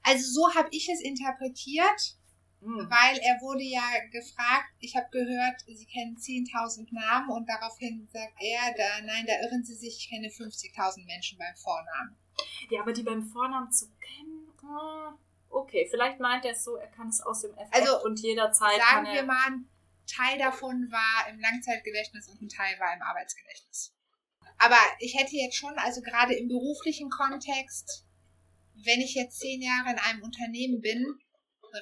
[0.03, 2.17] Also so habe ich es interpretiert.
[2.61, 2.89] Mhm.
[2.91, 8.33] Weil er wurde ja gefragt, ich habe gehört, Sie kennen 10.000 Namen und daraufhin sagt
[8.41, 12.17] er, da, nein, da irren Sie sich, ich kenne 50.000 Menschen beim Vornamen.
[12.71, 15.13] Ja, aber die beim Vornamen zu kennen, oh,
[15.51, 18.81] okay, vielleicht meint er es so, er kann es aus dem Effekt also, und jederzeit
[18.81, 19.15] sagen kann er...
[19.15, 19.69] wir mal, ein
[20.07, 23.93] Teil davon war im Langzeitgedächtnis und ein Teil war im Arbeitsgedächtnis.
[24.59, 28.06] Aber ich hätte jetzt schon, also gerade im beruflichen Kontext,
[28.85, 31.19] wenn ich jetzt zehn Jahre in einem Unternehmen bin,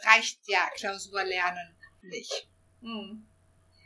[0.04, 2.48] reicht ja Klausurlernen nicht.
[2.80, 3.26] Mhm.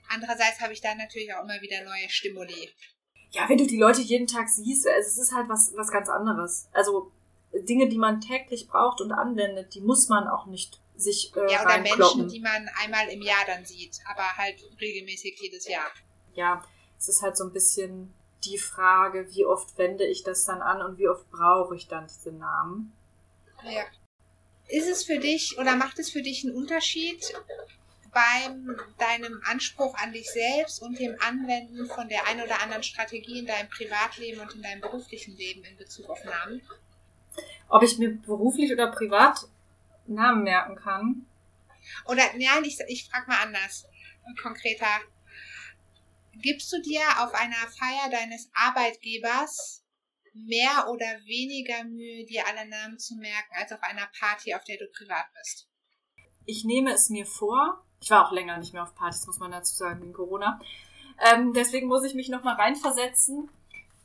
[0.09, 2.71] Andererseits habe ich dann natürlich auch immer wieder neue Stimuli.
[3.31, 6.09] Ja, wenn du die Leute jeden Tag siehst, also es ist halt was, was ganz
[6.09, 6.69] anderes.
[6.73, 7.13] Also
[7.53, 11.63] Dinge, die man täglich braucht und anwendet, die muss man auch nicht sich äh, Ja,
[11.63, 15.91] oder Menschen, die man einmal im Jahr dann sieht, aber halt regelmäßig jedes Jahr.
[16.35, 16.65] Ja,
[16.99, 18.13] es ist halt so ein bisschen
[18.45, 22.07] die Frage, wie oft wende ich das dann an und wie oft brauche ich dann
[22.07, 22.93] diese Namen.
[23.65, 23.85] Ja.
[24.69, 27.33] Ist es für dich oder macht es für dich einen Unterschied
[28.13, 33.41] beim deinem Anspruch an dich selbst und dem Anwenden von der ein oder anderen Strategie
[33.41, 36.63] in deinem Privatleben und in deinem beruflichen Leben in Bezug auf Namen?
[37.69, 39.47] Ob ich mir beruflich oder privat
[40.07, 41.27] Namen merken kann?
[42.07, 43.87] Oder nein, ich, ich frage mal anders,
[44.43, 45.01] konkreter.
[46.41, 49.83] Gibst du dir auf einer Feier deines Arbeitgebers
[50.47, 54.79] mehr oder weniger Mühe, dir alle Namen zu merken, als auf einer Party, auf der
[54.79, 55.69] du privat bist?
[56.47, 57.85] Ich nehme es mir vor.
[58.01, 60.61] Ich war auch länger nicht mehr auf Partys, muss man dazu sagen, wegen Corona.
[61.21, 63.51] Ähm, deswegen muss ich mich nochmal reinversetzen.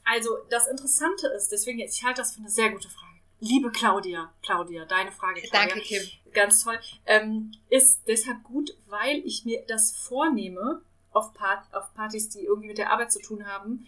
[0.03, 3.13] Also, das Interessante ist, deswegen jetzt, ich halte das für eine sehr gute Frage.
[3.39, 5.41] Liebe Claudia, Claudia, deine Frage.
[5.41, 6.01] Claudia, Danke, Kim.
[6.33, 6.79] Ganz toll.
[7.05, 10.81] Ähm, ist deshalb gut, weil ich mir das vornehme,
[11.11, 13.87] auf, Part auf Partys, die irgendwie mit der Arbeit zu tun haben,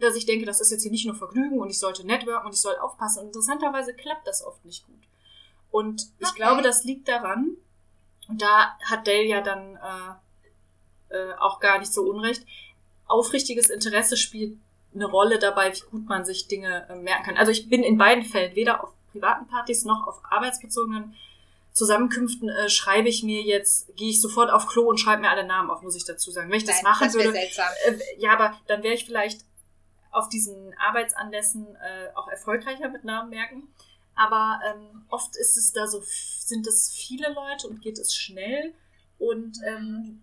[0.00, 2.54] dass ich denke, das ist jetzt hier nicht nur Vergnügen und ich sollte networken und
[2.54, 3.20] ich soll aufpassen.
[3.20, 5.02] Und interessanterweise klappt das oft nicht gut.
[5.70, 6.36] Und ich okay.
[6.36, 7.56] glaube, das liegt daran,
[8.28, 12.44] und da hat Dale ja dann äh, äh, auch gar nicht so unrecht,
[13.06, 14.56] aufrichtiges Interesse spielt
[14.94, 17.36] eine Rolle dabei, wie gut man sich Dinge äh, merken kann.
[17.36, 21.14] Also ich bin in beiden Fällen, weder auf privaten Partys noch auf arbeitsbezogenen
[21.72, 25.44] Zusammenkünften äh, schreibe ich mir jetzt, gehe ich sofort auf Klo und schreibe mir alle
[25.44, 26.50] Namen auf, muss ich dazu sagen.
[26.50, 27.66] Wenn ich das Nein, machen das würde, seltsam.
[27.86, 29.42] Äh, ja, aber dann wäre ich vielleicht
[30.16, 33.68] auf diesen Arbeitsanlässen äh, auch erfolgreicher mit Namen merken.
[34.14, 36.02] Aber ähm, oft ist es da so,
[36.40, 38.72] sind es viele Leute und geht es schnell.
[39.18, 40.22] Und ähm,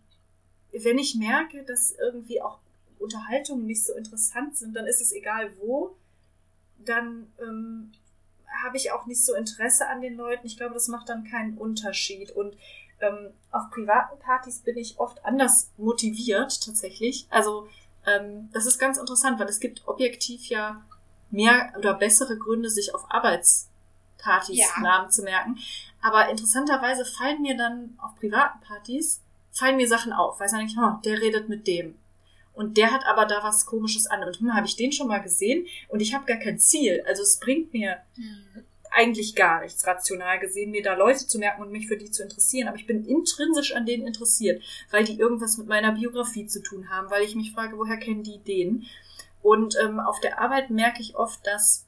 [0.72, 2.58] wenn ich merke, dass irgendwie auch
[2.98, 5.96] Unterhaltungen nicht so interessant sind, dann ist es egal wo,
[6.80, 7.92] dann ähm,
[8.64, 10.48] habe ich auch nicht so Interesse an den Leuten.
[10.48, 12.32] Ich glaube, das macht dann keinen Unterschied.
[12.32, 12.58] Und
[13.00, 17.28] ähm, auf privaten Partys bin ich oft anders motiviert tatsächlich.
[17.30, 17.68] Also
[18.06, 20.84] ähm, das ist ganz interessant, weil es gibt objektiv ja
[21.32, 24.82] mehr oder bessere Gründe, sich auf Arbeitspartys ja.
[24.82, 25.58] Namen zu merken.
[26.02, 29.22] Aber interessanterweise fallen mir dann auf privaten Partys,
[29.52, 30.40] fallen mir Sachen auf.
[30.40, 31.96] Weiß ich, oh, der redet mit dem.
[32.54, 34.24] Und der hat aber da was Komisches an.
[34.24, 35.66] Und hm, habe ich den schon mal gesehen?
[35.88, 37.04] Und ich habe gar kein Ziel.
[37.08, 41.62] Also es bringt mir hm eigentlich gar nichts rational gesehen, mir da Leute zu merken
[41.62, 42.68] und mich für die zu interessieren.
[42.68, 46.90] Aber ich bin intrinsisch an denen interessiert, weil die irgendwas mit meiner Biografie zu tun
[46.90, 48.86] haben, weil ich mich frage, woher kennen die Ideen?
[49.42, 51.86] Und ähm, auf der Arbeit merke ich oft, dass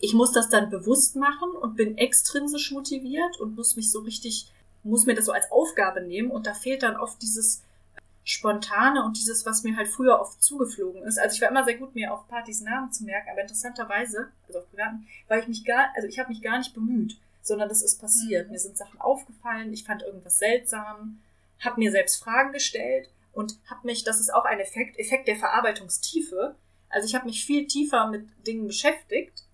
[0.00, 4.48] ich muss das dann bewusst machen und bin extrinsisch motiviert und muss mich so richtig,
[4.82, 7.62] muss mir das so als Aufgabe nehmen und da fehlt dann oft dieses
[8.24, 11.18] Spontane und dieses, was mir halt früher oft zugeflogen ist.
[11.18, 14.60] Also ich war immer sehr gut, mir auf Partys Namen zu merken, aber interessanterweise, also
[14.60, 17.82] auf privaten, war ich mich gar, also ich habe mich gar nicht bemüht, sondern das
[17.82, 18.46] ist passiert.
[18.46, 18.52] Mhm.
[18.52, 21.20] Mir sind Sachen aufgefallen, ich fand irgendwas seltsam,
[21.60, 25.36] habe mir selbst Fragen gestellt und habe mich, das ist auch ein Effekt, Effekt der
[25.36, 26.54] Verarbeitungstiefe.
[26.88, 29.44] Also ich habe mich viel tiefer mit Dingen beschäftigt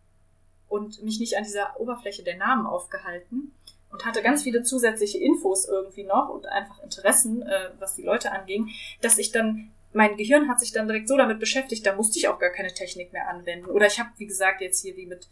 [0.68, 3.52] und mich nicht an dieser Oberfläche der Namen aufgehalten
[3.90, 8.32] und hatte ganz viele zusätzliche Infos irgendwie noch und einfach Interessen, äh, was die Leute
[8.32, 8.68] anging,
[9.00, 12.28] dass ich dann mein Gehirn hat sich dann direkt so damit beschäftigt, da musste ich
[12.28, 13.66] auch gar keine Technik mehr anwenden.
[13.66, 15.26] Oder ich habe, wie gesagt, jetzt hier wie mit,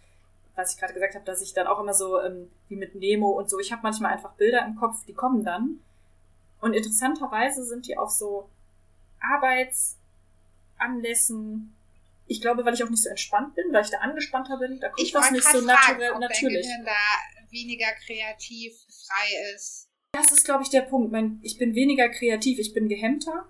[0.57, 3.31] was ich gerade gesagt habe, dass ich dann auch immer so ähm, wie mit Nemo
[3.31, 5.79] und so, ich habe manchmal einfach Bilder im Kopf, die kommen dann.
[6.61, 8.49] Und interessanterweise sind die auf so
[9.21, 11.73] Arbeitsanlässen,
[12.27, 14.89] ich glaube, weil ich auch nicht so entspannt bin, weil ich da angespannter bin, da
[14.89, 16.67] kommt Ich das wollte nicht so fragen, naturell, ob natürlich.
[16.67, 18.75] dein Gehirn da weniger kreativ
[19.07, 19.89] frei ist.
[20.13, 21.15] Das ist, glaube ich, der Punkt.
[21.43, 23.49] Ich bin weniger kreativ, ich bin gehemmter.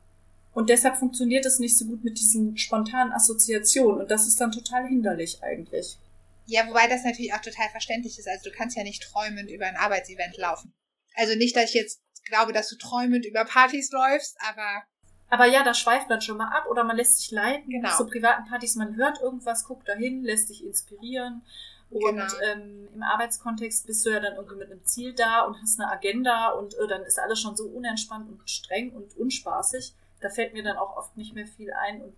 [0.53, 4.01] Und deshalb funktioniert es nicht so gut mit diesen spontanen Assoziationen.
[4.01, 5.99] Und das ist dann total hinderlich eigentlich.
[6.47, 8.27] Ja, wobei das natürlich auch total verständlich ist.
[8.27, 10.73] Also du kannst ja nicht träumend über ein Arbeitsevent laufen.
[11.15, 14.83] Also nicht, dass ich jetzt glaube, dass du träumend über Partys läufst, aber
[15.31, 17.71] Aber ja, da schweift man schon mal ab oder man lässt sich leiten.
[17.71, 17.97] Genau.
[17.97, 21.43] So privaten Partys, man hört irgendwas, guckt dahin, lässt sich inspirieren.
[21.91, 22.25] Und Genau.
[22.45, 25.91] ähm, im Arbeitskontext bist du ja dann irgendwie mit einem Ziel da und hast eine
[25.91, 29.95] Agenda und äh, dann ist alles schon so unentspannt und streng und unspaßig.
[30.21, 32.15] Da fällt mir dann auch oft nicht mehr viel ein und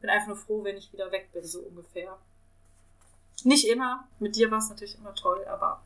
[0.00, 2.18] bin einfach nur froh, wenn ich wieder weg bin, so ungefähr.
[3.44, 4.08] Nicht immer.
[4.18, 5.82] Mit dir war es natürlich immer toll, aber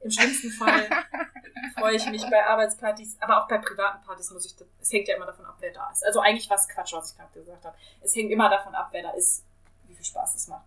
[0.00, 0.86] im schlimmsten Fall
[1.78, 5.16] freue ich mich bei Arbeitspartys, aber auch bei privaten Partys muss ich, es hängt ja
[5.16, 6.04] immer davon ab, wer da ist.
[6.04, 7.76] Also eigentlich war es Quatsch, was ich gerade gesagt habe.
[8.02, 9.44] Es hängt immer davon ab, wer da ist,
[9.88, 10.66] wie viel Spaß es macht.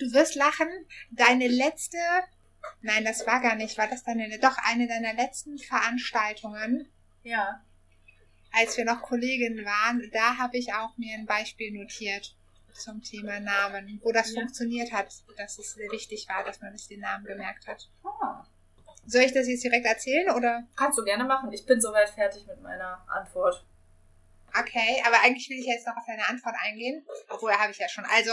[0.00, 0.68] Du wirst lachen.
[1.10, 1.98] Deine letzte,
[2.82, 6.88] nein, das war gar nicht, war das deine, doch eine deiner letzten Veranstaltungen,
[7.22, 7.62] Ja.
[8.52, 12.34] als wir noch Kolleginnen waren, da habe ich auch mir ein Beispiel notiert
[12.72, 14.40] zum Thema Namen, wo das Ja.
[14.40, 17.88] funktioniert hat, dass es sehr wichtig war, dass man sich den Namen gemerkt hat.
[18.04, 18.44] Ah.
[19.06, 20.66] Soll ich das jetzt direkt erzählen oder?
[20.76, 21.52] Kannst du gerne machen.
[21.52, 23.64] Ich bin soweit fertig mit meiner Antwort.
[24.58, 27.04] Okay, aber eigentlich will ich jetzt noch auf deine Antwort eingehen.
[27.28, 28.04] Obwohl, habe ich ja schon.
[28.04, 28.32] Also,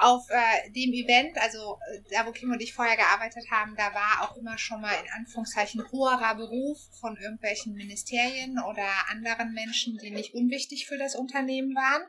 [0.00, 3.94] auf äh, dem Event, also äh, da, wo Kim und ich vorher gearbeitet haben, da
[3.94, 9.96] war auch immer schon mal in Anführungszeichen hoherer Beruf von irgendwelchen Ministerien oder anderen Menschen,
[9.98, 12.02] die nicht unwichtig für das Unternehmen waren.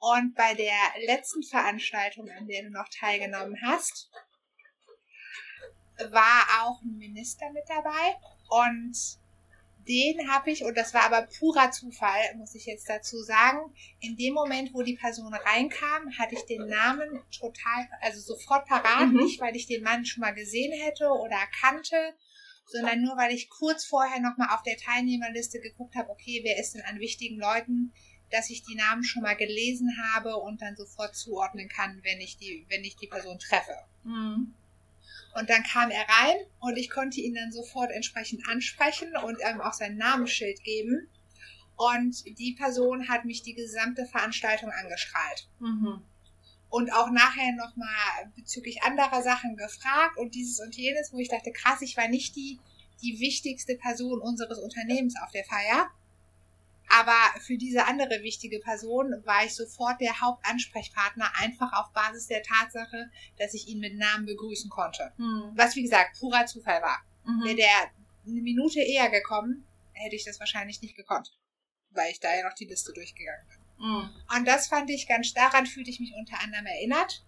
[0.00, 0.76] Und bei der
[1.06, 4.10] letzten Veranstaltung, an der du noch teilgenommen hast,
[6.10, 8.16] war auch ein Minister mit dabei.
[8.48, 8.96] Und
[9.88, 14.16] den habe ich, und das war aber purer Zufall, muss ich jetzt dazu sagen, in
[14.16, 19.16] dem Moment, wo die Person reinkam, hatte ich den Namen total, also sofort parat, Mhm.
[19.16, 22.14] nicht weil ich den Mann schon mal gesehen hätte oder kannte,
[22.66, 26.74] sondern nur weil ich kurz vorher nochmal auf der Teilnehmerliste geguckt habe, okay, wer ist
[26.74, 27.92] denn an wichtigen Leuten,
[28.30, 32.36] dass ich die Namen schon mal gelesen habe und dann sofort zuordnen kann, wenn ich
[32.38, 33.76] die, wenn ich die Person treffe.
[34.02, 34.54] Mhm.
[35.34, 39.60] Und dann kam er rein und ich konnte ihn dann sofort entsprechend ansprechen und ihm
[39.60, 41.08] auch sein Namensschild geben.
[41.76, 45.48] Und die Person hat mich die gesamte Veranstaltung angestrahlt.
[45.58, 46.02] Mhm.
[46.68, 51.52] Und auch nachher nochmal bezüglich anderer Sachen gefragt und dieses und jenes, wo ich dachte,
[51.52, 52.60] krass, ich war nicht die,
[53.02, 55.90] die wichtigste Person unseres Unternehmens auf der Feier.
[56.88, 62.42] Aber für diese andere wichtige Person war ich sofort der Hauptansprechpartner, einfach auf Basis der
[62.42, 65.12] Tatsache, dass ich ihn mit Namen begrüßen konnte.
[65.16, 65.52] Mhm.
[65.54, 67.02] Was wie gesagt purer Zufall war.
[67.24, 67.56] Wäre Mhm.
[67.56, 67.90] der
[68.26, 71.32] eine Minute eher gekommen, hätte ich das wahrscheinlich nicht gekonnt.
[71.90, 73.86] Weil ich da ja noch die Liste durchgegangen bin.
[73.86, 74.10] Mhm.
[74.36, 77.24] Und das fand ich ganz, daran fühlte ich mich unter anderem erinnert,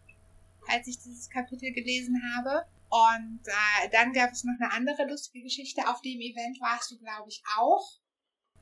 [0.69, 2.67] als ich dieses Kapitel gelesen habe.
[2.89, 5.89] Und äh, dann gab es noch eine andere lustige Geschichte.
[5.89, 7.99] Auf dem Event warst du, glaube ich, auch,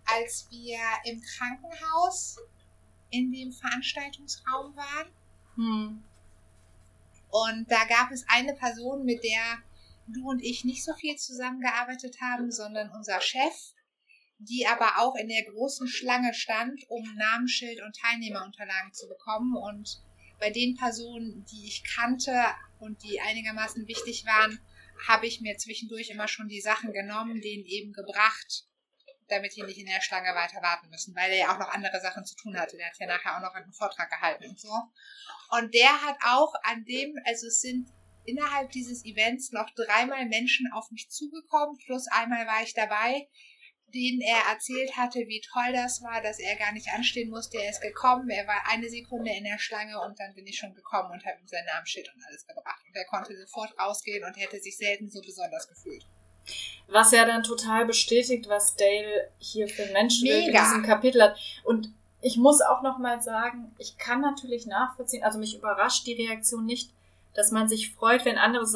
[0.06, 2.38] als wir im Krankenhaus
[3.10, 5.08] in dem Veranstaltungsraum waren.
[5.56, 6.04] Mhm.
[7.30, 9.62] Und da gab es eine Person, mit der
[10.06, 13.74] du und ich nicht so viel zusammengearbeitet haben, sondern unser Chef,
[14.38, 19.56] die aber auch in der großen Schlange stand, um Namensschild und Teilnehmerunterlagen zu bekommen.
[19.56, 20.02] Und
[20.38, 22.44] bei den Personen, die ich kannte
[22.78, 24.60] und die einigermaßen wichtig waren,
[25.08, 28.64] habe ich mir zwischendurch immer schon die Sachen genommen, denen eben gebracht,
[29.28, 32.00] damit die nicht in der Schlange weiter warten müssen, weil er ja auch noch andere
[32.00, 32.76] Sachen zu tun hatte.
[32.76, 34.72] Der hat ja nachher auch noch einen Vortrag gehalten und so.
[35.50, 37.88] Und der hat auch an dem, also es sind
[38.24, 43.28] innerhalb dieses Events noch dreimal Menschen auf mich zugekommen, plus einmal war ich dabei,
[43.94, 47.58] denen er erzählt hatte, wie toll das war, dass er gar nicht anstehen musste.
[47.58, 50.74] Er ist gekommen, er war eine Sekunde in der Schlange und dann bin ich schon
[50.74, 52.82] gekommen und habe ihm sein Namensschild und alles gebracht.
[52.86, 56.04] Und er konnte sofort rausgehen und hätte sich selten so besonders gefühlt.
[56.88, 61.36] Was ja dann total bestätigt, was Dale hier für Menschen in diesem Kapitel hat.
[61.64, 61.90] Und
[62.20, 66.64] ich muss auch noch mal sagen, ich kann natürlich nachvollziehen, also mich überrascht die Reaktion
[66.64, 66.90] nicht,
[67.34, 68.66] dass man sich freut, wenn andere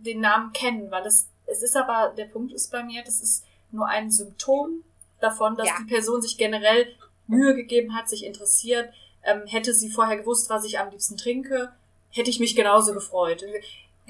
[0.00, 3.44] den Namen kennen, weil es, es ist aber, der Punkt ist bei mir, das ist
[3.72, 4.82] nur ein Symptom
[5.20, 5.74] davon, dass Ja.
[5.80, 6.86] die Person sich generell
[7.26, 8.92] Mühe gegeben hat, sich interessiert.
[9.24, 11.72] Ähm, hätte sie vorher gewusst, was ich am liebsten trinke,
[12.10, 13.42] hätte ich mich genauso gefreut.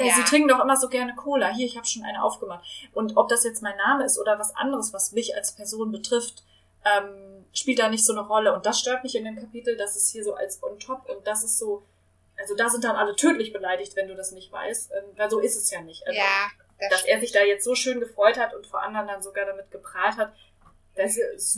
[0.04, 0.14] Ja.
[0.14, 1.48] Sie trinken doch immer so gerne Cola.
[1.54, 2.64] Hier, ich habe schon eine aufgemacht.
[2.92, 6.42] Und ob das jetzt mein Name ist oder was anderes, was mich als Person betrifft,
[6.84, 8.54] ähm, spielt da nicht so eine Rolle.
[8.54, 11.26] Und das stört mich in dem Kapitel, dass es hier so als on top und
[11.26, 11.82] das ist so,
[12.38, 15.40] also da sind dann alle tödlich beleidigt, wenn du das nicht weißt, ähm, weil so
[15.40, 16.06] ist es ja nicht.
[16.06, 19.06] Also, Ja, das dass er sich da jetzt so schön gefreut hat und vor anderen
[19.06, 20.32] dann sogar damit geprahlt hat.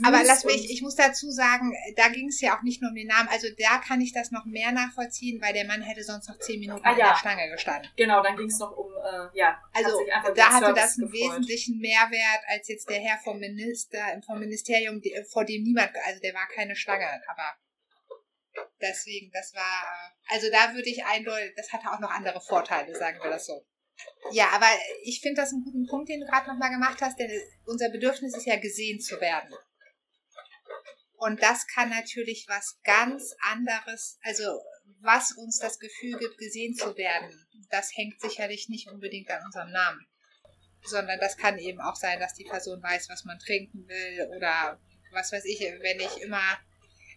[0.03, 2.95] Aber lass mich, ich muss dazu sagen, da ging es ja auch nicht nur um
[2.95, 3.29] den Namen.
[3.29, 6.59] Also da kann ich das noch mehr nachvollziehen, weil der Mann hätte sonst noch zehn
[6.59, 7.09] Minuten Ah, an ja.
[7.09, 7.89] der Stange gestanden.
[7.95, 10.97] Genau, dann ging es noch um, äh, ja, hat Also einfach da hatte Service das
[10.99, 11.29] einen gefreut.
[11.31, 16.19] wesentlichen Mehrwert als jetzt der Herr vom Minister, vom Ministerium, die- vor dem niemand, also
[16.19, 17.53] der war keine Schlange, aber
[18.81, 23.19] deswegen, das war, also da würde ich eindeutig, das hatte auch noch andere Vorteile, sagen
[23.21, 23.65] wir das so.
[24.31, 24.67] Ja, aber
[25.03, 27.31] ich finde das einen guten Punkt, den du gerade nochmal gemacht hast, denn
[27.65, 29.53] unser Bedürfnis ist ja gesehen zu werden.
[31.17, 34.43] Und das kann natürlich was ganz anderes, also
[35.01, 39.71] was uns das Gefühl gibt, gesehen zu werden, das hängt sicherlich nicht unbedingt an unserem
[39.71, 40.05] Namen.
[40.81, 44.79] Sondern das kann eben auch sein, dass die Person weiß, was man trinken will oder
[45.11, 46.57] was weiß ich, wenn ich immer.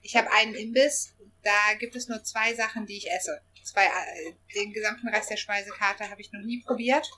[0.02, 3.40] Ich habe einen Imbiss, da gibt es nur zwei Sachen, die ich esse.
[3.64, 7.08] Zwei, äh, den gesamten Rest der Speisekarte habe ich noch nie probiert.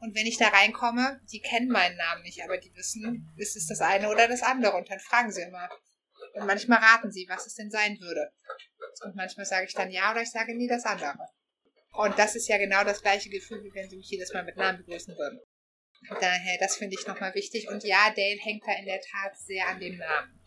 [0.00, 3.66] Und wenn ich da reinkomme, die kennen meinen Namen nicht, aber die wissen, ist es
[3.66, 4.76] das eine oder das andere.
[4.76, 5.68] Und dann fragen sie immer.
[6.34, 8.32] Und manchmal raten sie, was es denn sein würde.
[9.04, 11.18] Und manchmal sage ich dann ja oder ich sage nie das andere.
[11.92, 14.56] Und das ist ja genau das gleiche Gefühl, wie wenn sie mich jedes Mal mit
[14.56, 15.40] Namen begrüßen würden.
[16.20, 17.68] Daher, das finde ich nochmal wichtig.
[17.68, 20.40] Und ja, Dale hängt da in der Tat sehr an dem Namen.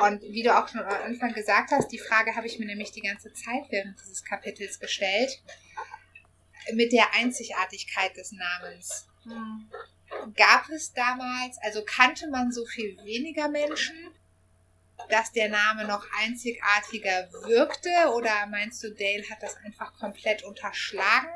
[0.00, 2.92] Und wie du auch schon am Anfang gesagt hast, die Frage habe ich mir nämlich
[2.92, 5.42] die ganze Zeit während dieses Kapitels gestellt.
[6.72, 9.08] Mit der Einzigartigkeit des Namens.
[9.24, 9.70] Hm.
[10.34, 13.96] Gab es damals, also kannte man so viel weniger Menschen,
[15.08, 17.90] dass der Name noch einzigartiger wirkte?
[18.14, 21.28] Oder meinst du, Dale hat das einfach komplett unterschlagen?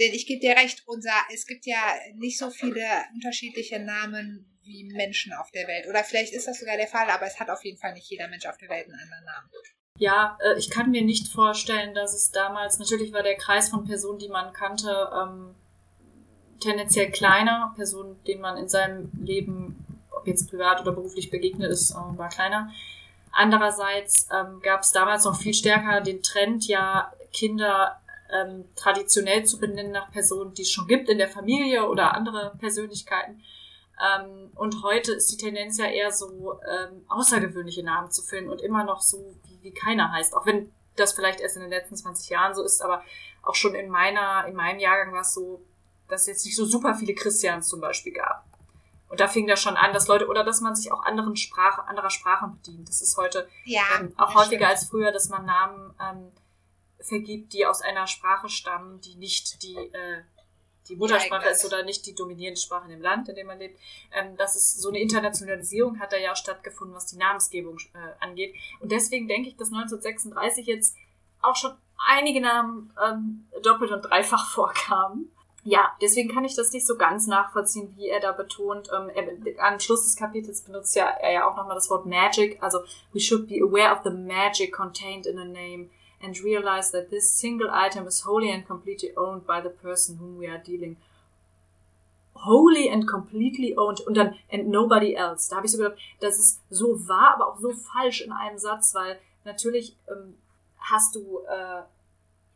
[0.00, 4.84] Denn ich gebe dir recht, unser, es gibt ja nicht so viele unterschiedliche Namen wie
[4.84, 5.86] Menschen auf der Welt.
[5.88, 8.28] Oder vielleicht ist das sogar der Fall, aber es hat auf jeden Fall nicht jeder
[8.28, 9.50] Mensch auf der Welt einen anderen Namen.
[9.98, 13.84] Ja, äh, ich kann mir nicht vorstellen, dass es damals, natürlich war der Kreis von
[13.84, 15.54] Personen, die man kannte, ähm,
[16.60, 17.72] tendenziell kleiner.
[17.74, 22.28] Personen, denen man in seinem Leben, ob jetzt privat oder beruflich begegnet ist, äh, war
[22.28, 22.70] kleiner.
[23.32, 28.00] Andererseits ähm, gab es damals noch viel stärker den Trend, ja, Kinder
[28.32, 32.54] ähm, traditionell zu benennen nach Personen, die es schon gibt in der Familie oder andere
[32.58, 33.42] Persönlichkeiten.
[34.00, 38.60] Ähm, und heute ist die Tendenz ja eher so, ähm, außergewöhnliche Namen zu finden und
[38.60, 40.34] immer noch so, wie, wie keiner heißt.
[40.34, 43.02] Auch wenn das vielleicht erst in den letzten 20 Jahren so ist, aber
[43.42, 45.62] auch schon in meiner, in meinem Jahrgang war es so,
[46.08, 48.44] dass es jetzt nicht so super viele Christians zum Beispiel gab.
[49.08, 51.82] Und da fing das schon an, dass Leute, oder dass man sich auch anderen Sprache,
[51.84, 52.88] anderer Sprachen bedient.
[52.88, 54.70] Das ist heute Ja, ähm, auch häufiger stimmt.
[54.70, 56.32] als früher, dass man Namen ähm,
[57.00, 60.22] vergibt, die aus einer Sprache stammen, die nicht die, äh,
[60.88, 63.78] die Muttersprache ist oder nicht die dominierende Sprache in dem Land, in dem man lebt.
[64.12, 68.24] Ähm, das ist so eine Internationalisierung hat da ja auch stattgefunden, was die Namensgebung äh,
[68.24, 68.54] angeht.
[68.80, 70.96] Und deswegen denke ich, dass 1936 jetzt
[71.42, 71.72] auch schon
[72.06, 75.30] einige Namen ähm, doppelt und dreifach vorkamen.
[75.64, 78.88] Ja, deswegen kann ich das nicht so ganz nachvollziehen, wie er da betont.
[78.96, 82.62] Ähm, er, am Schluss des Kapitels benutzt ja er ja auch nochmal das Wort Magic.
[82.62, 82.78] Also,
[83.12, 85.90] we should be aware of the magic contained in a name
[86.22, 90.38] and realize that this single item is wholly and completely owned by the person whom
[90.38, 90.96] we are dealing.
[92.34, 95.48] Wholly and completely owned und dann and nobody else.
[95.48, 98.58] Da habe ich so gedacht, das ist so wahr, aber auch so falsch in einem
[98.58, 100.36] Satz, weil natürlich ähm,
[100.78, 101.82] hast du äh,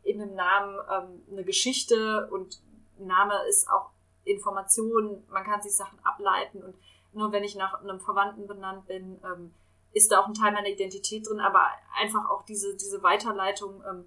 [0.03, 2.59] in einem Namen ähm, eine Geschichte und
[2.97, 3.89] Name ist auch
[4.25, 6.75] Information, man kann sich Sachen ableiten und
[7.13, 9.53] nur wenn ich nach einem Verwandten benannt bin, ähm,
[9.93, 11.67] ist da auch ein Teil meiner Identität drin, aber
[11.99, 14.05] einfach auch diese, diese Weiterleitung ähm,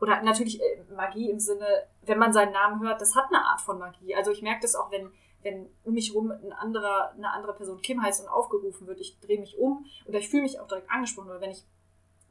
[0.00, 1.66] oder natürlich äh, Magie im Sinne,
[2.02, 4.14] wenn man seinen Namen hört, das hat eine Art von Magie.
[4.14, 5.10] Also ich merke das auch, wenn,
[5.42, 9.18] wenn um mich rum ein anderer, eine andere Person Kim heißt und aufgerufen wird, ich
[9.20, 11.64] drehe mich um oder ich fühle mich auch direkt angesprochen, oder wenn ich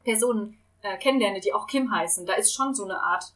[0.03, 3.33] Personen äh, kennenlerne, die auch Kim heißen, da ist schon so eine Art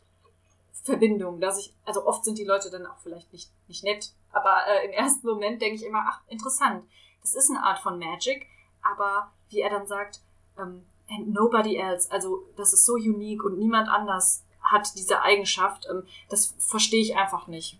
[0.84, 4.68] Verbindung, dass ich, also oft sind die Leute dann auch vielleicht nicht, nicht nett, aber
[4.68, 6.88] äh, im ersten Moment denke ich immer, ach, interessant,
[7.22, 8.48] das ist eine Art von Magic,
[8.92, 10.22] aber wie er dann sagt,
[10.58, 15.88] ähm, and nobody else, also das ist so unique und niemand anders hat diese Eigenschaft,
[15.90, 17.80] ähm, das verstehe ich einfach nicht,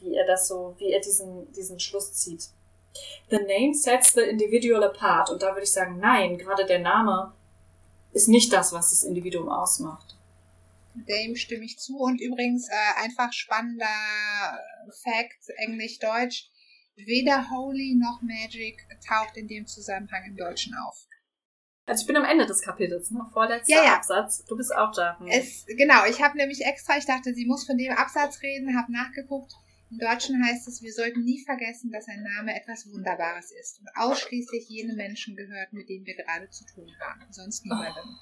[0.00, 2.50] wie er das so, wie er diesen, diesen Schluss zieht.
[3.30, 5.30] The name sets the individual apart.
[5.30, 7.32] Und da würde ich sagen, nein, gerade der Name
[8.12, 10.16] ist nicht das, was das Individuum ausmacht.
[10.94, 11.98] Dem stimme ich zu.
[11.98, 13.86] Und übrigens äh, einfach spannender
[15.02, 16.50] Fact, Englisch-Deutsch.
[16.96, 21.06] Weder Holy noch Magic taucht in dem Zusammenhang im Deutschen auf.
[21.86, 23.20] Also ich bin am Ende des Kapitels, ne?
[23.32, 23.96] Vorletzter Ja, ja.
[23.96, 24.44] Absatz.
[24.46, 25.18] Du bist auch da.
[25.18, 25.26] Hm.
[25.26, 28.90] Es, genau, ich habe nämlich extra, ich dachte, sie muss von dem Absatz reden, habe
[28.90, 29.52] nachgeguckt.
[29.90, 33.88] Im Deutschen heißt es, wir sollten nie vergessen, dass ein Name etwas Wunderbares ist und
[33.96, 38.16] ausschließlich jene Menschen gehört, mit denen wir gerade zu tun haben, sonst niemandem.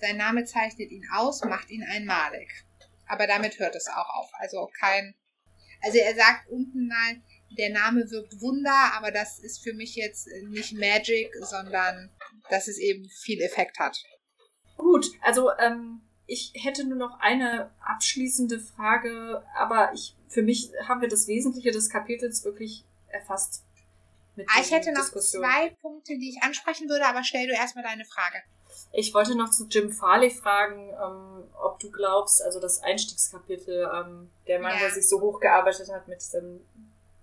[0.00, 2.48] Sein Name zeichnet ihn aus, macht ihn einmalig.
[3.06, 4.30] Aber damit hört es auch auf.
[4.34, 5.14] Also kein,
[5.82, 10.28] also er sagt unten mal, der Name wirkt Wunder, aber das ist für mich jetzt
[10.48, 12.10] nicht Magic, sondern
[12.50, 13.96] dass es eben viel Effekt hat.
[14.76, 21.00] Gut, also ähm, ich hätte nur noch eine abschließende Frage, aber ich, für mich haben
[21.00, 23.64] wir das Wesentliche des Kapitels wirklich erfasst.
[24.36, 27.82] Mit Ah, ich hätte noch zwei Punkte, die ich ansprechen würde, aber stell du erstmal
[27.82, 28.40] deine Frage.
[28.92, 34.30] Ich wollte noch zu Jim Farley fragen, ähm, ob du glaubst, also das Einstiegskapitel, ähm,
[34.46, 34.80] der Mann, Ja.
[34.80, 36.60] der sich so hochgearbeitet hat mit diesem,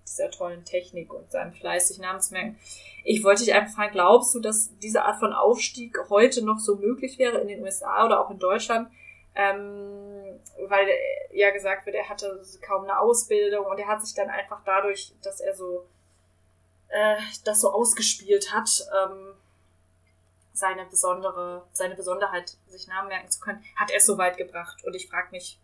[0.07, 2.57] dieser tollen Technik und seinem Fleiß, sich Namensmerken.
[3.03, 6.76] Ich wollte dich einfach fragen, glaubst du, dass diese Art von Aufstieg heute noch so
[6.76, 8.90] möglich wäre in den USA oder auch in Deutschland?
[9.36, 14.15] Ähm, weil äh, ja gesagt wird, er hatte kaum eine Ausbildung und er hat sich
[14.15, 15.86] dann einfach dadurch, dass er so
[16.88, 19.34] äh, das so ausgespielt hat, ähm,
[20.53, 24.84] seine besondere, seine Besonderheit sich Namen merken zu können, hat er es so weit gebracht.
[24.86, 25.60] Und ich frage mich,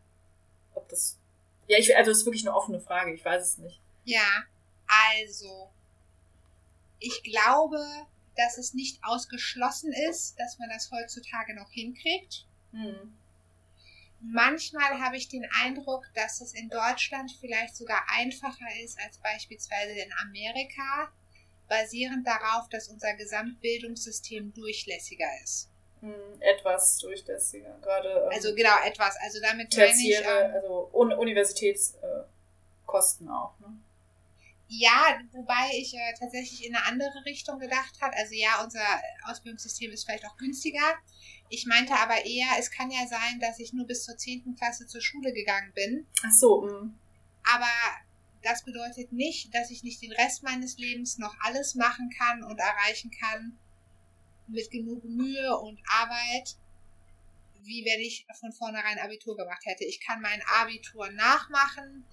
[0.74, 1.18] ob das.
[1.68, 3.80] Ja, ich, also das ist wirklich eine offene Frage, ich weiß es nicht.
[4.04, 4.44] Ja,
[4.88, 5.70] also,
[7.00, 7.80] ich glaube,
[8.36, 12.46] dass es nicht ausgeschlossen ist, dass man das heutzutage noch hinkriegt.
[12.72, 13.18] Hm.
[14.22, 19.94] Manchmal habe ich den Eindruck, dass es in Deutschland vielleicht sogar einfacher ist als beispielsweise
[20.00, 21.12] in Amerika,
[21.68, 25.70] basierend darauf, dass unser Gesamtbildungssystem durchlässiger ist.
[26.02, 29.16] Hm, etwas durchlässiger, gerade ähm, Also genau etwas.
[29.22, 29.96] Also damit meine ich.
[30.18, 33.58] tertiäre, Ähm, also Un Universitätskosten äh, auch.
[33.60, 33.68] Ne?
[34.74, 38.14] Ja, wobei ich äh, tatsächlich in eine andere Richtung gedacht hat.
[38.16, 38.80] Also ja, unser
[39.26, 40.96] Ausbildungssystem ist vielleicht auch günstiger.
[41.50, 44.56] Ich meinte aber eher, es kann ja sein, dass ich nur bis zur 10.
[44.58, 46.08] Klasse zur Schule gegangen bin.
[46.26, 46.98] Ach so, hm.
[47.54, 47.68] Aber
[48.44, 52.58] das bedeutet nicht, dass ich nicht den Rest meines Lebens noch alles machen kann und
[52.58, 53.60] erreichen kann
[54.48, 56.56] mit genug Mühe und Arbeit,
[57.64, 59.84] wie wenn ich von vornherein Abitur gemacht hätte.
[59.84, 62.06] Ich kann mein Abitur nachmachen.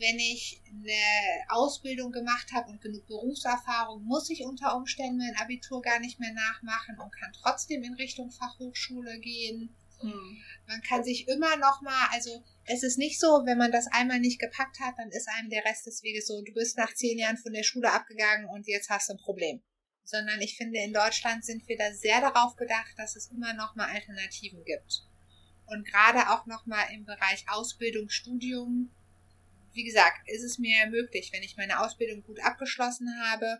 [0.00, 5.82] Wenn ich eine Ausbildung gemacht habe und genug Berufserfahrung, muss ich unter Umständen mein Abitur
[5.82, 9.76] gar nicht mehr nachmachen und kann trotzdem in Richtung Fachhochschule gehen.
[10.00, 10.42] Hm.
[10.66, 14.20] Man kann sich immer noch mal, also es ist nicht so, wenn man das einmal
[14.20, 17.18] nicht gepackt hat, dann ist einem der Rest des Weges so, du bist nach zehn
[17.18, 19.62] Jahren von der Schule abgegangen und jetzt hast du ein Problem.
[20.04, 23.76] Sondern ich finde, in Deutschland sind wir da sehr darauf bedacht, dass es immer noch
[23.76, 25.02] mal Alternativen gibt.
[25.66, 28.90] Und gerade auch noch mal im Bereich Ausbildung, Studium,
[29.72, 33.58] wie gesagt, ist es mir möglich, wenn ich meine Ausbildung gut abgeschlossen habe,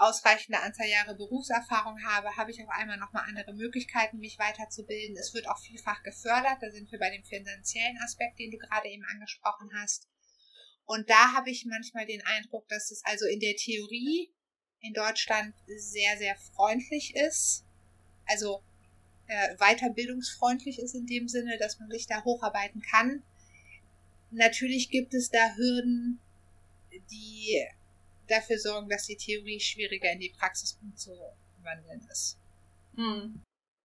[0.00, 5.16] ausreichende Anzahl Jahre Berufserfahrung habe, habe ich auf einmal nochmal andere Möglichkeiten, mich weiterzubilden.
[5.16, 6.56] Es wird auch vielfach gefördert.
[6.60, 10.08] Da sind wir bei dem finanziellen Aspekt, den du gerade eben angesprochen hast.
[10.86, 14.34] Und da habe ich manchmal den Eindruck, dass es also in der Theorie
[14.80, 17.64] in Deutschland sehr, sehr freundlich ist.
[18.26, 18.64] Also
[19.26, 23.22] äh, weiterbildungsfreundlich ist in dem Sinne, dass man sich da hocharbeiten kann.
[24.30, 26.20] Natürlich gibt es da Hürden,
[27.10, 27.66] die
[28.28, 32.38] dafür sorgen, dass die Theorie schwieriger in die Praxis umzuwandeln ist.
[32.96, 33.42] Hm.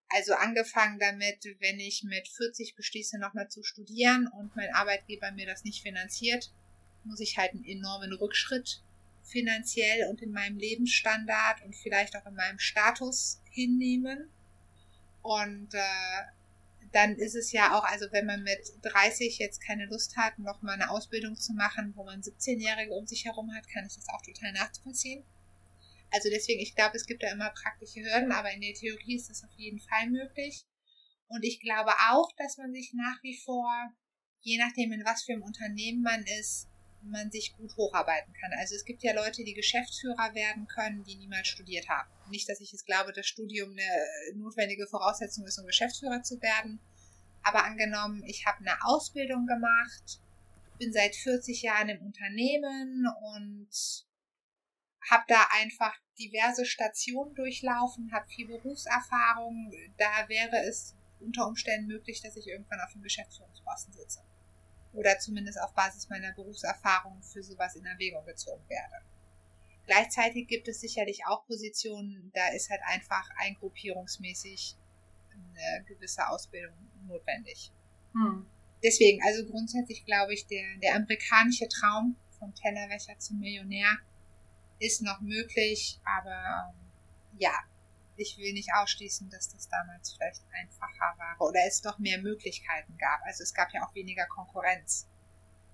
[0.10, 5.48] Also angefangen damit, wenn ich mit 40 beschließe, nochmal zu studieren und mein Arbeitgeber mir
[5.48, 6.52] das nicht finanziert,
[7.04, 8.82] muss ich halt einen enormen Rückschritt
[9.24, 14.30] finanziell und in meinem Lebensstandard und vielleicht auch in meinem Status hinnehmen.
[15.22, 16.24] Und äh,
[16.96, 20.62] dann ist es ja auch, also wenn man mit 30 jetzt keine Lust hat, noch
[20.62, 24.08] mal eine Ausbildung zu machen, wo man 17-Jährige um sich herum hat, kann ich das
[24.08, 25.26] auch total nachvollziehen.
[26.12, 29.30] Also deswegen, ich glaube, es gibt da immer praktische Hürden, aber in der Theorie ist
[29.30, 30.66] das auf jeden Fall möglich.
[31.28, 33.92] Und ich glaube auch, dass man sich nach wie vor,
[34.40, 36.70] je nachdem in was für einem Unternehmen man ist,
[37.10, 38.52] man sich gut hocharbeiten kann.
[38.60, 42.10] Also es gibt ja Leute, die Geschäftsführer werden können, die niemals studiert haben.
[42.30, 46.80] Nicht, dass ich jetzt glaube, dass Studium eine notwendige Voraussetzung ist, um Geschäftsführer zu werden.
[47.44, 50.20] Aber angenommen, ich habe eine Ausbildung gemacht,
[50.80, 53.06] bin seit 40 Jahren im Unternehmen
[53.36, 53.70] und
[55.10, 59.72] habe da einfach diverse Stationen durchlaufen, habe viel Berufserfahrung.
[59.98, 64.22] Da wäre es unter Umständen möglich, dass ich irgendwann auf dem Geschäftsführungsposten sitze.
[64.96, 69.04] Oder zumindest auf Basis meiner Berufserfahrung für sowas in Erwägung gezogen werde.
[69.86, 74.76] Gleichzeitig gibt es sicherlich auch Positionen, da ist halt einfach eingruppierungsmäßig
[75.32, 76.76] eine gewisse Ausbildung
[77.08, 77.72] notwendig.
[78.14, 78.48] Hm.
[78.84, 83.98] Deswegen, also grundsätzlich glaube ich, der, der amerikanische Traum vom Tellerwäscher zum Millionär
[84.80, 87.54] ist noch möglich, aber ähm, ja,
[88.18, 92.98] ich will nicht ausschließen, dass das damals vielleicht einfacher war oder es doch mehr Möglichkeiten
[92.98, 93.20] gab.
[93.26, 95.08] Also es gab ja auch weniger Konkurrenz.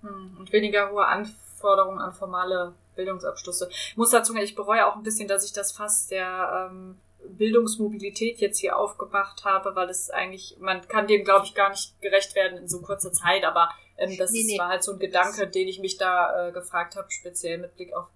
[0.00, 3.68] Hm, und weniger hohe Anforderungen an formale Bildungsabschlüsse.
[3.70, 6.98] Ich muss dazu sagen, ich bereue auch ein bisschen, dass ich das Fass der ähm,
[7.28, 12.00] Bildungsmobilität jetzt hier aufgemacht habe, weil es eigentlich, man kann dem, glaube ich, gar nicht
[12.00, 14.58] gerecht werden in so kurzer Zeit, aber ähm, das nee, nee.
[14.58, 17.92] war halt so ein Gedanke, den ich mich da äh, gefragt habe, speziell mit Blick
[17.92, 18.08] auf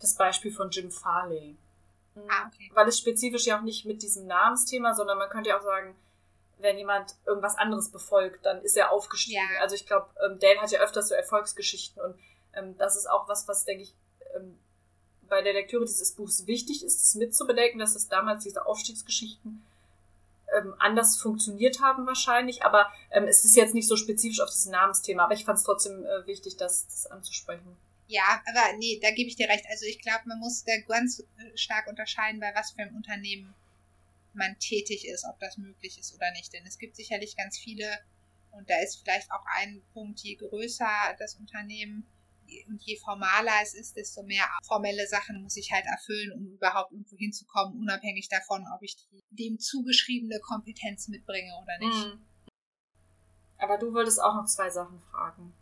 [0.00, 1.56] das Beispiel von Jim Farley.
[2.28, 2.70] Ah, okay.
[2.74, 5.96] Weil es spezifisch ja auch nicht mit diesem Namensthema, sondern man könnte ja auch sagen,
[6.58, 9.40] wenn jemand irgendwas anderes befolgt, dann ist er aufgestiegen.
[9.54, 9.60] Ja.
[9.62, 12.18] Also ich glaube, ähm, Dale hat ja öfters so Erfolgsgeschichten und
[12.54, 13.94] ähm, das ist auch was, was, denke ich,
[14.36, 14.58] ähm,
[15.28, 19.64] bei der Lektüre dieses Buchs wichtig ist, es mitzubedenken, dass es damals diese Aufstiegsgeschichten
[20.80, 25.34] anders funktioniert haben wahrscheinlich, aber es ist jetzt nicht so spezifisch auf dieses Namensthema, aber
[25.34, 27.76] ich fand es trotzdem äh, wichtig, das, das anzusprechen.
[28.10, 29.64] Ja, aber nee, da gebe ich dir recht.
[29.70, 33.54] Also ich glaube, man muss da ganz äh, stark unterscheiden, bei was für einem Unternehmen
[34.32, 36.52] man tätig ist, ob das möglich ist oder nicht.
[36.52, 37.86] Denn es gibt sicherlich ganz viele,
[38.50, 42.04] und da ist vielleicht auch ein Punkt, je größer das Unternehmen
[42.66, 46.90] und je formaler es ist, desto mehr formelle Sachen muss ich halt erfüllen, um überhaupt
[46.90, 52.06] irgendwo hinzukommen, unabhängig davon, ob ich die, dem zugeschriebene Kompetenz mitbringe oder nicht.
[52.08, 52.26] Mhm.
[53.58, 55.54] Aber du wolltest auch noch zwei Sachen fragen.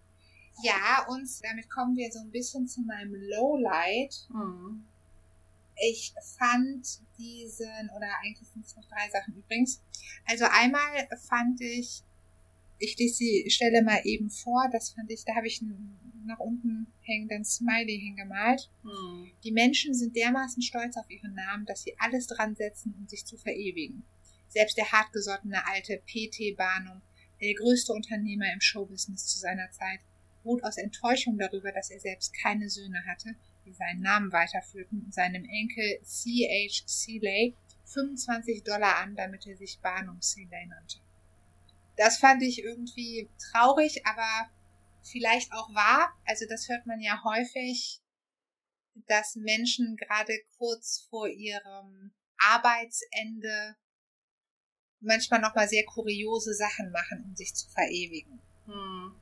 [0.63, 4.29] Ja, und damit kommen wir so ein bisschen zu meinem Lowlight.
[4.31, 4.85] Mhm.
[5.77, 9.81] Ich fand diesen, oder eigentlich sind es noch drei Sachen übrigens.
[10.27, 12.03] Also einmal fand ich,
[12.79, 16.39] ich lese die Stelle mal eben vor, das fand ich, da habe ich einen nach
[16.39, 18.71] unten hängenden Smiley hingemalt.
[18.83, 19.31] Mhm.
[19.43, 23.25] Die Menschen sind dermaßen stolz auf ihren Namen, dass sie alles dran setzen, um sich
[23.25, 24.05] zu verewigen.
[24.49, 26.55] Selbst der hartgesottene alte P.T.
[26.55, 27.03] Barnum,
[27.41, 30.01] der größte Unternehmer im Showbusiness zu seiner Zeit,
[30.49, 35.45] ruht aus Enttäuschung darüber, dass er selbst keine Söhne hatte, die seinen Namen weiterführten, seinem
[35.45, 36.85] Enkel C.H.
[36.87, 37.55] Seeley
[37.85, 40.99] 25 Dollar an, damit er sich Barnum Seeley nannte.
[41.97, 44.51] Das fand ich irgendwie traurig, aber
[45.03, 46.13] vielleicht auch wahr.
[46.25, 48.01] Also das hört man ja häufig,
[49.07, 53.77] dass Menschen gerade kurz vor ihrem Arbeitsende
[55.01, 58.41] manchmal nochmal sehr kuriose Sachen machen, um sich zu verewigen.
[58.67, 59.15] Hm.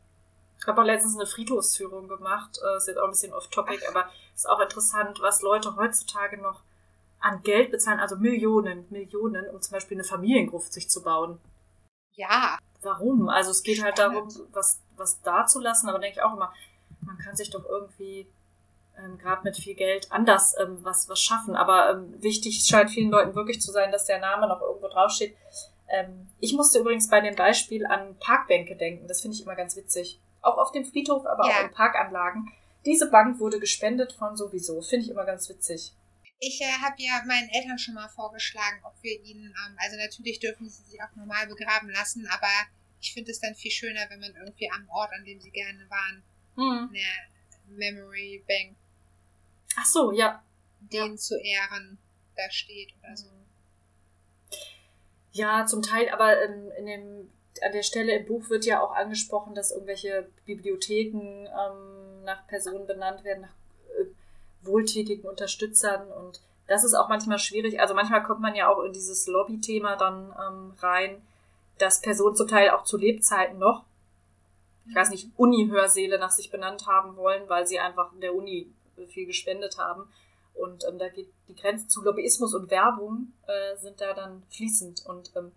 [0.58, 2.58] Ich habe auch letztens eine Friedhofsführung gemacht.
[2.64, 6.62] Äh, ist jetzt auch ein bisschen off-topic, aber ist auch interessant, was Leute heutzutage noch
[7.20, 11.40] an Geld bezahlen, also Millionen, Millionen, um zum Beispiel eine Familiengruft sich zu bauen.
[12.12, 12.58] Ja.
[12.82, 13.28] Warum?
[13.28, 16.52] Also es geht halt darum, was, was dazulassen, aber denke ich auch immer,
[17.00, 18.26] man kann sich doch irgendwie
[18.98, 21.56] ähm, gerade mit viel Geld anders ähm, was, was schaffen.
[21.56, 25.36] Aber ähm, wichtig scheint vielen Leuten wirklich zu sein, dass der Name noch irgendwo draufsteht.
[25.88, 29.08] Ähm, ich musste übrigens bei dem Beispiel an Parkbänke denken.
[29.08, 31.56] Das finde ich immer ganz witzig auch auf dem Friedhof, aber ja.
[31.56, 32.52] auch in Parkanlagen.
[32.84, 34.80] Diese Bank wurde gespendet von sowieso.
[34.80, 35.92] Finde ich immer ganz witzig.
[36.38, 40.38] Ich äh, habe ja meinen Eltern schon mal vorgeschlagen, ob wir ihnen, ähm, also natürlich
[40.38, 42.48] dürfen sie sich auch normal begraben lassen, aber
[43.00, 45.86] ich finde es dann viel schöner, wenn man irgendwie am Ort, an dem sie gerne
[45.88, 46.22] waren,
[46.56, 46.90] mhm.
[46.90, 48.76] eine Memory Bank.
[49.76, 50.42] Ach so, ja.
[50.80, 51.16] Den ja.
[51.16, 51.98] zu ehren
[52.36, 53.26] da steht oder so.
[55.32, 57.30] Ja, zum Teil, aber in, in dem
[57.62, 62.86] an der Stelle im Buch wird ja auch angesprochen, dass irgendwelche Bibliotheken ähm, nach Personen
[62.86, 63.54] benannt werden, nach
[63.98, 64.06] äh,
[64.62, 67.80] wohltätigen Unterstützern und das ist auch manchmal schwierig.
[67.80, 71.22] Also manchmal kommt man ja auch in dieses Lobby-Thema dann ähm, rein,
[71.78, 73.84] dass Personen zum Teil auch zu Lebzeiten noch,
[74.88, 78.72] ich weiß nicht, Uni-Hörsäle nach sich benannt haben wollen, weil sie einfach in der Uni
[79.08, 80.08] viel gespendet haben.
[80.54, 85.04] Und ähm, da geht die Grenze zu Lobbyismus und Werbung äh, sind da dann fließend.
[85.06, 85.52] Und ähm,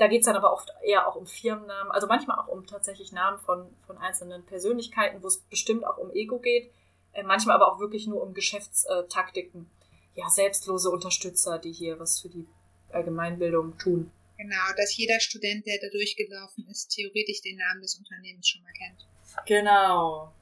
[0.00, 3.12] da geht es dann aber oft eher auch um Firmennamen, also manchmal auch um tatsächlich
[3.12, 6.72] Namen von, von einzelnen Persönlichkeiten, wo es bestimmt auch um Ego geht,
[7.12, 9.70] äh, manchmal aber auch wirklich nur um Geschäftstaktiken.
[10.14, 12.46] Ja, selbstlose Unterstützer, die hier was für die
[12.90, 14.10] Allgemeinbildung tun.
[14.38, 18.72] Genau, dass jeder Student, der da durchgelaufen ist, theoretisch den Namen des Unternehmens schon mal
[18.72, 19.06] kennt.
[19.46, 20.32] Genau.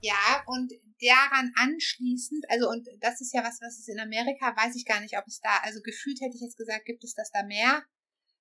[0.00, 4.74] Ja, und daran anschließend, also und das ist ja was, was es in Amerika, weiß
[4.74, 7.30] ich gar nicht, ob es da, also gefühlt hätte ich jetzt gesagt, gibt es das
[7.30, 7.84] da mehr,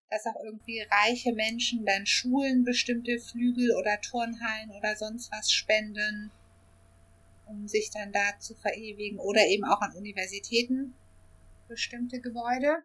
[0.10, 6.32] dass auch irgendwie reiche Menschen dann Schulen bestimmte Flügel oder Turnhallen oder sonst was spenden,
[7.46, 10.94] um sich dann da zu verewigen oder eben auch an Universitäten
[11.68, 12.84] bestimmte Gebäude.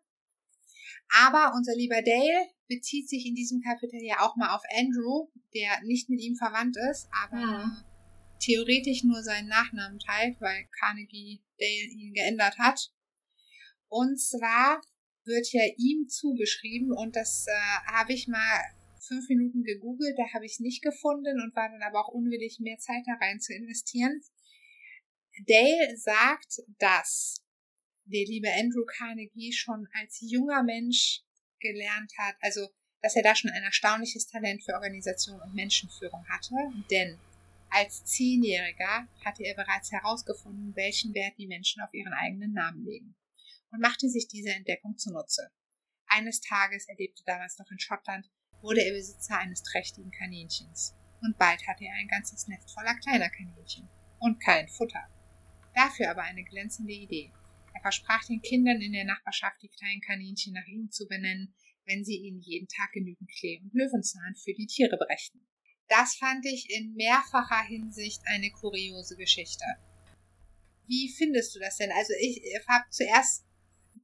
[1.23, 5.83] Aber unser lieber Dale, bezieht sich in diesem Kapitel ja auch mal auf Andrew, der
[5.83, 7.85] nicht mit ihm verwandt ist, aber Mhm.
[8.41, 12.93] theoretisch nur seinen Nachnamen teilt, weil Carnegie Dale ihn geändert hat.
[13.89, 14.81] Und zwar
[15.29, 18.61] wird ja ihm zugeschrieben und das äh, habe ich mal
[19.01, 22.59] fünf Minuten gegoogelt, da habe ich es nicht gefunden und war dann aber auch unwillig,
[22.61, 24.21] mehr Zeit da rein zu investieren.
[25.47, 27.37] Dale sagt, dass
[28.05, 31.23] der liebe Andrew Carnegie schon als junger Mensch
[31.61, 32.67] gelernt hat, also
[33.03, 36.55] dass er da schon ein erstaunliches Talent für Organisation und Menschenführung hatte,
[36.91, 37.19] denn
[37.71, 43.15] als Zehnjähriger hatte er bereits herausgefunden, welchen Wert die Menschen auf ihren eigenen Namen legen
[43.71, 45.51] und machte sich diese Entdeckung zunutze.
[46.07, 48.31] Eines Tages, er lebte damals noch in Schottland,
[48.61, 50.95] wurde er Besitzer eines trächtigen Kaninchens.
[51.21, 53.89] Und bald hatte er ein ganzes Nest voller kleiner Kaninchen.
[54.19, 55.07] Und kein Futter.
[55.75, 57.33] Dafür aber eine glänzende Idee.
[57.75, 61.55] Er versprach den Kindern in der Nachbarschaft, die kleinen Kaninchen nach ihm zu benennen,
[61.85, 65.47] wenn sie ihnen jeden Tag genügend Klee und Löwenzahn für die Tiere brächten.
[65.89, 69.65] Das fand ich in mehrfacher Hinsicht eine kuriose Geschichte.
[70.87, 71.91] Wie findest du das denn?
[71.93, 73.45] Also ich habe zuerst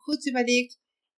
[0.04, 0.76] kurz überlegt,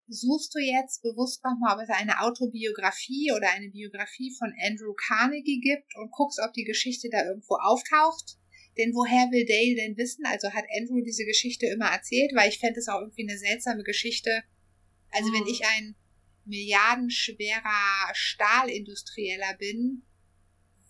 [0.08, 5.60] suchst du jetzt bewusst nochmal, ob es eine Autobiografie oder eine Biografie von Andrew Carnegie
[5.60, 8.38] gibt und guckst, ob die Geschichte da irgendwo auftaucht?
[8.78, 10.24] Denn woher will Dale denn wissen?
[10.26, 13.82] Also hat Andrew diese Geschichte immer erzählt, weil ich fände es auch irgendwie eine seltsame
[13.82, 14.42] Geschichte.
[15.10, 15.48] Also wenn Mhm.
[15.48, 15.96] ich ein
[16.44, 20.02] milliardenschwerer Stahlindustrieller bin,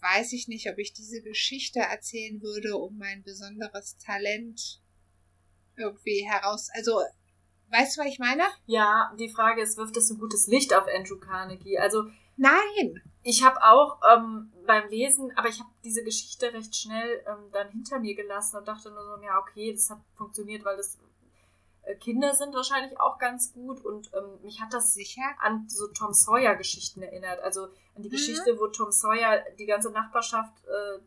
[0.01, 4.83] weiß ich nicht, ob ich diese Geschichte erzählen würde, um mein besonderes Talent
[5.77, 6.69] irgendwie heraus.
[6.75, 7.01] Also,
[7.71, 8.43] weißt du, was ich meine?
[8.67, 11.79] Ja, die Frage ist, wirft es ein gutes Licht auf Andrew Carnegie?
[11.79, 12.05] Also
[12.37, 13.03] Nein.
[13.23, 17.71] ich habe auch ähm, beim Lesen, aber ich habe diese Geschichte recht schnell ähm, dann
[17.71, 20.99] hinter mir gelassen und dachte nur so, ja, okay, das hat funktioniert, weil das
[21.83, 25.23] äh, Kinder sind wahrscheinlich auch ganz gut und ähm, mich hat das Sicher?
[25.41, 27.41] an so Tom Sawyer Geschichten erinnert.
[27.41, 27.65] Also
[27.95, 28.13] an die Mhm.
[28.13, 30.99] Geschichte, wo Tom Sawyer die ganze Nachbarschaft äh,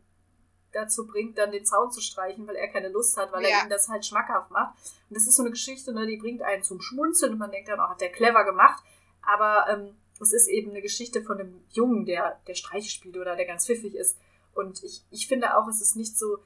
[0.72, 3.48] dazu bringt, dann den Zaun zu streichen, weil er keine Lust hat, weil Ja.
[3.48, 4.74] er ihm das halt schmackhaft macht.
[5.08, 7.68] Und das ist so eine Geschichte, ne, die bringt einen zum Schmunzeln und man denkt
[7.68, 8.82] dann, oh, hat der clever gemacht.
[9.22, 13.36] Aber ähm, es ist eben eine Geschichte von einem Jungen, der, der Streiche spielt oder
[13.36, 14.16] der ganz pfiffig ist.
[14.54, 16.38] Und ich, ich finde auch, es ist nicht so,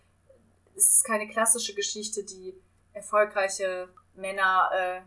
[0.76, 2.54] es ist keine klassische Geschichte, die
[2.92, 5.00] erfolgreiche Männer äh,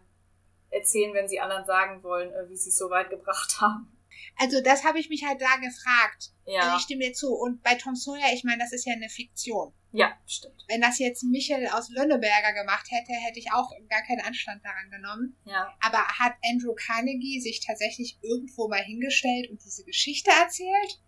[0.76, 3.91] erzählen, wenn sie anderen sagen wollen, äh, wie sie es so weit gebracht haben.
[4.38, 6.31] Also, das habe ich mich halt da gefragt.
[6.45, 7.34] Also, Ja, ich stimme dir zu.
[7.34, 9.73] Und bei Tom Sawyer, ich meine, das ist ja eine Fiktion.
[9.91, 10.64] ja, stimmt.
[10.68, 14.89] Wenn das jetzt Michel aus Lönneberger gemacht hätte, hätte ich auch gar keinen Anstand daran
[14.91, 15.35] genommen.
[15.45, 15.73] Ja.
[15.81, 21.02] Aber hat Andrew Carnegie sich tatsächlich irgendwo mal hingestellt und diese Geschichte erzählt?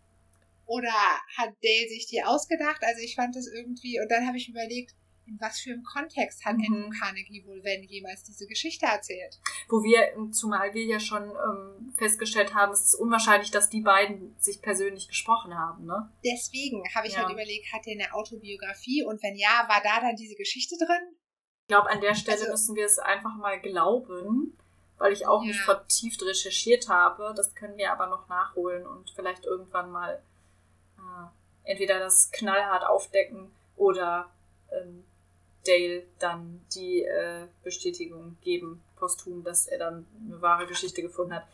[0.66, 0.94] Oder
[1.38, 2.84] hat Dale sich die ausgedacht?
[2.84, 4.94] Also ich fand das irgendwie, und dann habe ich überlegt,
[5.30, 6.90] in was für einem Kontext hat Mhm.
[7.00, 9.40] Carnegie wohl, wenn jemals diese Geschichte erzählt?
[9.70, 14.36] Wo wir, zumal wir ja schon ähm, festgestellt haben, es ist unwahrscheinlich, dass die beiden
[14.40, 16.12] sich persönlich gesprochen haben, ne?
[16.26, 17.22] Deswegen habe ich Ja.
[17.22, 19.04] halt überlegt, hat er eine Autobiografie?
[19.06, 21.16] Und wenn ja, war da dann diese Geschichte drin?
[21.64, 24.58] Ich glaube, an der Stelle Also- müssen wir es einfach mal glauben,
[24.98, 25.64] weil ich auch nicht Ja.
[25.66, 27.34] vertieft recherchiert habe.
[27.36, 30.22] Das können wir aber noch nachholen und vielleicht irgendwann mal
[30.98, 34.30] äh, entweder das knallhart aufdecken oder
[34.72, 35.06] ähm,
[35.70, 41.48] Dale dann die äh, Bestätigung geben, posthum, dass er dann eine wahre Geschichte gefunden hat.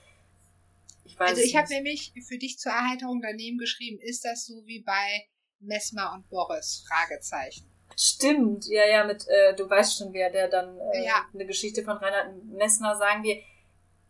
[1.04, 4.66] Ich weiß Also ich habe nämlich für dich zur Erheiterung daneben geschrieben, ist das so
[4.66, 5.28] wie bei
[5.60, 6.86] Messmer und Boris?
[6.88, 7.70] Fragezeichen.
[7.98, 11.26] Stimmt, ja, ja, mit, äh, du weißt schon, wer der dann äh, Ja.
[11.34, 13.42] eine Geschichte von Reinhard Messner, sagen wir,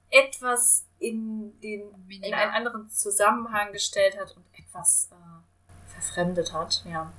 [0.10, 7.12] etwas in den in einen anderen Zusammenhang gestellt hat und etwas äh, verfremdet hat, ja.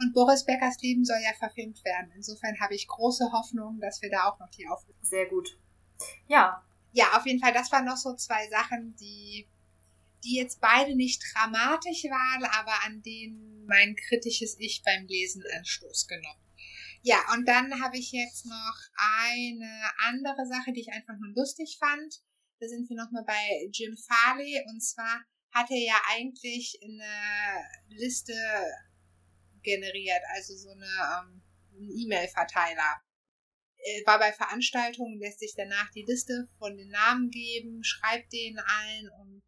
[0.00, 2.12] Und Boris Beckers Leben soll ja verfilmt werden.
[2.14, 5.02] Insofern habe ich große Hoffnung, dass wir da auch noch die Auflösung.
[5.02, 5.58] Sehr gut.
[6.28, 9.48] Ja, Ja, auf jeden Fall, das waren noch so zwei Sachen, die,
[10.24, 16.06] die jetzt beide nicht dramatisch waren, aber an denen mein kritisches Ich beim Lesen Anstoß
[16.06, 16.42] genommen.
[17.02, 21.76] Ja, und dann habe ich jetzt noch eine andere Sache, die ich einfach nur lustig
[21.78, 22.22] fand.
[22.60, 24.60] Da sind wir nochmal bei Jim Farley.
[24.68, 25.20] Und zwar
[25.52, 28.34] hat er ja eigentlich eine Liste
[29.62, 31.42] generiert, also so eine ähm,
[31.78, 33.02] E-Mail-Verteiler.
[33.76, 38.58] Äh, War bei Veranstaltungen, lässt sich danach die Liste von den Namen geben, schreibt denen
[38.58, 39.42] allen und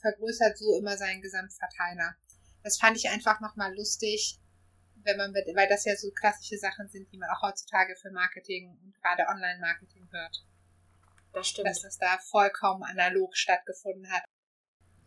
[0.00, 2.16] vergrößert so immer seinen Gesamtverteiler.
[2.62, 4.38] Das fand ich einfach nochmal lustig,
[5.04, 8.10] wenn man mit, weil das ja so klassische Sachen sind, die man auch heutzutage für
[8.10, 10.44] Marketing und gerade Online-Marketing hört,
[11.32, 11.68] das stimmt.
[11.68, 14.24] dass das da vollkommen analog stattgefunden hat.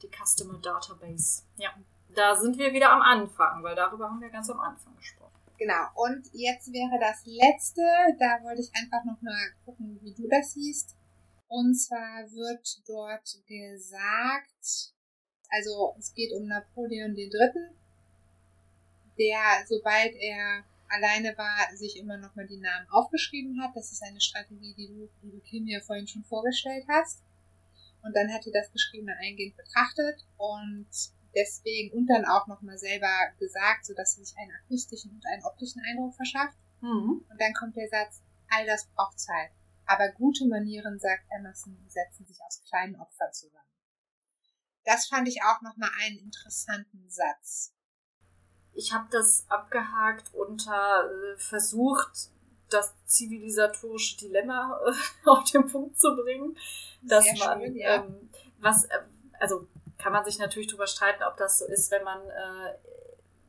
[0.02, 1.44] Die Customer Database.
[1.58, 1.74] Ja.
[2.16, 5.34] Da sind wir wieder am Anfang, weil darüber haben wir ganz am Anfang gesprochen.
[5.58, 5.88] Genau.
[5.96, 7.82] Und jetzt wäre das letzte,
[8.20, 10.96] da wollte ich einfach nochmal gucken, wie du das siehst.
[11.48, 14.94] Und zwar wird dort gesagt,
[15.50, 17.30] also es geht um Napoleon III.,
[19.18, 23.76] der, sobald er alleine war, sich immer nochmal die Namen aufgeschrieben hat.
[23.76, 27.24] Das ist eine Strategie, die du, liebe Kim, ja vorhin schon vorgestellt hast.
[28.02, 30.88] Und dann hat er das Geschriebene eingehend betrachtet und
[31.36, 33.10] deswegen und dann auch nochmal selber
[33.40, 36.58] gesagt, sodass er sich einen akustischen und einen optischen Eindruck verschafft.
[36.82, 37.26] Mhm.
[37.30, 39.52] Und dann kommt der Satz, all das braucht Zeit.
[39.86, 43.66] Aber gute Manieren, sagt Emerson, setzen sich aus kleinen Opfern zusammen.
[44.84, 47.74] Das fand ich auch nochmal einen interessanten Satz.
[48.74, 52.30] Ich habe das abgehakt unter äh, versucht,
[52.70, 54.94] das zivilisatorische Dilemma äh,
[55.30, 56.58] auf den Punkt zu bringen,
[57.02, 58.04] dass Sehr man schön, ja.
[58.04, 58.30] ähm,
[58.60, 59.00] was äh,
[59.40, 62.76] also kann man sich natürlich darüber streiten, ob das so ist, wenn man äh,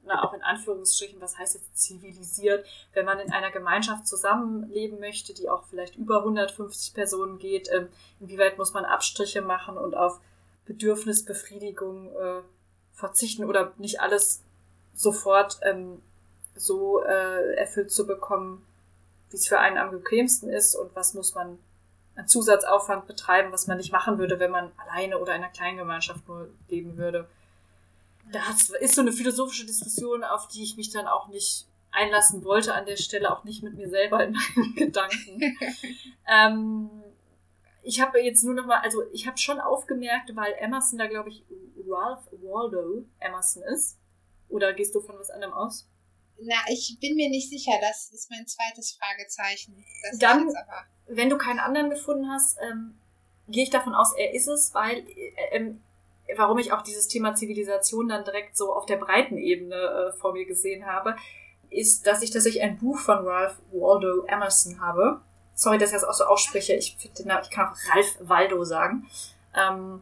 [0.06, 5.34] na, auch in Anführungsstrichen, was heißt jetzt zivilisiert, wenn man in einer Gemeinschaft zusammenleben möchte,
[5.34, 7.88] die auch vielleicht über 150 Personen geht, ähm,
[8.20, 10.20] inwieweit muss man Abstriche machen und auf
[10.64, 12.42] Bedürfnisbefriedigung äh,
[12.92, 14.42] verzichten oder nicht alles
[14.94, 16.00] sofort ähm,
[16.54, 18.64] so äh, erfüllt zu bekommen,
[19.30, 21.58] wie es für einen am bequemsten ist und was muss man an
[22.24, 26.26] Zusatzaufwand betreiben, was man nicht machen würde, wenn man alleine oder in einer kleinen Gemeinschaft
[26.28, 27.28] nur leben würde.
[28.32, 32.74] Das ist so eine philosophische Diskussion, auf die ich mich dann auch nicht einlassen wollte
[32.74, 35.56] an der Stelle, auch nicht mit mir selber in meinen Gedanken.
[36.26, 36.90] ähm,
[37.82, 41.28] ich habe jetzt nur noch mal, also ich habe schon aufgemerkt, weil Emerson da, glaube
[41.28, 41.44] ich,
[41.86, 43.98] Ralph Waldo Emerson ist.
[44.48, 45.88] Oder gehst du von was anderem aus?
[46.40, 47.72] Na, ich bin mir nicht sicher.
[47.80, 49.84] Das ist mein zweites Fragezeichen.
[50.02, 50.52] Das Dann,
[51.06, 52.98] wenn du keinen anderen gefunden hast, ähm,
[53.48, 55.82] gehe ich davon aus, er ist es, weil äh, ähm,
[56.36, 60.32] warum ich auch dieses Thema Zivilisation dann direkt so auf der breiten Ebene äh, vor
[60.32, 61.16] mir gesehen habe,
[61.70, 65.20] ist, dass ich tatsächlich ein Buch von Ralph Waldo Emerson habe.
[65.54, 66.74] Sorry, dass ich das auch so ausspreche.
[66.74, 69.08] Ich finde ich kann auch Ralph Waldo sagen.
[69.54, 70.00] Ähm,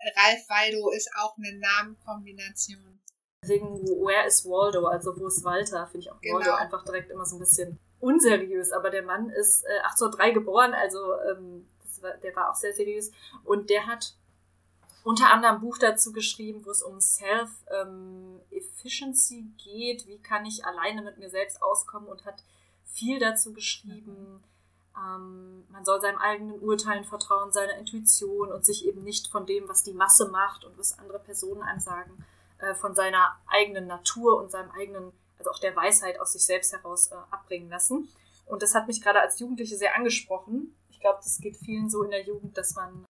[0.00, 3.00] Ralph Waldo ist auch eine Namenkombination.
[3.46, 4.86] Deswegen, where is Waldo?
[4.86, 5.86] Also, wo ist Walter?
[5.86, 6.38] Finde ich auch genau.
[6.38, 8.72] Waldo einfach direkt immer so ein bisschen unseriös.
[8.72, 11.68] Aber der Mann ist äh, 1803 geboren, also ähm,
[12.00, 13.12] war, der war auch sehr seriös.
[13.44, 14.16] Und der hat
[15.04, 20.06] unter anderem ein Buch dazu geschrieben, wo es um Self-Efficiency ähm, geht.
[20.06, 22.42] Wie kann ich alleine mit mir selbst auskommen und hat
[22.96, 24.42] viel dazu geschrieben.
[24.96, 29.68] Ähm, man soll seinem eigenen Urteilen vertrauen, seiner Intuition und sich eben nicht von dem,
[29.68, 32.24] was die Masse macht und was andere Personen einem sagen,
[32.58, 36.72] äh, von seiner eigenen Natur und seinem eigenen, also auch der Weisheit aus sich selbst
[36.72, 38.08] heraus äh, abbringen lassen.
[38.46, 40.76] Und das hat mich gerade als Jugendliche sehr angesprochen.
[40.88, 43.04] Ich glaube, das geht vielen so in der Jugend, dass man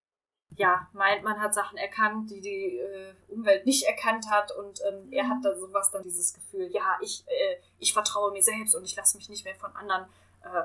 [0.56, 5.12] ja, meint, man hat Sachen erkannt, die die äh, Umwelt nicht erkannt hat und ähm,
[5.12, 8.85] er hat da sowas dann dieses Gefühl, ja, ich, äh, ich vertraue mir selbst und
[8.85, 10.05] ich lasse mich nicht mehr von anderen
[10.43, 10.62] äh,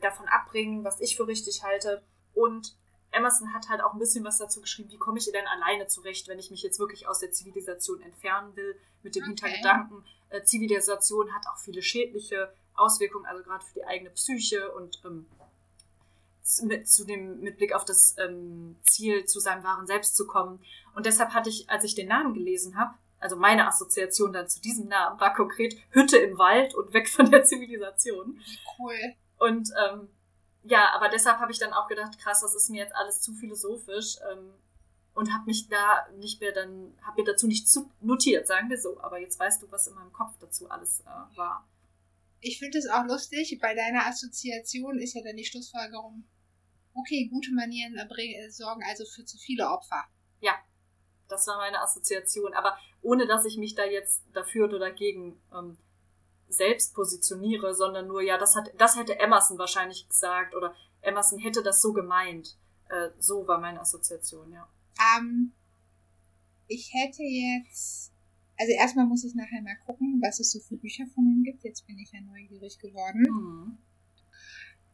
[0.00, 2.02] davon abbringen, was ich für richtig halte.
[2.34, 2.76] Und
[3.12, 6.28] Emerson hat halt auch ein bisschen was dazu geschrieben, wie komme ich denn alleine zurecht,
[6.28, 9.30] wenn ich mich jetzt wirklich aus der Zivilisation entfernen will, mit dem okay.
[9.30, 15.00] Hintergedanken, äh, Zivilisation hat auch viele schädliche Auswirkungen, also gerade für die eigene Psyche und
[15.04, 15.26] ähm,
[16.62, 20.60] mit, zu dem, mit Blick auf das ähm, Ziel, zu seinem wahren Selbst zu kommen.
[20.94, 24.60] Und deshalb hatte ich, als ich den Namen gelesen habe, also meine Assoziation dann zu
[24.60, 28.40] diesem Namen war konkret Hütte im Wald und weg von der Zivilisation.
[28.78, 28.96] Cool.
[29.38, 30.08] Und ähm,
[30.62, 33.32] ja, aber deshalb habe ich dann auch gedacht, krass, das ist mir jetzt alles zu
[33.34, 34.52] philosophisch ähm,
[35.14, 38.78] und habe mich da nicht mehr dann, habe mir dazu nicht zu notiert, sagen wir
[38.78, 39.00] so.
[39.00, 41.66] Aber jetzt weißt du, was in meinem Kopf dazu alles äh, war.
[42.40, 46.24] Ich finde es auch lustig, bei deiner Assoziation ist ja dann die Schlussfolgerung,
[46.94, 50.04] okay, gute Manieren äh, sorgen also für zu viele Opfer.
[50.40, 50.54] Ja,
[51.28, 52.54] das war meine Assoziation.
[52.54, 55.78] Aber ohne dass ich mich da jetzt dafür oder dagegen ähm,
[56.50, 61.62] selbst positioniere, sondern nur, ja, das hat, das hätte Emerson wahrscheinlich gesagt oder Emerson hätte
[61.62, 62.56] das so gemeint.
[62.88, 64.68] Äh, so war meine Assoziation, ja.
[65.16, 65.52] Ähm,
[66.66, 68.12] ich hätte jetzt,
[68.58, 71.64] also erstmal muss ich nachher mal gucken, was es so für Bücher von ihm gibt.
[71.64, 73.22] Jetzt bin ich ja neugierig geworden.
[73.22, 73.78] Mhm.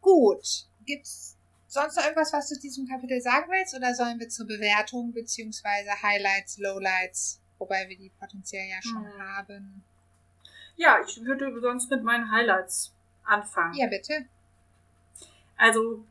[0.01, 3.75] Gut, gibt's sonst noch irgendwas, was du zu diesem Kapitel sagen willst?
[3.75, 9.23] Oder sollen wir zur Bewertung beziehungsweise Highlights, Lowlights, wobei wir die potenziell ja schon hm.
[9.23, 9.85] haben?
[10.77, 12.93] Ja, ich würde sonst mit meinen Highlights
[13.25, 13.75] anfangen.
[13.75, 14.27] Ja, bitte.
[15.57, 16.05] Also,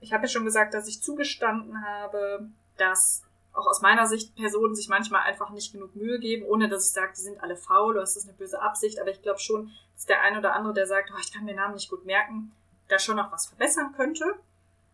[0.00, 3.22] ich habe ja schon gesagt, dass ich zugestanden habe, dass
[3.54, 6.92] auch aus meiner Sicht Personen sich manchmal einfach nicht genug Mühe geben, ohne dass ich
[6.92, 8.98] sage, die sind alle faul oder das ist eine böse Absicht.
[9.00, 11.56] Aber ich glaube schon, dass der eine oder andere, der sagt, oh, ich kann den
[11.56, 12.52] Namen nicht gut merken,
[12.88, 14.34] da schon noch was verbessern könnte.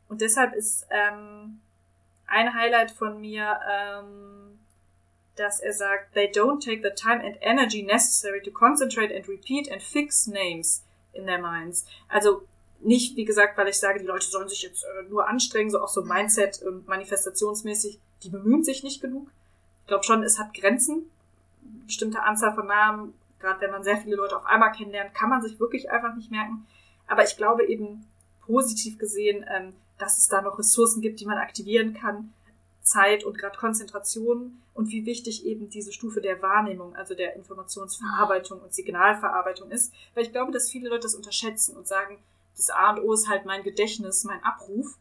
[0.09, 1.61] Und deshalb ist ähm,
[2.27, 4.59] ein Highlight von mir, ähm,
[5.39, 9.71] dass er sagt, they don't take the time and energy necessary to concentrate and repeat
[9.71, 11.87] and fix names in their minds.
[12.09, 12.43] Also
[12.81, 15.81] nicht, wie gesagt, weil ich sage, die Leute sollen sich jetzt äh, nur anstrengen, so
[15.81, 19.31] auch so Mindset und manifestationsmäßig, die bemühen sich nicht genug.
[19.83, 21.11] Ich glaube schon, es hat Grenzen.
[21.87, 25.43] Bestimmte Anzahl von Namen, gerade wenn man sehr viele Leute auf einmal kennenlernt, kann man
[25.43, 26.67] sich wirklich einfach nicht merken.
[27.07, 28.07] Aber ich glaube eben
[28.41, 32.33] positiv gesehen, ähm, dass es da noch Ressourcen gibt, die man aktivieren kann,
[32.89, 38.61] Zeit und gerade Konzentration und wie wichtig eben diese Stufe der Wahrnehmung, also der Informationsverarbeitung
[38.61, 39.93] und Signalverarbeitung ist.
[40.15, 42.19] Weil ich glaube, dass viele Leute das unterschätzen und sagen,
[42.57, 44.99] das A und O ist halt mein Gedächtnis, mein Abruf.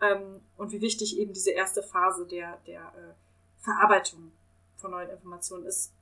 [0.00, 4.32] Ähm, und wie wichtig eben diese erste Phase der, der äh, Verarbeitung
[4.76, 5.92] von neuen Informationen ist.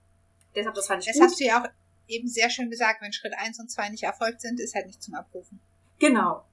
[0.54, 1.24] Deshalb, das fand ich Das gut.
[1.24, 1.68] hast du ja auch
[2.08, 5.02] eben sehr schön gesagt, wenn Schritt eins und zwei nicht erfolgt sind, ist halt nicht
[5.02, 5.60] zum Abrufen.
[5.98, 6.44] Genau.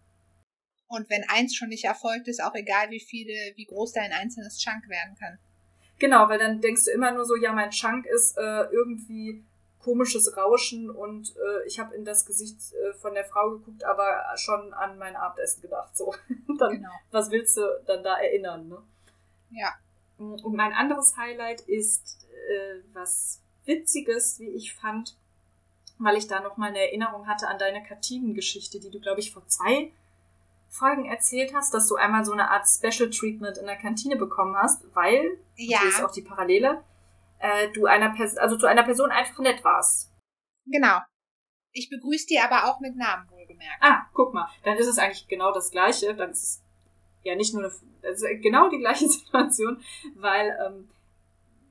[0.88, 4.58] Und wenn eins schon nicht erfolgt ist, auch egal wie viele, wie groß dein einzelnes
[4.60, 5.38] Chunk werden kann.
[6.00, 9.44] Genau, weil dann denkst du immer nur so, ja, mein Chunk ist äh, irgendwie
[9.80, 14.26] komisches Rauschen und äh, ich habe in das Gesicht äh, von der Frau geguckt, aber
[14.36, 15.96] schon an mein Abendessen gedacht.
[15.96, 16.14] So,
[16.60, 16.90] dann, Genau.
[17.12, 18.68] was willst du dann da erinnern?
[18.68, 18.78] Ne?
[19.52, 19.74] Ja.
[20.18, 25.16] Und mein anderes Highlight ist äh, was Witziges, wie ich fand,
[26.00, 29.32] weil ich da noch mal eine Erinnerung hatte an deine Kartinengeschichte, die du, glaube ich,
[29.32, 29.92] vor zwei
[30.78, 34.56] Folgen erzählt hast, dass du einmal so eine Art Special Treatment in der Kantine bekommen
[34.56, 36.84] hast, weil, Ja, das ist auch die Parallele,
[37.40, 40.12] äh, du einer Person, also zu einer Person einfach nett warst.
[40.66, 41.00] genau.
[41.74, 43.78] Ich begrüße die aber auch mit Namen wohlgemerkt.
[43.82, 46.16] Ah, guck mal, dann ist es eigentlich genau das Gleiche.
[46.16, 46.64] Dann ist es
[47.22, 47.74] ja nicht nur eine,
[48.04, 49.80] also genau die gleiche Situation,
[50.16, 50.90] weil ähm,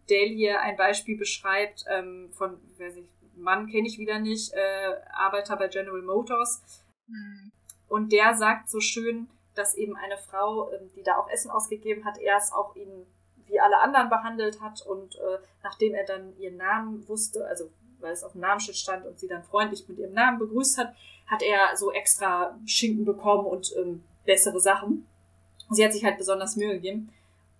[0.08, 4.94] Dale hier ein Beispiel beschreibt ähm, von, weiß ich, Mann kenne ich wieder nicht, äh,
[5.12, 6.62] Arbeiter bei General Motors.
[7.08, 7.50] Hm.
[7.88, 12.04] Und der sagt so schön, dass eben eine Frau, ähm, die da auch Essen ausgegeben
[12.04, 13.06] hat, erst auch ihn
[13.46, 18.12] wie alle anderen behandelt hat und äh, nachdem er dann ihren Namen wusste, also weil
[18.12, 20.94] es auf dem Namensschild stand und sie dann freundlich mit ihrem Namen begrüßt hat,
[21.26, 25.06] hat er so extra Schinken bekommen und ähm, bessere Sachen.
[25.70, 27.12] Sie hat sich halt besonders Mühe gegeben.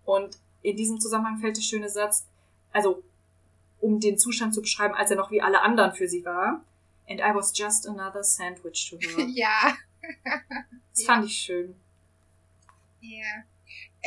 [0.05, 2.27] Und in diesem Zusammenhang fällt der schöne Satz,
[2.73, 3.03] also
[3.81, 6.63] um den Zustand zu beschreiben, als er noch wie alle anderen für sie war.
[7.09, 9.27] And I was just another sandwich to her.
[9.35, 9.75] Ja.
[10.93, 11.77] Das fand ich schön.
[13.01, 13.45] Ja.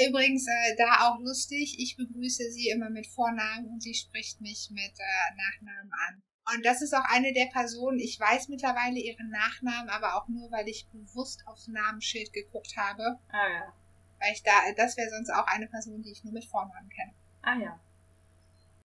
[0.07, 4.69] Übrigens, äh, da auch lustig, ich begrüße sie immer mit Vornamen und sie spricht mich
[4.71, 6.23] mit äh, Nachnamen an.
[6.55, 10.51] Und das ist auch eine der Personen, ich weiß mittlerweile ihren Nachnamen, aber auch nur,
[10.51, 13.19] weil ich bewusst aufs Namensschild geguckt habe.
[13.29, 13.73] Ah ja.
[14.19, 17.13] Weil ich da, das wäre sonst auch eine Person, die ich nur mit Vornamen kenne.
[17.41, 17.79] Ah ja.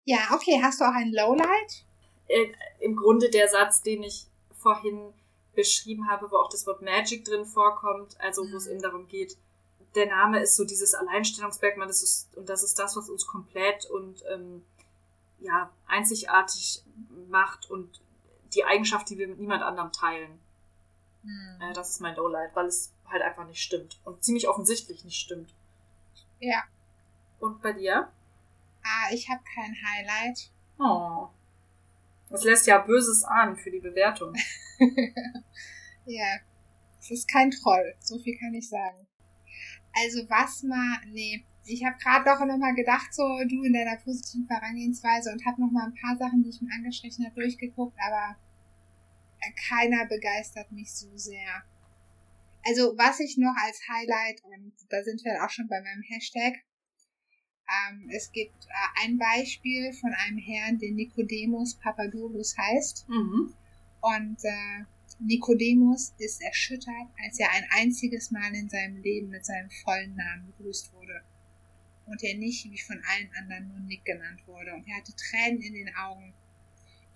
[0.05, 1.86] Ja, okay, hast du auch ein Lowlight?
[2.28, 5.15] Äh, Im Grunde der Satz, den ich vorhin
[5.55, 8.72] beschrieben habe, wo auch das Wort Magic drin vorkommt, also wo es Mhm.
[8.72, 9.36] eben darum geht,
[9.94, 13.86] der Name ist so dieses Alleinstellungsmerkmal, das ist, und das ist das, was uns komplett
[13.86, 14.64] und ähm,
[15.40, 16.82] ja, einzigartig
[17.28, 18.01] macht und
[18.55, 20.40] die Eigenschaft, die wir mit niemand anderem teilen.
[21.22, 21.60] Hm.
[21.60, 23.98] Äh, das ist mein Lowlight, weil es halt einfach nicht stimmt.
[24.05, 25.55] Und ziemlich offensichtlich nicht stimmt.
[26.40, 26.62] Ja.
[27.40, 28.10] Und bei dir?
[28.82, 30.51] Ah, ich habe kein Highlight.
[30.78, 31.28] Oh.
[32.31, 34.35] Das lässt ja Böses ahnen für die Bewertung.
[36.07, 36.37] Ja,
[37.01, 39.07] es ist kein Troll, so viel kann ich sagen.
[39.95, 43.97] Also was mal, nee, ich habe gerade doch noch mal gedacht, so du in deiner
[43.97, 47.97] positiven Herangehensweise und habe noch mal ein paar Sachen, die ich mir angestrichen habe, durchgeguckt,
[48.07, 48.37] aber
[49.41, 51.63] äh, keiner begeistert mich so sehr.
[52.67, 56.55] Also was ich noch als Highlight, und da sind wir auch schon bei meinem Hashtag,
[57.69, 63.09] ähm, es gibt äh, ein Beispiel von einem Herrn, der Nicodemus Papadoulos heißt.
[63.09, 63.55] Mhm.
[64.01, 64.85] Und äh,
[65.19, 70.53] Nikodemus ist erschüttert, als er ein einziges Mal in seinem Leben mit seinem vollen Namen
[70.57, 71.23] begrüßt wurde.
[72.07, 74.74] Und er nicht wie von allen anderen nur Nick genannt wurde.
[74.74, 76.35] Und er hatte Tränen in den Augen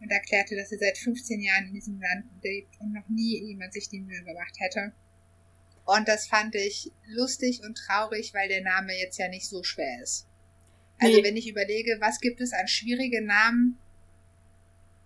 [0.00, 3.72] und erklärte, dass er seit 15 Jahren in diesem Land lebt und noch nie jemand
[3.72, 4.92] sich die Mühe gemacht hätte.
[5.84, 10.02] Und das fand ich lustig und traurig, weil der Name jetzt ja nicht so schwer
[10.02, 10.27] ist.
[11.00, 11.24] Also Nee.
[11.24, 13.78] wenn ich überlege, was gibt es an schwierige Namen,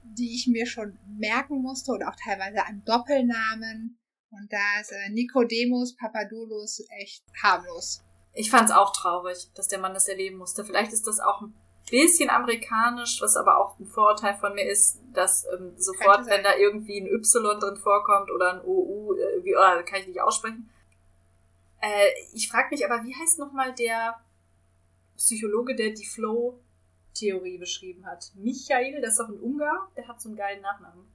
[0.05, 3.99] die ich mir schon merken musste und auch teilweise an Doppelnamen.
[4.31, 8.03] Und da ist äh, Nikodemus Papadoulos echt harmlos.
[8.35, 10.65] Ich fand es auch traurig, dass der Mann das erleben musste.
[10.65, 11.55] Vielleicht ist das auch ein
[11.91, 16.57] bisschen amerikanisch, was aber auch ein Vorurteil von mir ist, dass ähm, sofort, wenn da
[16.57, 20.71] irgendwie ein Y drin vorkommt oder ein OU, äh, wie, oh, kann ich nicht aussprechen.
[21.83, 24.19] Äh, ich frage mich aber, wie heißt nochmal der
[25.23, 28.33] Psychologe, der die Flow-Theorie beschrieben hat?
[28.35, 31.07] Michael, der ist doch ein Ungar, der hat so einen geilen Nachnamen.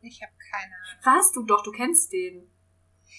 [0.00, 1.04] Ich habe keine Ahnung.
[1.04, 2.50] Warst du doch, du kennst den.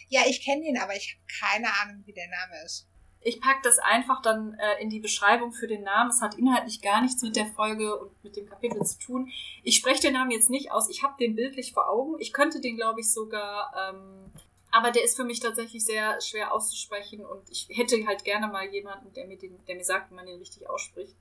[0.10, 2.88] Ja, ich kenne ihn, aber ich habe keine Ahnung, wie der Name ist.
[3.24, 6.10] Ich pack das einfach dann äh, in die Beschreibung für den Namen.
[6.10, 9.32] Es hat inhaltlich gar nichts mit der Folge und mit dem Kapitel zu tun.
[9.62, 10.90] Ich spreche den Namen jetzt nicht aus.
[10.90, 12.16] Ich habe den bildlich vor Augen.
[12.20, 14.32] Ich könnte den, glaube ich, sogar ähm,
[14.72, 18.68] aber der ist für mich tatsächlich sehr schwer auszusprechen und ich hätte halt gerne mal
[18.72, 21.16] jemanden, der mir, den, der mir sagt, wie man den richtig ausspricht.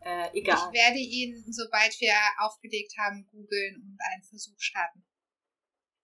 [0.00, 0.56] Äh, egal.
[0.56, 5.04] Ich werde ihn, sobald wir aufgelegt haben, googeln und einen Versuch starten.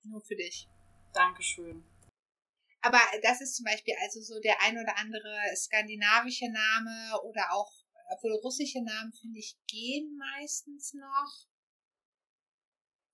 [0.02, 0.68] Nur für dich.
[1.12, 1.84] Dankeschön.
[2.80, 7.70] Aber das ist zum Beispiel also so der ein oder andere skandinavische Name oder auch,
[8.10, 11.46] obwohl russische Namen, finde ich, gehen meistens noch.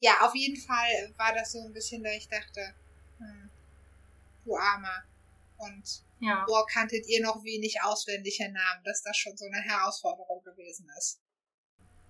[0.01, 2.74] Ja, auf jeden Fall war das so ein bisschen, da ich dachte,
[3.19, 3.51] hm,
[4.44, 5.05] du Armer.
[5.59, 6.44] Und ja.
[6.47, 11.20] wo kanntet ihr noch wenig auswendige Namen, dass das schon so eine Herausforderung gewesen ist.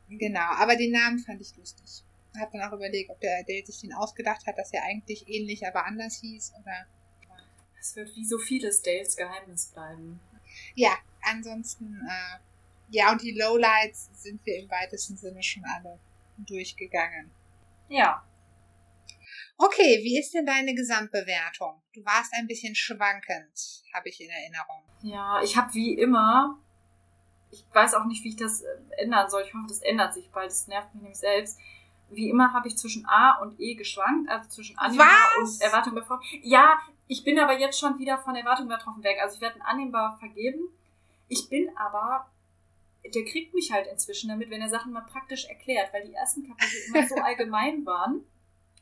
[0.09, 2.05] Genau, aber den Namen fand ich lustig.
[2.39, 5.67] Hab dann auch überlegt, ob der Dale sich den ausgedacht hat, dass er eigentlich ähnlich,
[5.67, 6.87] aber anders hieß, oder.
[7.81, 10.21] Es wird wie so vieles Dales Geheimnis bleiben.
[10.75, 12.39] Ja, ansonsten, äh,
[12.91, 15.99] ja, und die Lowlights sind wir im weitesten Sinne schon alle
[16.39, 17.31] durchgegangen.
[17.89, 18.25] Ja.
[19.61, 21.83] Okay, wie ist denn deine Gesamtbewertung?
[21.93, 24.85] Du warst ein bisschen schwankend, habe ich in Erinnerung.
[25.03, 26.61] Ja, ich habe wie immer,
[27.51, 28.67] ich weiß auch nicht, wie ich das äh,
[28.99, 29.43] ändern soll.
[29.43, 30.51] Ich hoffe, das ändert sich bald.
[30.51, 31.59] Das nervt mich nämlich selbst.
[32.09, 35.09] Wie immer habe ich zwischen A und E geschwankt, also zwischen annehmbar
[35.41, 35.57] Was?
[35.57, 36.25] und Erwartung übertroffen.
[36.43, 36.79] Ja,
[37.09, 39.19] ich bin aber jetzt schon wieder von Erwartung übertroffen weg.
[39.21, 40.61] Also ich werde ein annehmbar vergeben.
[41.27, 42.31] Ich bin aber,
[43.13, 46.47] der kriegt mich halt inzwischen damit, wenn er Sachen mal praktisch erklärt, weil die ersten
[46.47, 48.25] Kapitel immer so allgemein waren.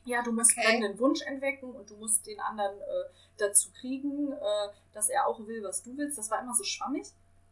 [0.07, 0.65] Ja, du musst Okay.
[0.65, 5.45] brennenden Wunsch entwecken und du musst den anderen äh, dazu kriegen, äh, dass er auch
[5.45, 6.17] will, was du willst.
[6.17, 7.07] Das war immer so schwammig.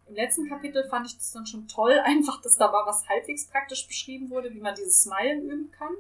[0.07, 3.47] Im letzten Kapitel fand ich das dann schon toll, einfach, dass da mal was halbwegs
[3.47, 5.93] praktisch beschrieben wurde, wie man dieses Smilen üben kann.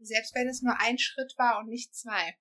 [0.00, 2.34] Selbst wenn es nur ein Schritt war und nicht zwei.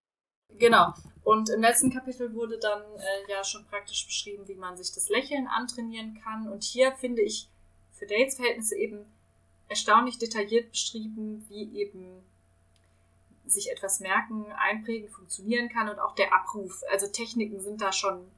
[0.58, 0.94] Genau.
[1.24, 5.10] Und im letzten Kapitel wurde dann äh, ja schon praktisch beschrieben, wie man sich das
[5.10, 6.48] Lächeln antrainieren kann.
[6.48, 7.50] Und hier finde ich
[7.92, 9.06] für Dates Verhältnisse eben
[9.68, 12.24] erstaunlich detailliert beschrieben, wie eben
[13.50, 16.84] sich etwas merken, einprägen, funktionieren kann und auch der Abruf.
[16.92, 18.30] Also Techniken sind da schon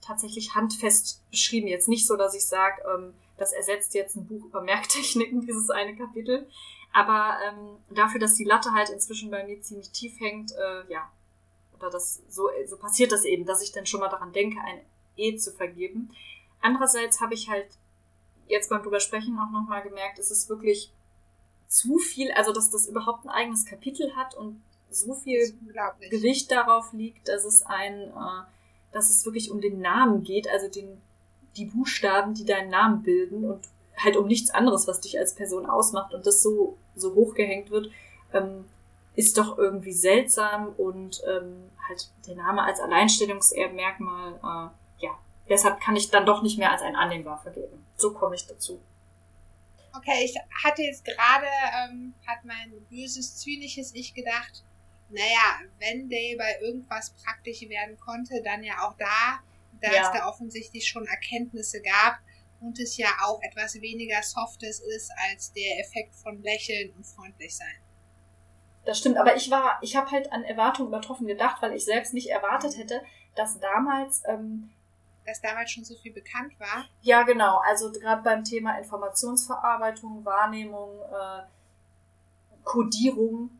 [0.00, 1.66] tatsächlich handfest beschrieben.
[1.66, 5.70] Jetzt nicht so, dass ich sage, ähm, das ersetzt jetzt ein Buch über Merktechniken, dieses
[5.70, 6.48] eine Kapitel.
[6.92, 11.10] Aber ähm, dafür, dass die Latte halt inzwischen bei mir ziemlich tief hängt, äh, ja,
[11.78, 14.80] oder das so, so passiert das eben, dass ich dann schon mal daran denke, ein
[15.16, 16.10] E zu vergeben.
[16.60, 17.68] Andererseits habe ich halt
[18.48, 20.92] jetzt beim drüber sprechen auch nochmal gemerkt, es ist wirklich
[21.70, 24.60] zu viel, also dass das überhaupt ein eigenes Kapitel hat und
[24.90, 25.54] so viel.
[26.10, 28.42] Gewicht darauf liegt, dass es ein, äh,
[28.92, 31.00] dass es wirklich um den Namen geht, also den,
[31.56, 33.60] die Buchstaben, die deinen Namen bilden und
[33.96, 37.88] halt um nichts anderes, was dich als Person ausmacht und das so, so hochgehängt wird,
[38.32, 38.64] ähm,
[39.14, 45.18] ist doch irgendwie seltsam und ähm, halt der Name als Alleinstellungsmerkmal, äh, ja,
[45.48, 47.86] deshalb kann ich dann doch nicht mehr als ein annehmbar vergeben.
[47.96, 48.80] So komme ich dazu.
[49.96, 51.46] Okay, ich hatte jetzt gerade,
[51.84, 54.64] ähm, hat mein böses, zynisches Ich gedacht,
[55.08, 59.40] naja, wenn Dale bei irgendwas praktisch werden konnte, dann ja auch da,
[59.80, 60.02] da Ja.
[60.02, 62.18] es da offensichtlich schon Erkenntnisse gab
[62.60, 67.56] und es ja auch etwas weniger Softes ist als der Effekt von Lächeln und freundlich
[67.56, 67.76] sein.
[68.84, 72.14] Das stimmt, aber ich war, ich habe halt an Erwartungen übertroffen gedacht, weil ich selbst
[72.14, 73.02] nicht erwartet hätte,
[73.34, 74.70] dass damals ähm,
[75.26, 76.86] Dass damals schon so viel bekannt war.
[77.02, 77.58] Ja, genau.
[77.58, 81.42] Also gerade beim Thema Informationsverarbeitung, Wahrnehmung, äh,
[82.64, 83.50] Codierung,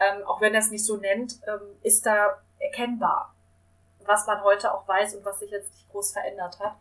[0.00, 3.34] ähm, auch wenn er es nicht so nennt, ähm, ist da erkennbar,
[4.06, 6.76] was man heute auch weiß und was sich jetzt nicht groß verändert hat.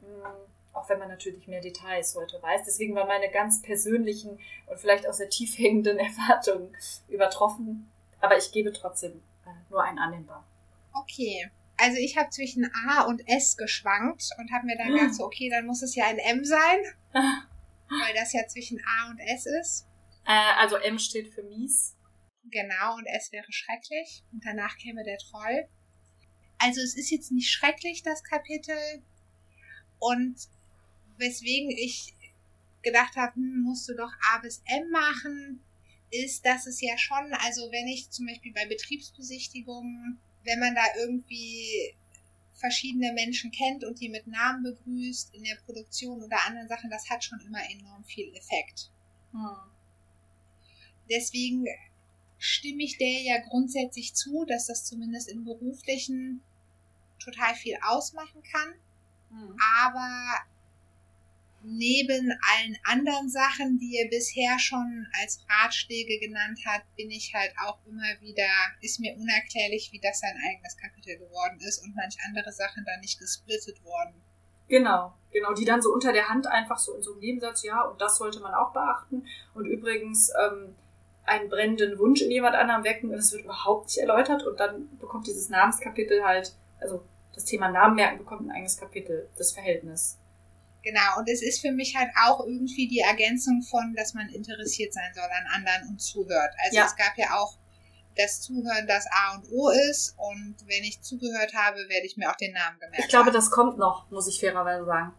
[0.00, 2.62] Mm, auch wenn man natürlich mehr Details heute weiß.
[2.66, 6.76] Deswegen waren meine ganz persönlichen und vielleicht auch sehr tief hängenden Erwartungen
[7.08, 7.90] übertroffen.
[8.20, 10.44] Aber ich gebe trotzdem äh, nur ein annehmbar.
[10.92, 11.50] Okay.
[11.76, 14.96] Also ich habe zwischen A und S geschwankt und habe mir dann Ah.
[14.96, 16.78] gedacht, so, okay, dann muss es ja ein M sein,
[17.12, 19.86] weil das ja zwischen A und S ist.
[20.26, 21.96] Äh, also M steht für mies.
[22.50, 24.22] Genau, und es wäre schrecklich.
[24.32, 25.66] Und danach käme der Troll.
[26.58, 28.76] Also es ist jetzt nicht schrecklich, das Kapitel.
[29.98, 30.36] Und
[31.18, 32.14] weswegen ich
[32.82, 35.60] gedacht habe, hm, musst du doch A bis M machen,
[36.10, 40.82] ist, dass es ja schon, also wenn ich zum Beispiel bei Betriebsbesichtigungen, wenn man da
[40.98, 41.94] irgendwie
[42.54, 47.10] verschiedene Menschen kennt und die mit Namen begrüßt in der Produktion oder anderen Sachen, das
[47.10, 48.90] hat schon immer enorm viel Effekt.
[49.32, 49.56] Hm.
[51.10, 51.66] Deswegen
[52.38, 56.42] stimme ich der ja grundsätzlich zu, dass das zumindest im beruflichen
[57.18, 58.74] total viel ausmachen kann.
[59.30, 59.56] Hm.
[59.82, 60.38] Aber
[61.64, 67.52] neben allen anderen Sachen, die er bisher schon als Ratschläge genannt hat, bin ich halt
[67.66, 68.48] auch immer wieder,
[68.80, 72.96] ist mir unerklärlich, wie das sein eigenes Kapitel geworden ist und manch andere Sachen da
[73.00, 74.22] nicht gesplittet wurden.
[74.68, 77.82] Genau, genau, die dann so unter der Hand einfach so in so einem Nebensatz, ja,
[77.82, 79.26] und das sollte man auch beachten.
[79.54, 80.74] Und übrigens, ähm,
[81.26, 84.96] einen brennenden Wunsch in jemand anderem wecken und es wird überhaupt nicht erläutert und dann
[84.98, 87.02] bekommt dieses Namenskapitel halt, also
[87.34, 90.18] das Thema Namen merken bekommt ein eigenes Kapitel, das Verhältnis.
[90.84, 94.92] Genau, und es ist für mich halt auch irgendwie die Ergänzung von, dass man interessiert
[94.92, 96.52] sein soll an anderen und zuhört.
[96.62, 96.84] Also Ja.
[96.84, 97.56] es gab ja auch
[98.16, 102.30] das Zuhören, das A und O ist und wenn ich zugehört habe, werde ich mir
[102.30, 103.32] auch den Namen gemerkt Ich glaube, haben.
[103.34, 105.14] das kommt noch, muss ich fairerweise sagen.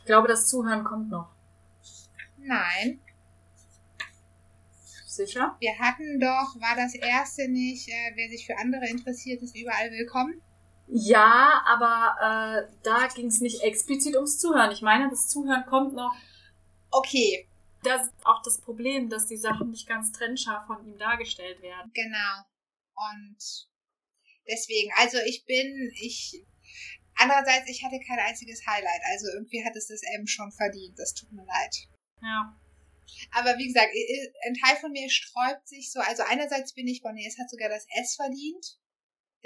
[0.00, 1.28] Ich glaube, das Zuhören kommt noch.
[2.38, 3.00] Nein,
[5.06, 5.56] Sicher?
[5.60, 9.90] wir hatten doch, war das erste nicht, äh, wer sich für andere interessiert, ist überall
[9.90, 10.42] willkommen.
[10.88, 12.16] Ja, aber
[12.68, 14.70] äh, da ging es nicht explizit ums Zuhören.
[14.70, 16.14] Ich meine, das Zuhören kommt noch.
[16.90, 17.48] Okay,
[17.82, 21.90] Das ist auch das Problem, dass die Sachen nicht ganz trennscharf von ihm dargestellt werden.
[21.94, 22.42] Genau.
[23.12, 23.68] Und
[24.48, 26.44] deswegen, also ich bin, ich,
[27.14, 29.02] andererseits, ich hatte kein einziges Highlight.
[29.12, 30.98] Also irgendwie hat es das M schon verdient.
[30.98, 31.76] Das tut mir leid.
[32.22, 32.56] Ja.
[33.32, 33.92] Aber wie gesagt,
[34.48, 36.00] ein Teil von mir sträubt sich so.
[36.00, 38.78] Also einerseits bin ich, Bonnie, es hat sogar das S verdient.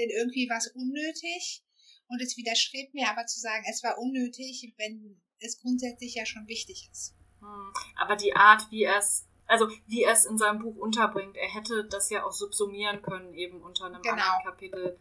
[0.01, 1.63] Denn irgendwie war es unnötig.
[2.09, 6.49] Und es widerstrebt mir aber zu sagen, es war unnötig, wenn es grundsätzlich ja schon
[6.49, 7.15] wichtig ist.
[7.41, 7.73] Hm.
[7.97, 11.55] Aber die Art, wie er es, also wie er es in seinem Buch unterbringt, er
[11.55, 14.15] hätte das ja auch subsumieren können, eben unter einem Genau.
[14.15, 14.99] anderen Kapitel.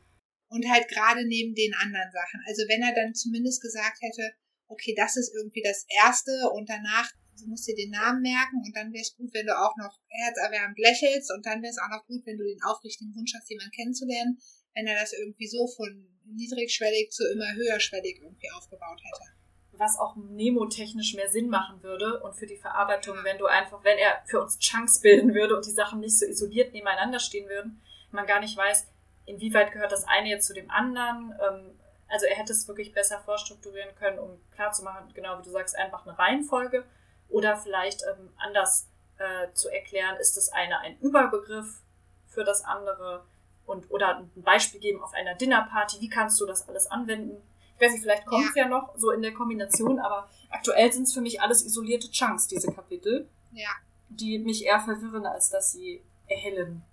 [0.50, 2.42] Und halt gerade neben den anderen Sachen.
[2.48, 4.34] Also wenn er dann zumindest gesagt hätte,
[4.68, 7.10] okay, das ist irgendwie das Erste und danach
[7.48, 10.78] musst dir den Namen merken und dann wäre es gut, wenn du auch noch herzerwärmend
[10.78, 13.72] lächelst und dann wäre es auch noch gut, wenn du den aufrichtigen Wunsch hast, jemanden
[13.72, 14.38] kennenzulernen,
[14.80, 19.32] wenn er das irgendwie so von niedrigschwellig zu immer höherschwellig irgendwie aufgebaut hätte.
[19.74, 23.98] Was auch nemotechnisch mehr Sinn machen würde und für die Verarbeitung, wenn du einfach, wenn
[23.98, 27.82] er für uns Chunks bilden würde und die Sachen nicht so isoliert nebeneinander stehen würden,
[28.12, 28.88] man gar nicht weiß,
[29.26, 31.34] inwieweit gehört das eine jetzt zu dem anderen.
[31.42, 35.76] Ähm, also er hätte es wirklich besser vorstrukturieren können, um klarzumachen, genau wie du sagst,
[35.76, 36.86] einfach eine Reihenfolge
[37.30, 38.88] oder vielleicht ähm, anders
[39.18, 41.82] äh, zu erklären, ist das eine ein Überbegriff
[42.28, 43.24] für das andere
[43.70, 47.42] und oder ein Beispiel geben auf einer Dinnerparty, wie kannst du das alles anwenden?
[47.76, 48.68] Ich weiß nicht, vielleicht kommt es ja.
[48.68, 52.74] noch so in der Kombination, aber aktuell sind es für mich alles isolierte Chunks, diese
[52.74, 53.70] Kapitel, Ja,
[54.10, 56.84] die mich eher verwirren, als dass sie erhellen.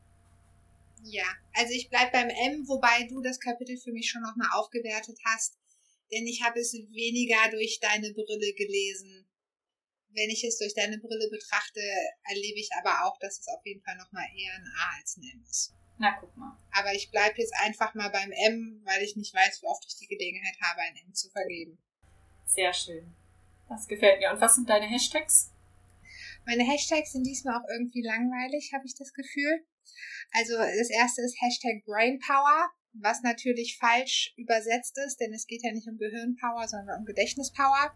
[1.03, 1.24] ja.
[1.55, 5.59] Also ich bleib beim M, wobei du das Kapitel für mich schon nochmal aufgewertet hast,
[6.12, 9.27] denn ich habe es weniger durch deine Brille gelesen.
[10.11, 11.81] Wenn ich es durch deine Brille betrachte,
[12.24, 15.24] erlebe ich aber auch, dass es auf jeden Fall nochmal eher ein A als ein
[15.24, 15.74] M ist.
[15.98, 16.56] Na, guck mal.
[16.73, 19.97] Aber ich bleibe jetzt einfach mal beim M, weil ich nicht weiß, wie oft ich
[19.97, 21.78] die Gelegenheit habe, ein M zu vergeben.
[22.44, 23.14] Sehr schön.
[23.68, 24.31] Das gefällt mir.
[24.31, 25.52] Und was sind deine Hashtags?
[26.44, 29.66] Meine Hashtags sind diesmal auch irgendwie langweilig, habe ich das Gefühl.
[30.32, 35.73] Also das erste ist Hashtag Brainpower, was natürlich falsch übersetzt ist, denn es geht ja
[35.73, 37.93] nicht um Gehirnpower, sondern um Gedächtnispower.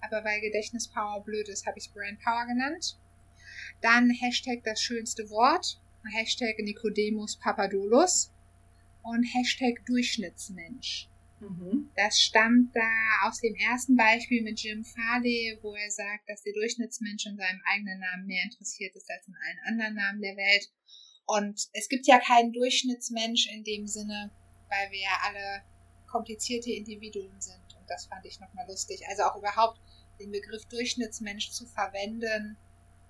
[0.00, 2.98] Aber weil Gedächtnispower blöd ist, habe ich Brainpower genannt.
[3.80, 8.30] Dann Hashtag das schönste Wort, Hashtag Nicodemus Papadoulos
[9.02, 11.08] und Hashtag Durchschnittsmensch.
[11.40, 11.90] Mhm.
[11.96, 16.54] Das stammt da aus dem ersten Beispiel mit Jim Farley, wo er sagt, dass der
[16.54, 20.70] Durchschnittsmensch in seinem eigenen Namen mehr interessiert ist als in allen anderen Namen der Welt.
[21.26, 24.30] Und es gibt ja keinen Durchschnittsmensch in dem Sinne,
[24.68, 25.62] weil wir ja alle
[26.06, 27.76] komplizierte Individuen sind.
[27.78, 29.02] Und das fand ich nochmal lustig.
[29.08, 29.80] Also auch überhaupt
[30.20, 32.56] den Begriff Durchschnittsmensch zu verwenden,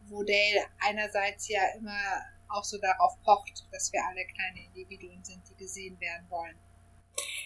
[0.07, 2.01] wo Dale einerseits ja immer
[2.49, 6.57] auch so darauf pocht, dass wir alle kleine Individuen sind, die gesehen werden wollen.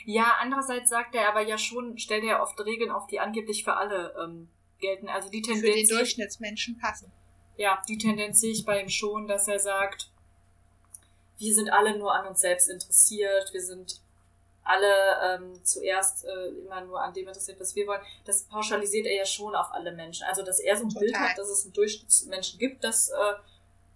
[0.05, 3.75] Ja, andererseits sagt er aber ja schon, stellt er oft Regeln auf, die angeblich für
[3.77, 4.49] alle ähm,
[4.81, 5.09] gelten.
[5.09, 7.13] Also die Für den Tendenz, Durchschnittsmenschen passen.
[7.57, 10.11] ja, die Tendenz sehe ich bei ihm schon, dass er sagt,
[11.39, 14.01] wir sind alle nur an uns selbst interessiert, wir sind
[14.65, 14.87] alle
[15.25, 18.03] ähm, zuerst äh, immer nur an dem interessiert, was wir wollen.
[18.27, 20.25] Das pauschalisiert er ja schon auf alle Menschen.
[20.27, 21.05] Also, dass er so ein Total.
[21.05, 23.35] Bild hat, dass es einen Durchschnittsmenschen gibt, das äh,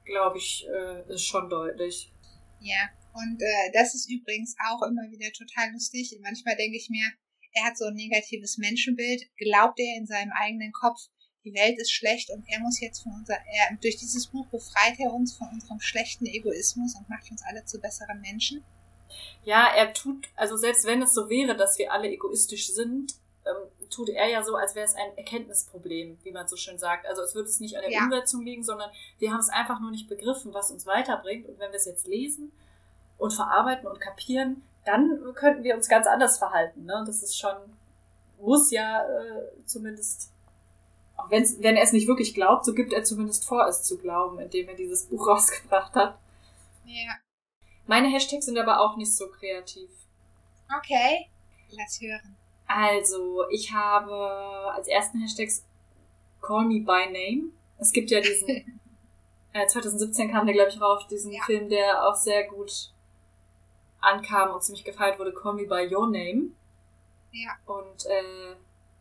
[0.05, 2.13] glaube ich, äh, ist schon deutlich.
[2.61, 6.17] Ja, und äh, das ist übrigens auch immer wieder total lustig.
[6.23, 7.05] Manchmal denke ich mir,
[7.55, 9.23] er hat so ein negatives Menschenbild.
[9.37, 11.01] Glaubt er in seinem eigenen Kopf,
[11.45, 14.99] die Welt ist schlecht und er muss jetzt von unser, er, durch dieses Buch befreit
[14.99, 18.65] er uns von unserem schlechten Egoismus und macht uns alle zu besseren Menschen.
[19.45, 23.15] Ja, er tut, also selbst wenn es so wäre, dass wir alle egoistisch sind,
[23.45, 27.07] ähm, tut er ja so, als wäre es ein Erkenntnisproblem, wie man so schön sagt.
[27.07, 28.05] Also es würde es nicht an der Ja.
[28.05, 31.49] Umsetzung liegen, sondern wir haben es einfach nur nicht begriffen, was uns weiterbringt.
[31.49, 32.53] Und wenn wir es jetzt lesen
[33.19, 36.85] und verarbeiten und kapieren, dann könnten wir uns ganz anders verhalten.
[36.85, 37.05] Ne?
[37.07, 37.55] Das ist schon,
[38.41, 40.33] muss ja äh, zumindest,
[41.17, 43.99] auch wenn's, wenn er es nicht wirklich glaubt, so gibt er zumindest vor, es zu
[43.99, 46.19] glauben, indem er dieses Buch rausgebracht hat.
[46.85, 47.13] Ja,
[47.87, 49.89] Meine Hashtags sind aber auch nicht so kreativ.
[50.77, 51.29] okay.
[51.71, 52.37] Lass hören.
[52.75, 55.65] Also, ich habe als ersten Hashtags
[56.41, 57.51] Call Me By Name.
[57.79, 58.49] Es gibt ja diesen
[59.55, 61.43] Äh, 2017 kam der, glaube ich, rauf, diesen Ja.
[61.45, 62.91] Film, der auch sehr gut
[64.01, 66.53] ankam und ziemlich gefeiert wurde, Call Me By Your Name.
[67.33, 67.51] Ja.
[67.67, 68.55] Und äh,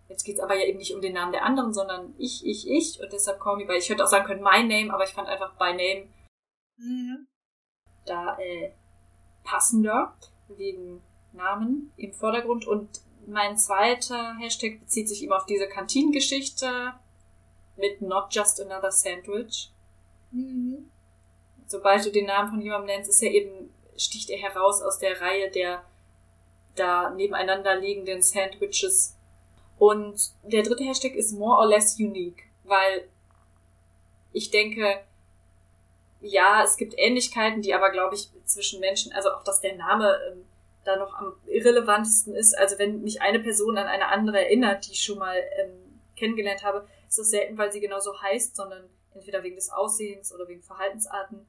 [0.10, 3.00] jetzt geht's aber ja eben nicht um den Namen der anderen, sondern ich, ich, ich.
[3.02, 5.30] Und deshalb Call Me By, ich hätte auch sagen können My Name, aber ich fand
[5.30, 6.08] einfach By Name
[6.78, 7.28] Mhm.
[8.06, 8.72] da äh,
[9.46, 10.16] passender,
[10.50, 12.68] wegen Namen im Vordergrund.
[12.68, 12.90] Und
[13.28, 16.94] mein zweiter Hashtag bezieht sich eben auf diese Kantinengeschichte
[17.78, 19.72] mit Not Just Another Sandwich.
[20.32, 20.90] Mhm.
[21.68, 25.22] Sobald du den Namen von jemandem nennst, ist er eben, sticht er heraus aus der
[25.22, 25.84] Reihe der
[26.76, 29.18] da nebeneinander liegenden Sandwiches.
[29.78, 33.08] Und der dritte Hashtag ist more or less unique, weil
[34.32, 35.02] ich denke,
[36.22, 40.18] ja, es gibt Ähnlichkeiten, die aber, glaube ich, zwischen Menschen, also auch, dass der Name
[40.32, 40.46] ähm,
[40.84, 42.58] da noch am irrelevantesten ist.
[42.58, 46.64] Also wenn mich eine Person an eine andere erinnert, die ich schon mal ähm, kennengelernt
[46.64, 50.62] habe, ist das selten, weil sie genauso heißt, sondern entweder wegen des Aussehens oder wegen
[50.62, 51.46] Verhaltensarten.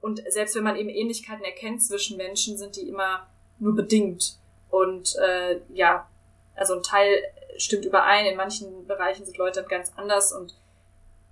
[0.00, 3.28] Und selbst wenn man eben Ähnlichkeiten erkennt zwischen Menschen, sind die immer
[3.58, 4.38] nur bedingt.
[4.70, 6.08] Und äh, ja,
[6.54, 7.22] also ein Teil
[7.56, 10.56] stimmt überein, in manchen Bereichen sind Leute ganz anders und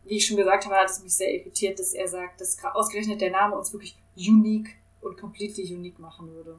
[0.05, 3.21] wie ich schon gesagt habe, hat es mich sehr irritiert, dass er sagt, dass ausgerechnet
[3.21, 6.59] der Name uns wirklich unique und completely unique machen würde.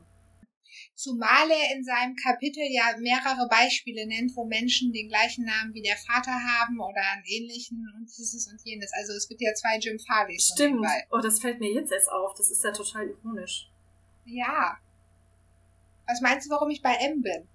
[0.96, 5.82] Zumal er in seinem Kapitel ja mehrere Beispiele nennt, wo Menschen den gleichen Namen wie
[5.82, 8.92] der Vater haben oder einen ähnlichen und dieses und jenes.
[8.94, 10.48] Also es gibt ja zwei Jim Farleys.
[10.50, 10.86] so Stimmt.
[11.10, 12.36] Oh, das fällt mir jetzt erst auf.
[12.36, 13.70] Das ist ja total ironisch.
[14.26, 14.78] Ja.
[16.08, 17.48] Was meinst du, warum ich bei M bin?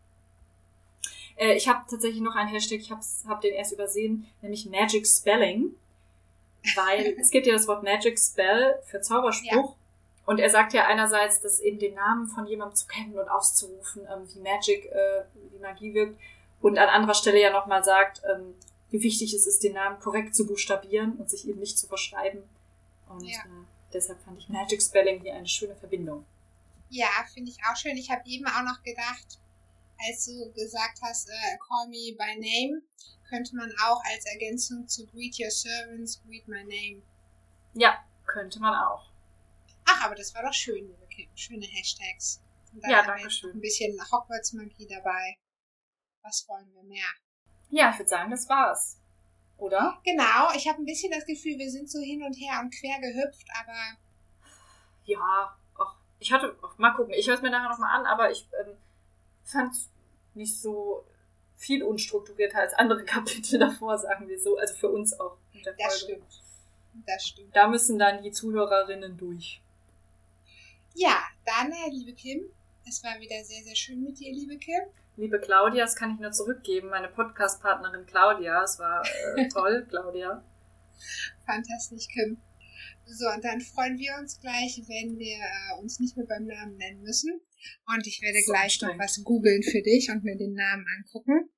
[1.36, 5.06] Äh, ich habe tatsächlich noch einen Hashtag, ich habe hab den erst übersehen, nämlich Magic
[5.06, 5.74] Spelling.
[6.74, 9.76] Weil es gibt ja das Wort Magic Spell für Zauberspruch.
[10.28, 14.06] Und er sagt ja einerseits, dass eben den Namen von jemandem zu kennen und auszurufen,
[14.12, 16.20] ähm, wie Magic, äh, wie Magie wirkt.
[16.60, 18.54] Und an anderer Stelle ja nochmal sagt, ähm,
[18.90, 22.42] wie wichtig es ist, den Namen korrekt zu buchstabieren und sich eben nicht zu verschreiben.
[23.08, 23.38] Und Ja.
[23.38, 23.64] äh,
[23.94, 26.26] deshalb fand ich Magic Spelling hier eine schöne Verbindung.
[26.90, 27.96] Ja, finde ich auch schön.
[27.96, 29.38] Ich habe eben auch noch gedacht,
[30.06, 32.82] als du gesagt hast, äh, call me by name,
[33.30, 37.00] könnte man auch als Ergänzung zu greet your servants, greet my name.
[37.72, 39.07] Ja, könnte man auch.
[39.90, 41.28] Ach, aber das war doch schön, liebe Kim.
[41.34, 42.42] Schöne Hashtags.
[42.72, 43.50] Und dann Ja, danke schön.
[43.56, 45.36] ein bisschen Hogwarts-Magie dabei.
[46.22, 47.06] Was wollen wir mehr?
[47.70, 49.00] Ja, ich würde sagen, das war's.
[49.56, 49.98] Oder?
[50.04, 53.00] Genau, ich habe ein bisschen das Gefühl, wir sind so hin und her und quer
[53.00, 53.98] gehüpft, aber
[55.04, 58.30] Ja, ach, ich hatte, ach, mal gucken, ich höre es mir nachher nochmal an, aber
[58.30, 58.76] ich ähm,
[59.44, 59.90] fand es
[60.34, 61.04] nicht so
[61.56, 64.58] viel unstrukturierter als andere Kapitel davor, sagen wir so.
[64.58, 65.38] Also für uns auch.
[65.78, 66.42] das stimmt.
[67.06, 67.56] Das stimmt.
[67.56, 69.60] Da müssen dann die Zuhörerinnen durch.
[71.00, 72.40] Ja, dann, äh, liebe Kim,
[72.84, 74.80] es war wieder sehr, sehr schön mit dir, liebe Kim.
[75.16, 76.88] Liebe Claudia, das kann ich nur zurückgeben.
[76.88, 79.04] Meine Podcast-Partnerin Claudia, es war
[79.36, 80.42] äh, toll, Claudia.
[81.46, 82.38] Fantastisch, Kim.
[83.06, 86.76] So, und dann freuen wir uns gleich, wenn wir äh, uns nicht mehr beim Namen
[86.76, 87.40] nennen müssen.
[87.86, 91.48] Und ich werde So gleich noch was googeln für dich und mir den Namen angucken.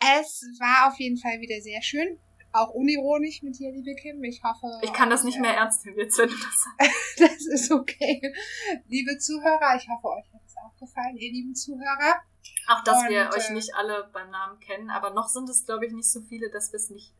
[0.00, 2.18] Es war auf jeden Fall wieder sehr schön.
[2.52, 4.22] Auch unironisch mit dir, liebe Kim.
[4.24, 4.66] Ich hoffe.
[4.82, 6.66] Ich kann das nicht euch, mehr ernst nehmen, jetzt wenn du das sagst.
[6.78, 6.88] äh,
[7.28, 8.20] Das ist okay.
[8.88, 12.20] Liebe Zuhörer, ich hoffe, euch hat es auch gefallen, ihr lieben Zuhörer.
[12.68, 15.64] Auch, dass wir Und, euch äh, nicht alle beim Namen kennen, aber noch sind es,
[15.64, 17.14] glaube ich, nicht so viele, dass wir es nicht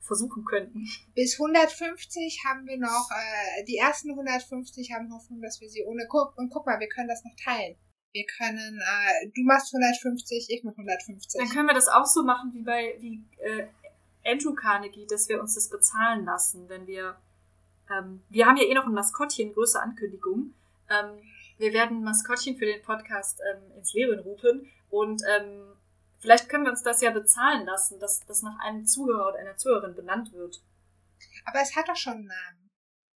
[0.00, 0.86] versuchen könnten.
[1.14, 6.06] Bis 150 haben wir noch, äh, die ersten 150 haben Hoffnung, dass wir sie ohne,
[6.08, 7.76] guck, und guck mal, wir können das noch teilen.
[8.12, 11.40] Wir können, äh, du machst 150, ich mach 150.
[11.40, 13.66] Dann können wir das auch so machen wie bei wie äh,
[14.24, 17.16] Andrew Carnegie, dass wir uns das bezahlen lassen, wenn wir
[17.90, 20.54] ähm, wir haben ja eh noch ein Maskottchen, größere Ankündigung.
[20.88, 21.22] Ähm,
[21.58, 25.62] wir werden ein Maskottchen für den Podcast ähm, ins Leben rufen und ähm,
[26.18, 29.56] vielleicht können wir uns das ja bezahlen lassen, dass das nach einem Zuhörer oder einer
[29.56, 30.62] Zuhörerin benannt wird.
[31.44, 32.70] Aber es hat doch schon einen Namen.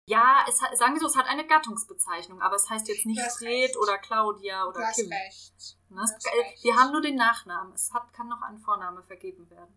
[0.06, 3.20] Ja, es hat, sagen wir so, es hat eine Gattungsbezeichnung, aber es heißt jetzt nicht
[3.20, 5.10] Du Fred oder Claudia Du oder hast Kim.
[5.12, 5.76] recht.
[5.90, 6.00] Ne?
[6.00, 6.62] Du äh.
[6.62, 7.74] Wir haben nur den Nachnamen.
[7.74, 9.74] Es hat, kann noch ein Vorname vergeben werden.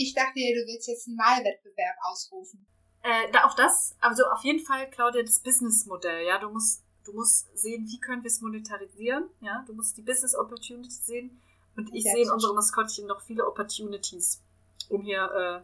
[0.00, 2.64] Ich dachte ja, du willst jetzt einen Malwettbewerb ausrufen.
[3.02, 7.12] Äh, da auch das, also auf jeden Fall, Claudia, das Businessmodell, ja, du musst, du
[7.12, 11.40] musst sehen, wie können wir es monetarisieren, ja, du musst die Business Opportunities sehen
[11.76, 14.40] und ich Ja, sehe in unserem Maskottchen noch viele Opportunities,
[14.88, 15.60] um hier äh,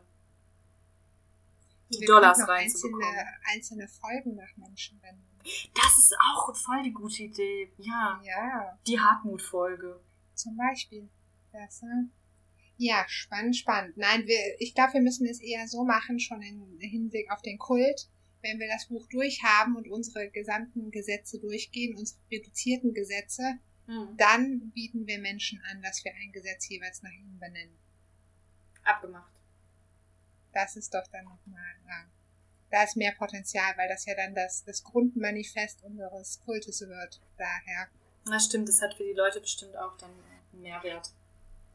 [1.94, 3.04] die Wir Dollars noch reinzubekommen.
[3.04, 5.22] einzelne, einzelne Folgen nach Menschen wenden.
[5.74, 10.00] Das ist auch voll die gute Idee, ja, Ja, die Hartmut-Folge.
[10.34, 11.08] zum Beispiel.
[11.52, 12.08] Das, ne?
[12.76, 13.96] Ja, spannend, spannend.
[13.96, 17.58] Nein, wir, ich glaube, wir müssen es eher so machen, schon im Hinblick auf den
[17.58, 18.08] Kult.
[18.42, 24.16] Wenn wir das Buch durchhaben und unsere gesamten Gesetze durchgehen, unsere reduzierten Gesetze, Hm.
[24.16, 27.76] dann bieten wir Menschen an, dass wir ein Gesetz jeweils nach ihnen benennen.
[28.82, 29.30] Abgemacht.
[30.52, 32.06] Das ist doch dann nochmal, ja.
[32.70, 37.20] da ist mehr Potenzial, weil das ja dann das, das Grundmanifest unseres Kultes wird.
[37.36, 37.88] Daher.
[38.26, 40.10] Na stimmt, das hat für die Leute bestimmt auch dann
[40.52, 41.10] einen Mehrwert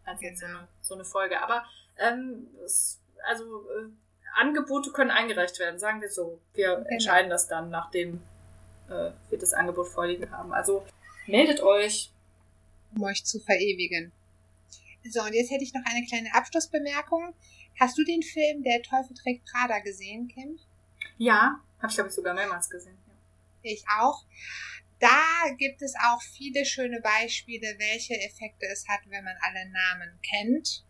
[0.10, 1.42] als jetzt so eine, so eine Folge.
[1.42, 1.64] Aber
[1.98, 3.90] ähm, es, also äh,
[4.36, 6.40] Angebote können eingereicht werden, sagen wir so.
[6.54, 6.88] Wir Genau.
[6.90, 8.22] entscheiden das dann, nachdem
[8.90, 10.54] äh, wir das Angebot vorliegen haben.
[10.54, 10.86] Also
[11.28, 12.12] meldet euch.
[12.96, 14.12] um euch zu verewigen.
[15.10, 17.34] So, und jetzt hätte ich noch eine kleine Abschlussbemerkung.
[17.80, 20.60] Hast du den Film Der Teufel trägt Prada gesehen, Kim?
[21.18, 22.98] Ja, habe ich glaube ich sogar mehrmals gesehen.
[23.08, 23.14] Ja.
[23.72, 24.24] Ich auch.
[25.00, 30.20] Da gibt es auch viele schöne Beispiele, welche Effekte es hat, wenn man alle Namen
[30.22, 30.84] kennt.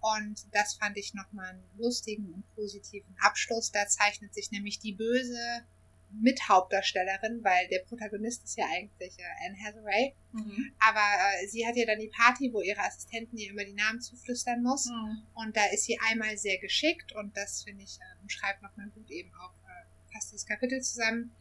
[0.00, 3.72] Und das fand ich nochmal einen lustigen und positiven Abschluss.
[3.72, 5.64] Da zeichnet sich nämlich die böse
[6.10, 10.14] Mithauptdarstellerin, weil der Protagonist ist ja eigentlich äh, Anne Hathaway.
[10.32, 10.72] Mhm.
[10.78, 14.00] Aber äh, sie hat ja dann die Party, wo ihre Assistenten ihr immer die Namen
[14.00, 14.86] zuflüstern muss.
[14.86, 15.22] Mhm.
[15.34, 19.10] Und da ist sie einmal sehr geschickt und das finde ich äh, umschreibt nochmal gut
[19.10, 21.32] eben auch äh, fast das Kapitel zusammen,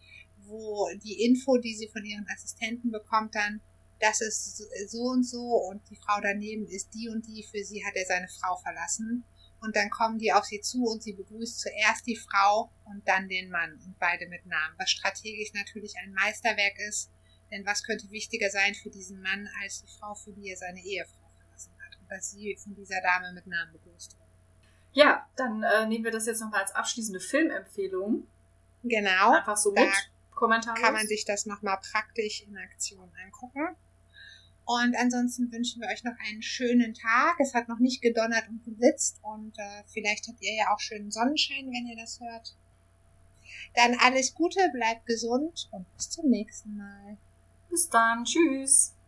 [0.46, 3.62] wo die Info, die sie von ihren Assistenten bekommt, dann,
[4.00, 5.40] das ist so- so und so
[5.70, 9.24] und die Frau daneben ist die und die, für sie hat er seine Frau verlassen.
[9.62, 13.28] Und dann kommen die auf sie zu und sie begrüßt zuerst die Frau und dann
[13.30, 17.10] den Mann und beide mit Namen, was strategisch natürlich ein Meisterwerk ist.
[17.52, 20.84] Denn was könnte wichtiger sein für diesen Mann als die Frau, für die er seine
[20.84, 21.98] Ehefrau verlassen hat?
[22.00, 24.30] Und dass sie von dieser Dame mit Namen begrüßt wird.
[24.94, 28.28] Ja, dann äh, nehmen wir das jetzt nochmal als abschließende Filmempfehlung.
[28.84, 29.32] Genau.
[29.32, 29.92] Einfach so da mit
[30.36, 30.82] Kommentaren.
[30.82, 33.76] kann man sich das nochmal praktisch in Aktion angucken.
[34.66, 37.40] Und ansonsten wünschen wir euch noch einen schönen Tag.
[37.40, 41.12] Es hat noch nicht gedonnert und geblitzt und äh, vielleicht habt ihr ja auch schönen
[41.12, 42.56] Sonnenschein, wenn ihr das hört.
[43.76, 47.18] Dann alles Gute, bleibt gesund und bis zum nächsten Mal.
[47.70, 48.24] Bis dann.
[48.24, 48.95] Tschüss.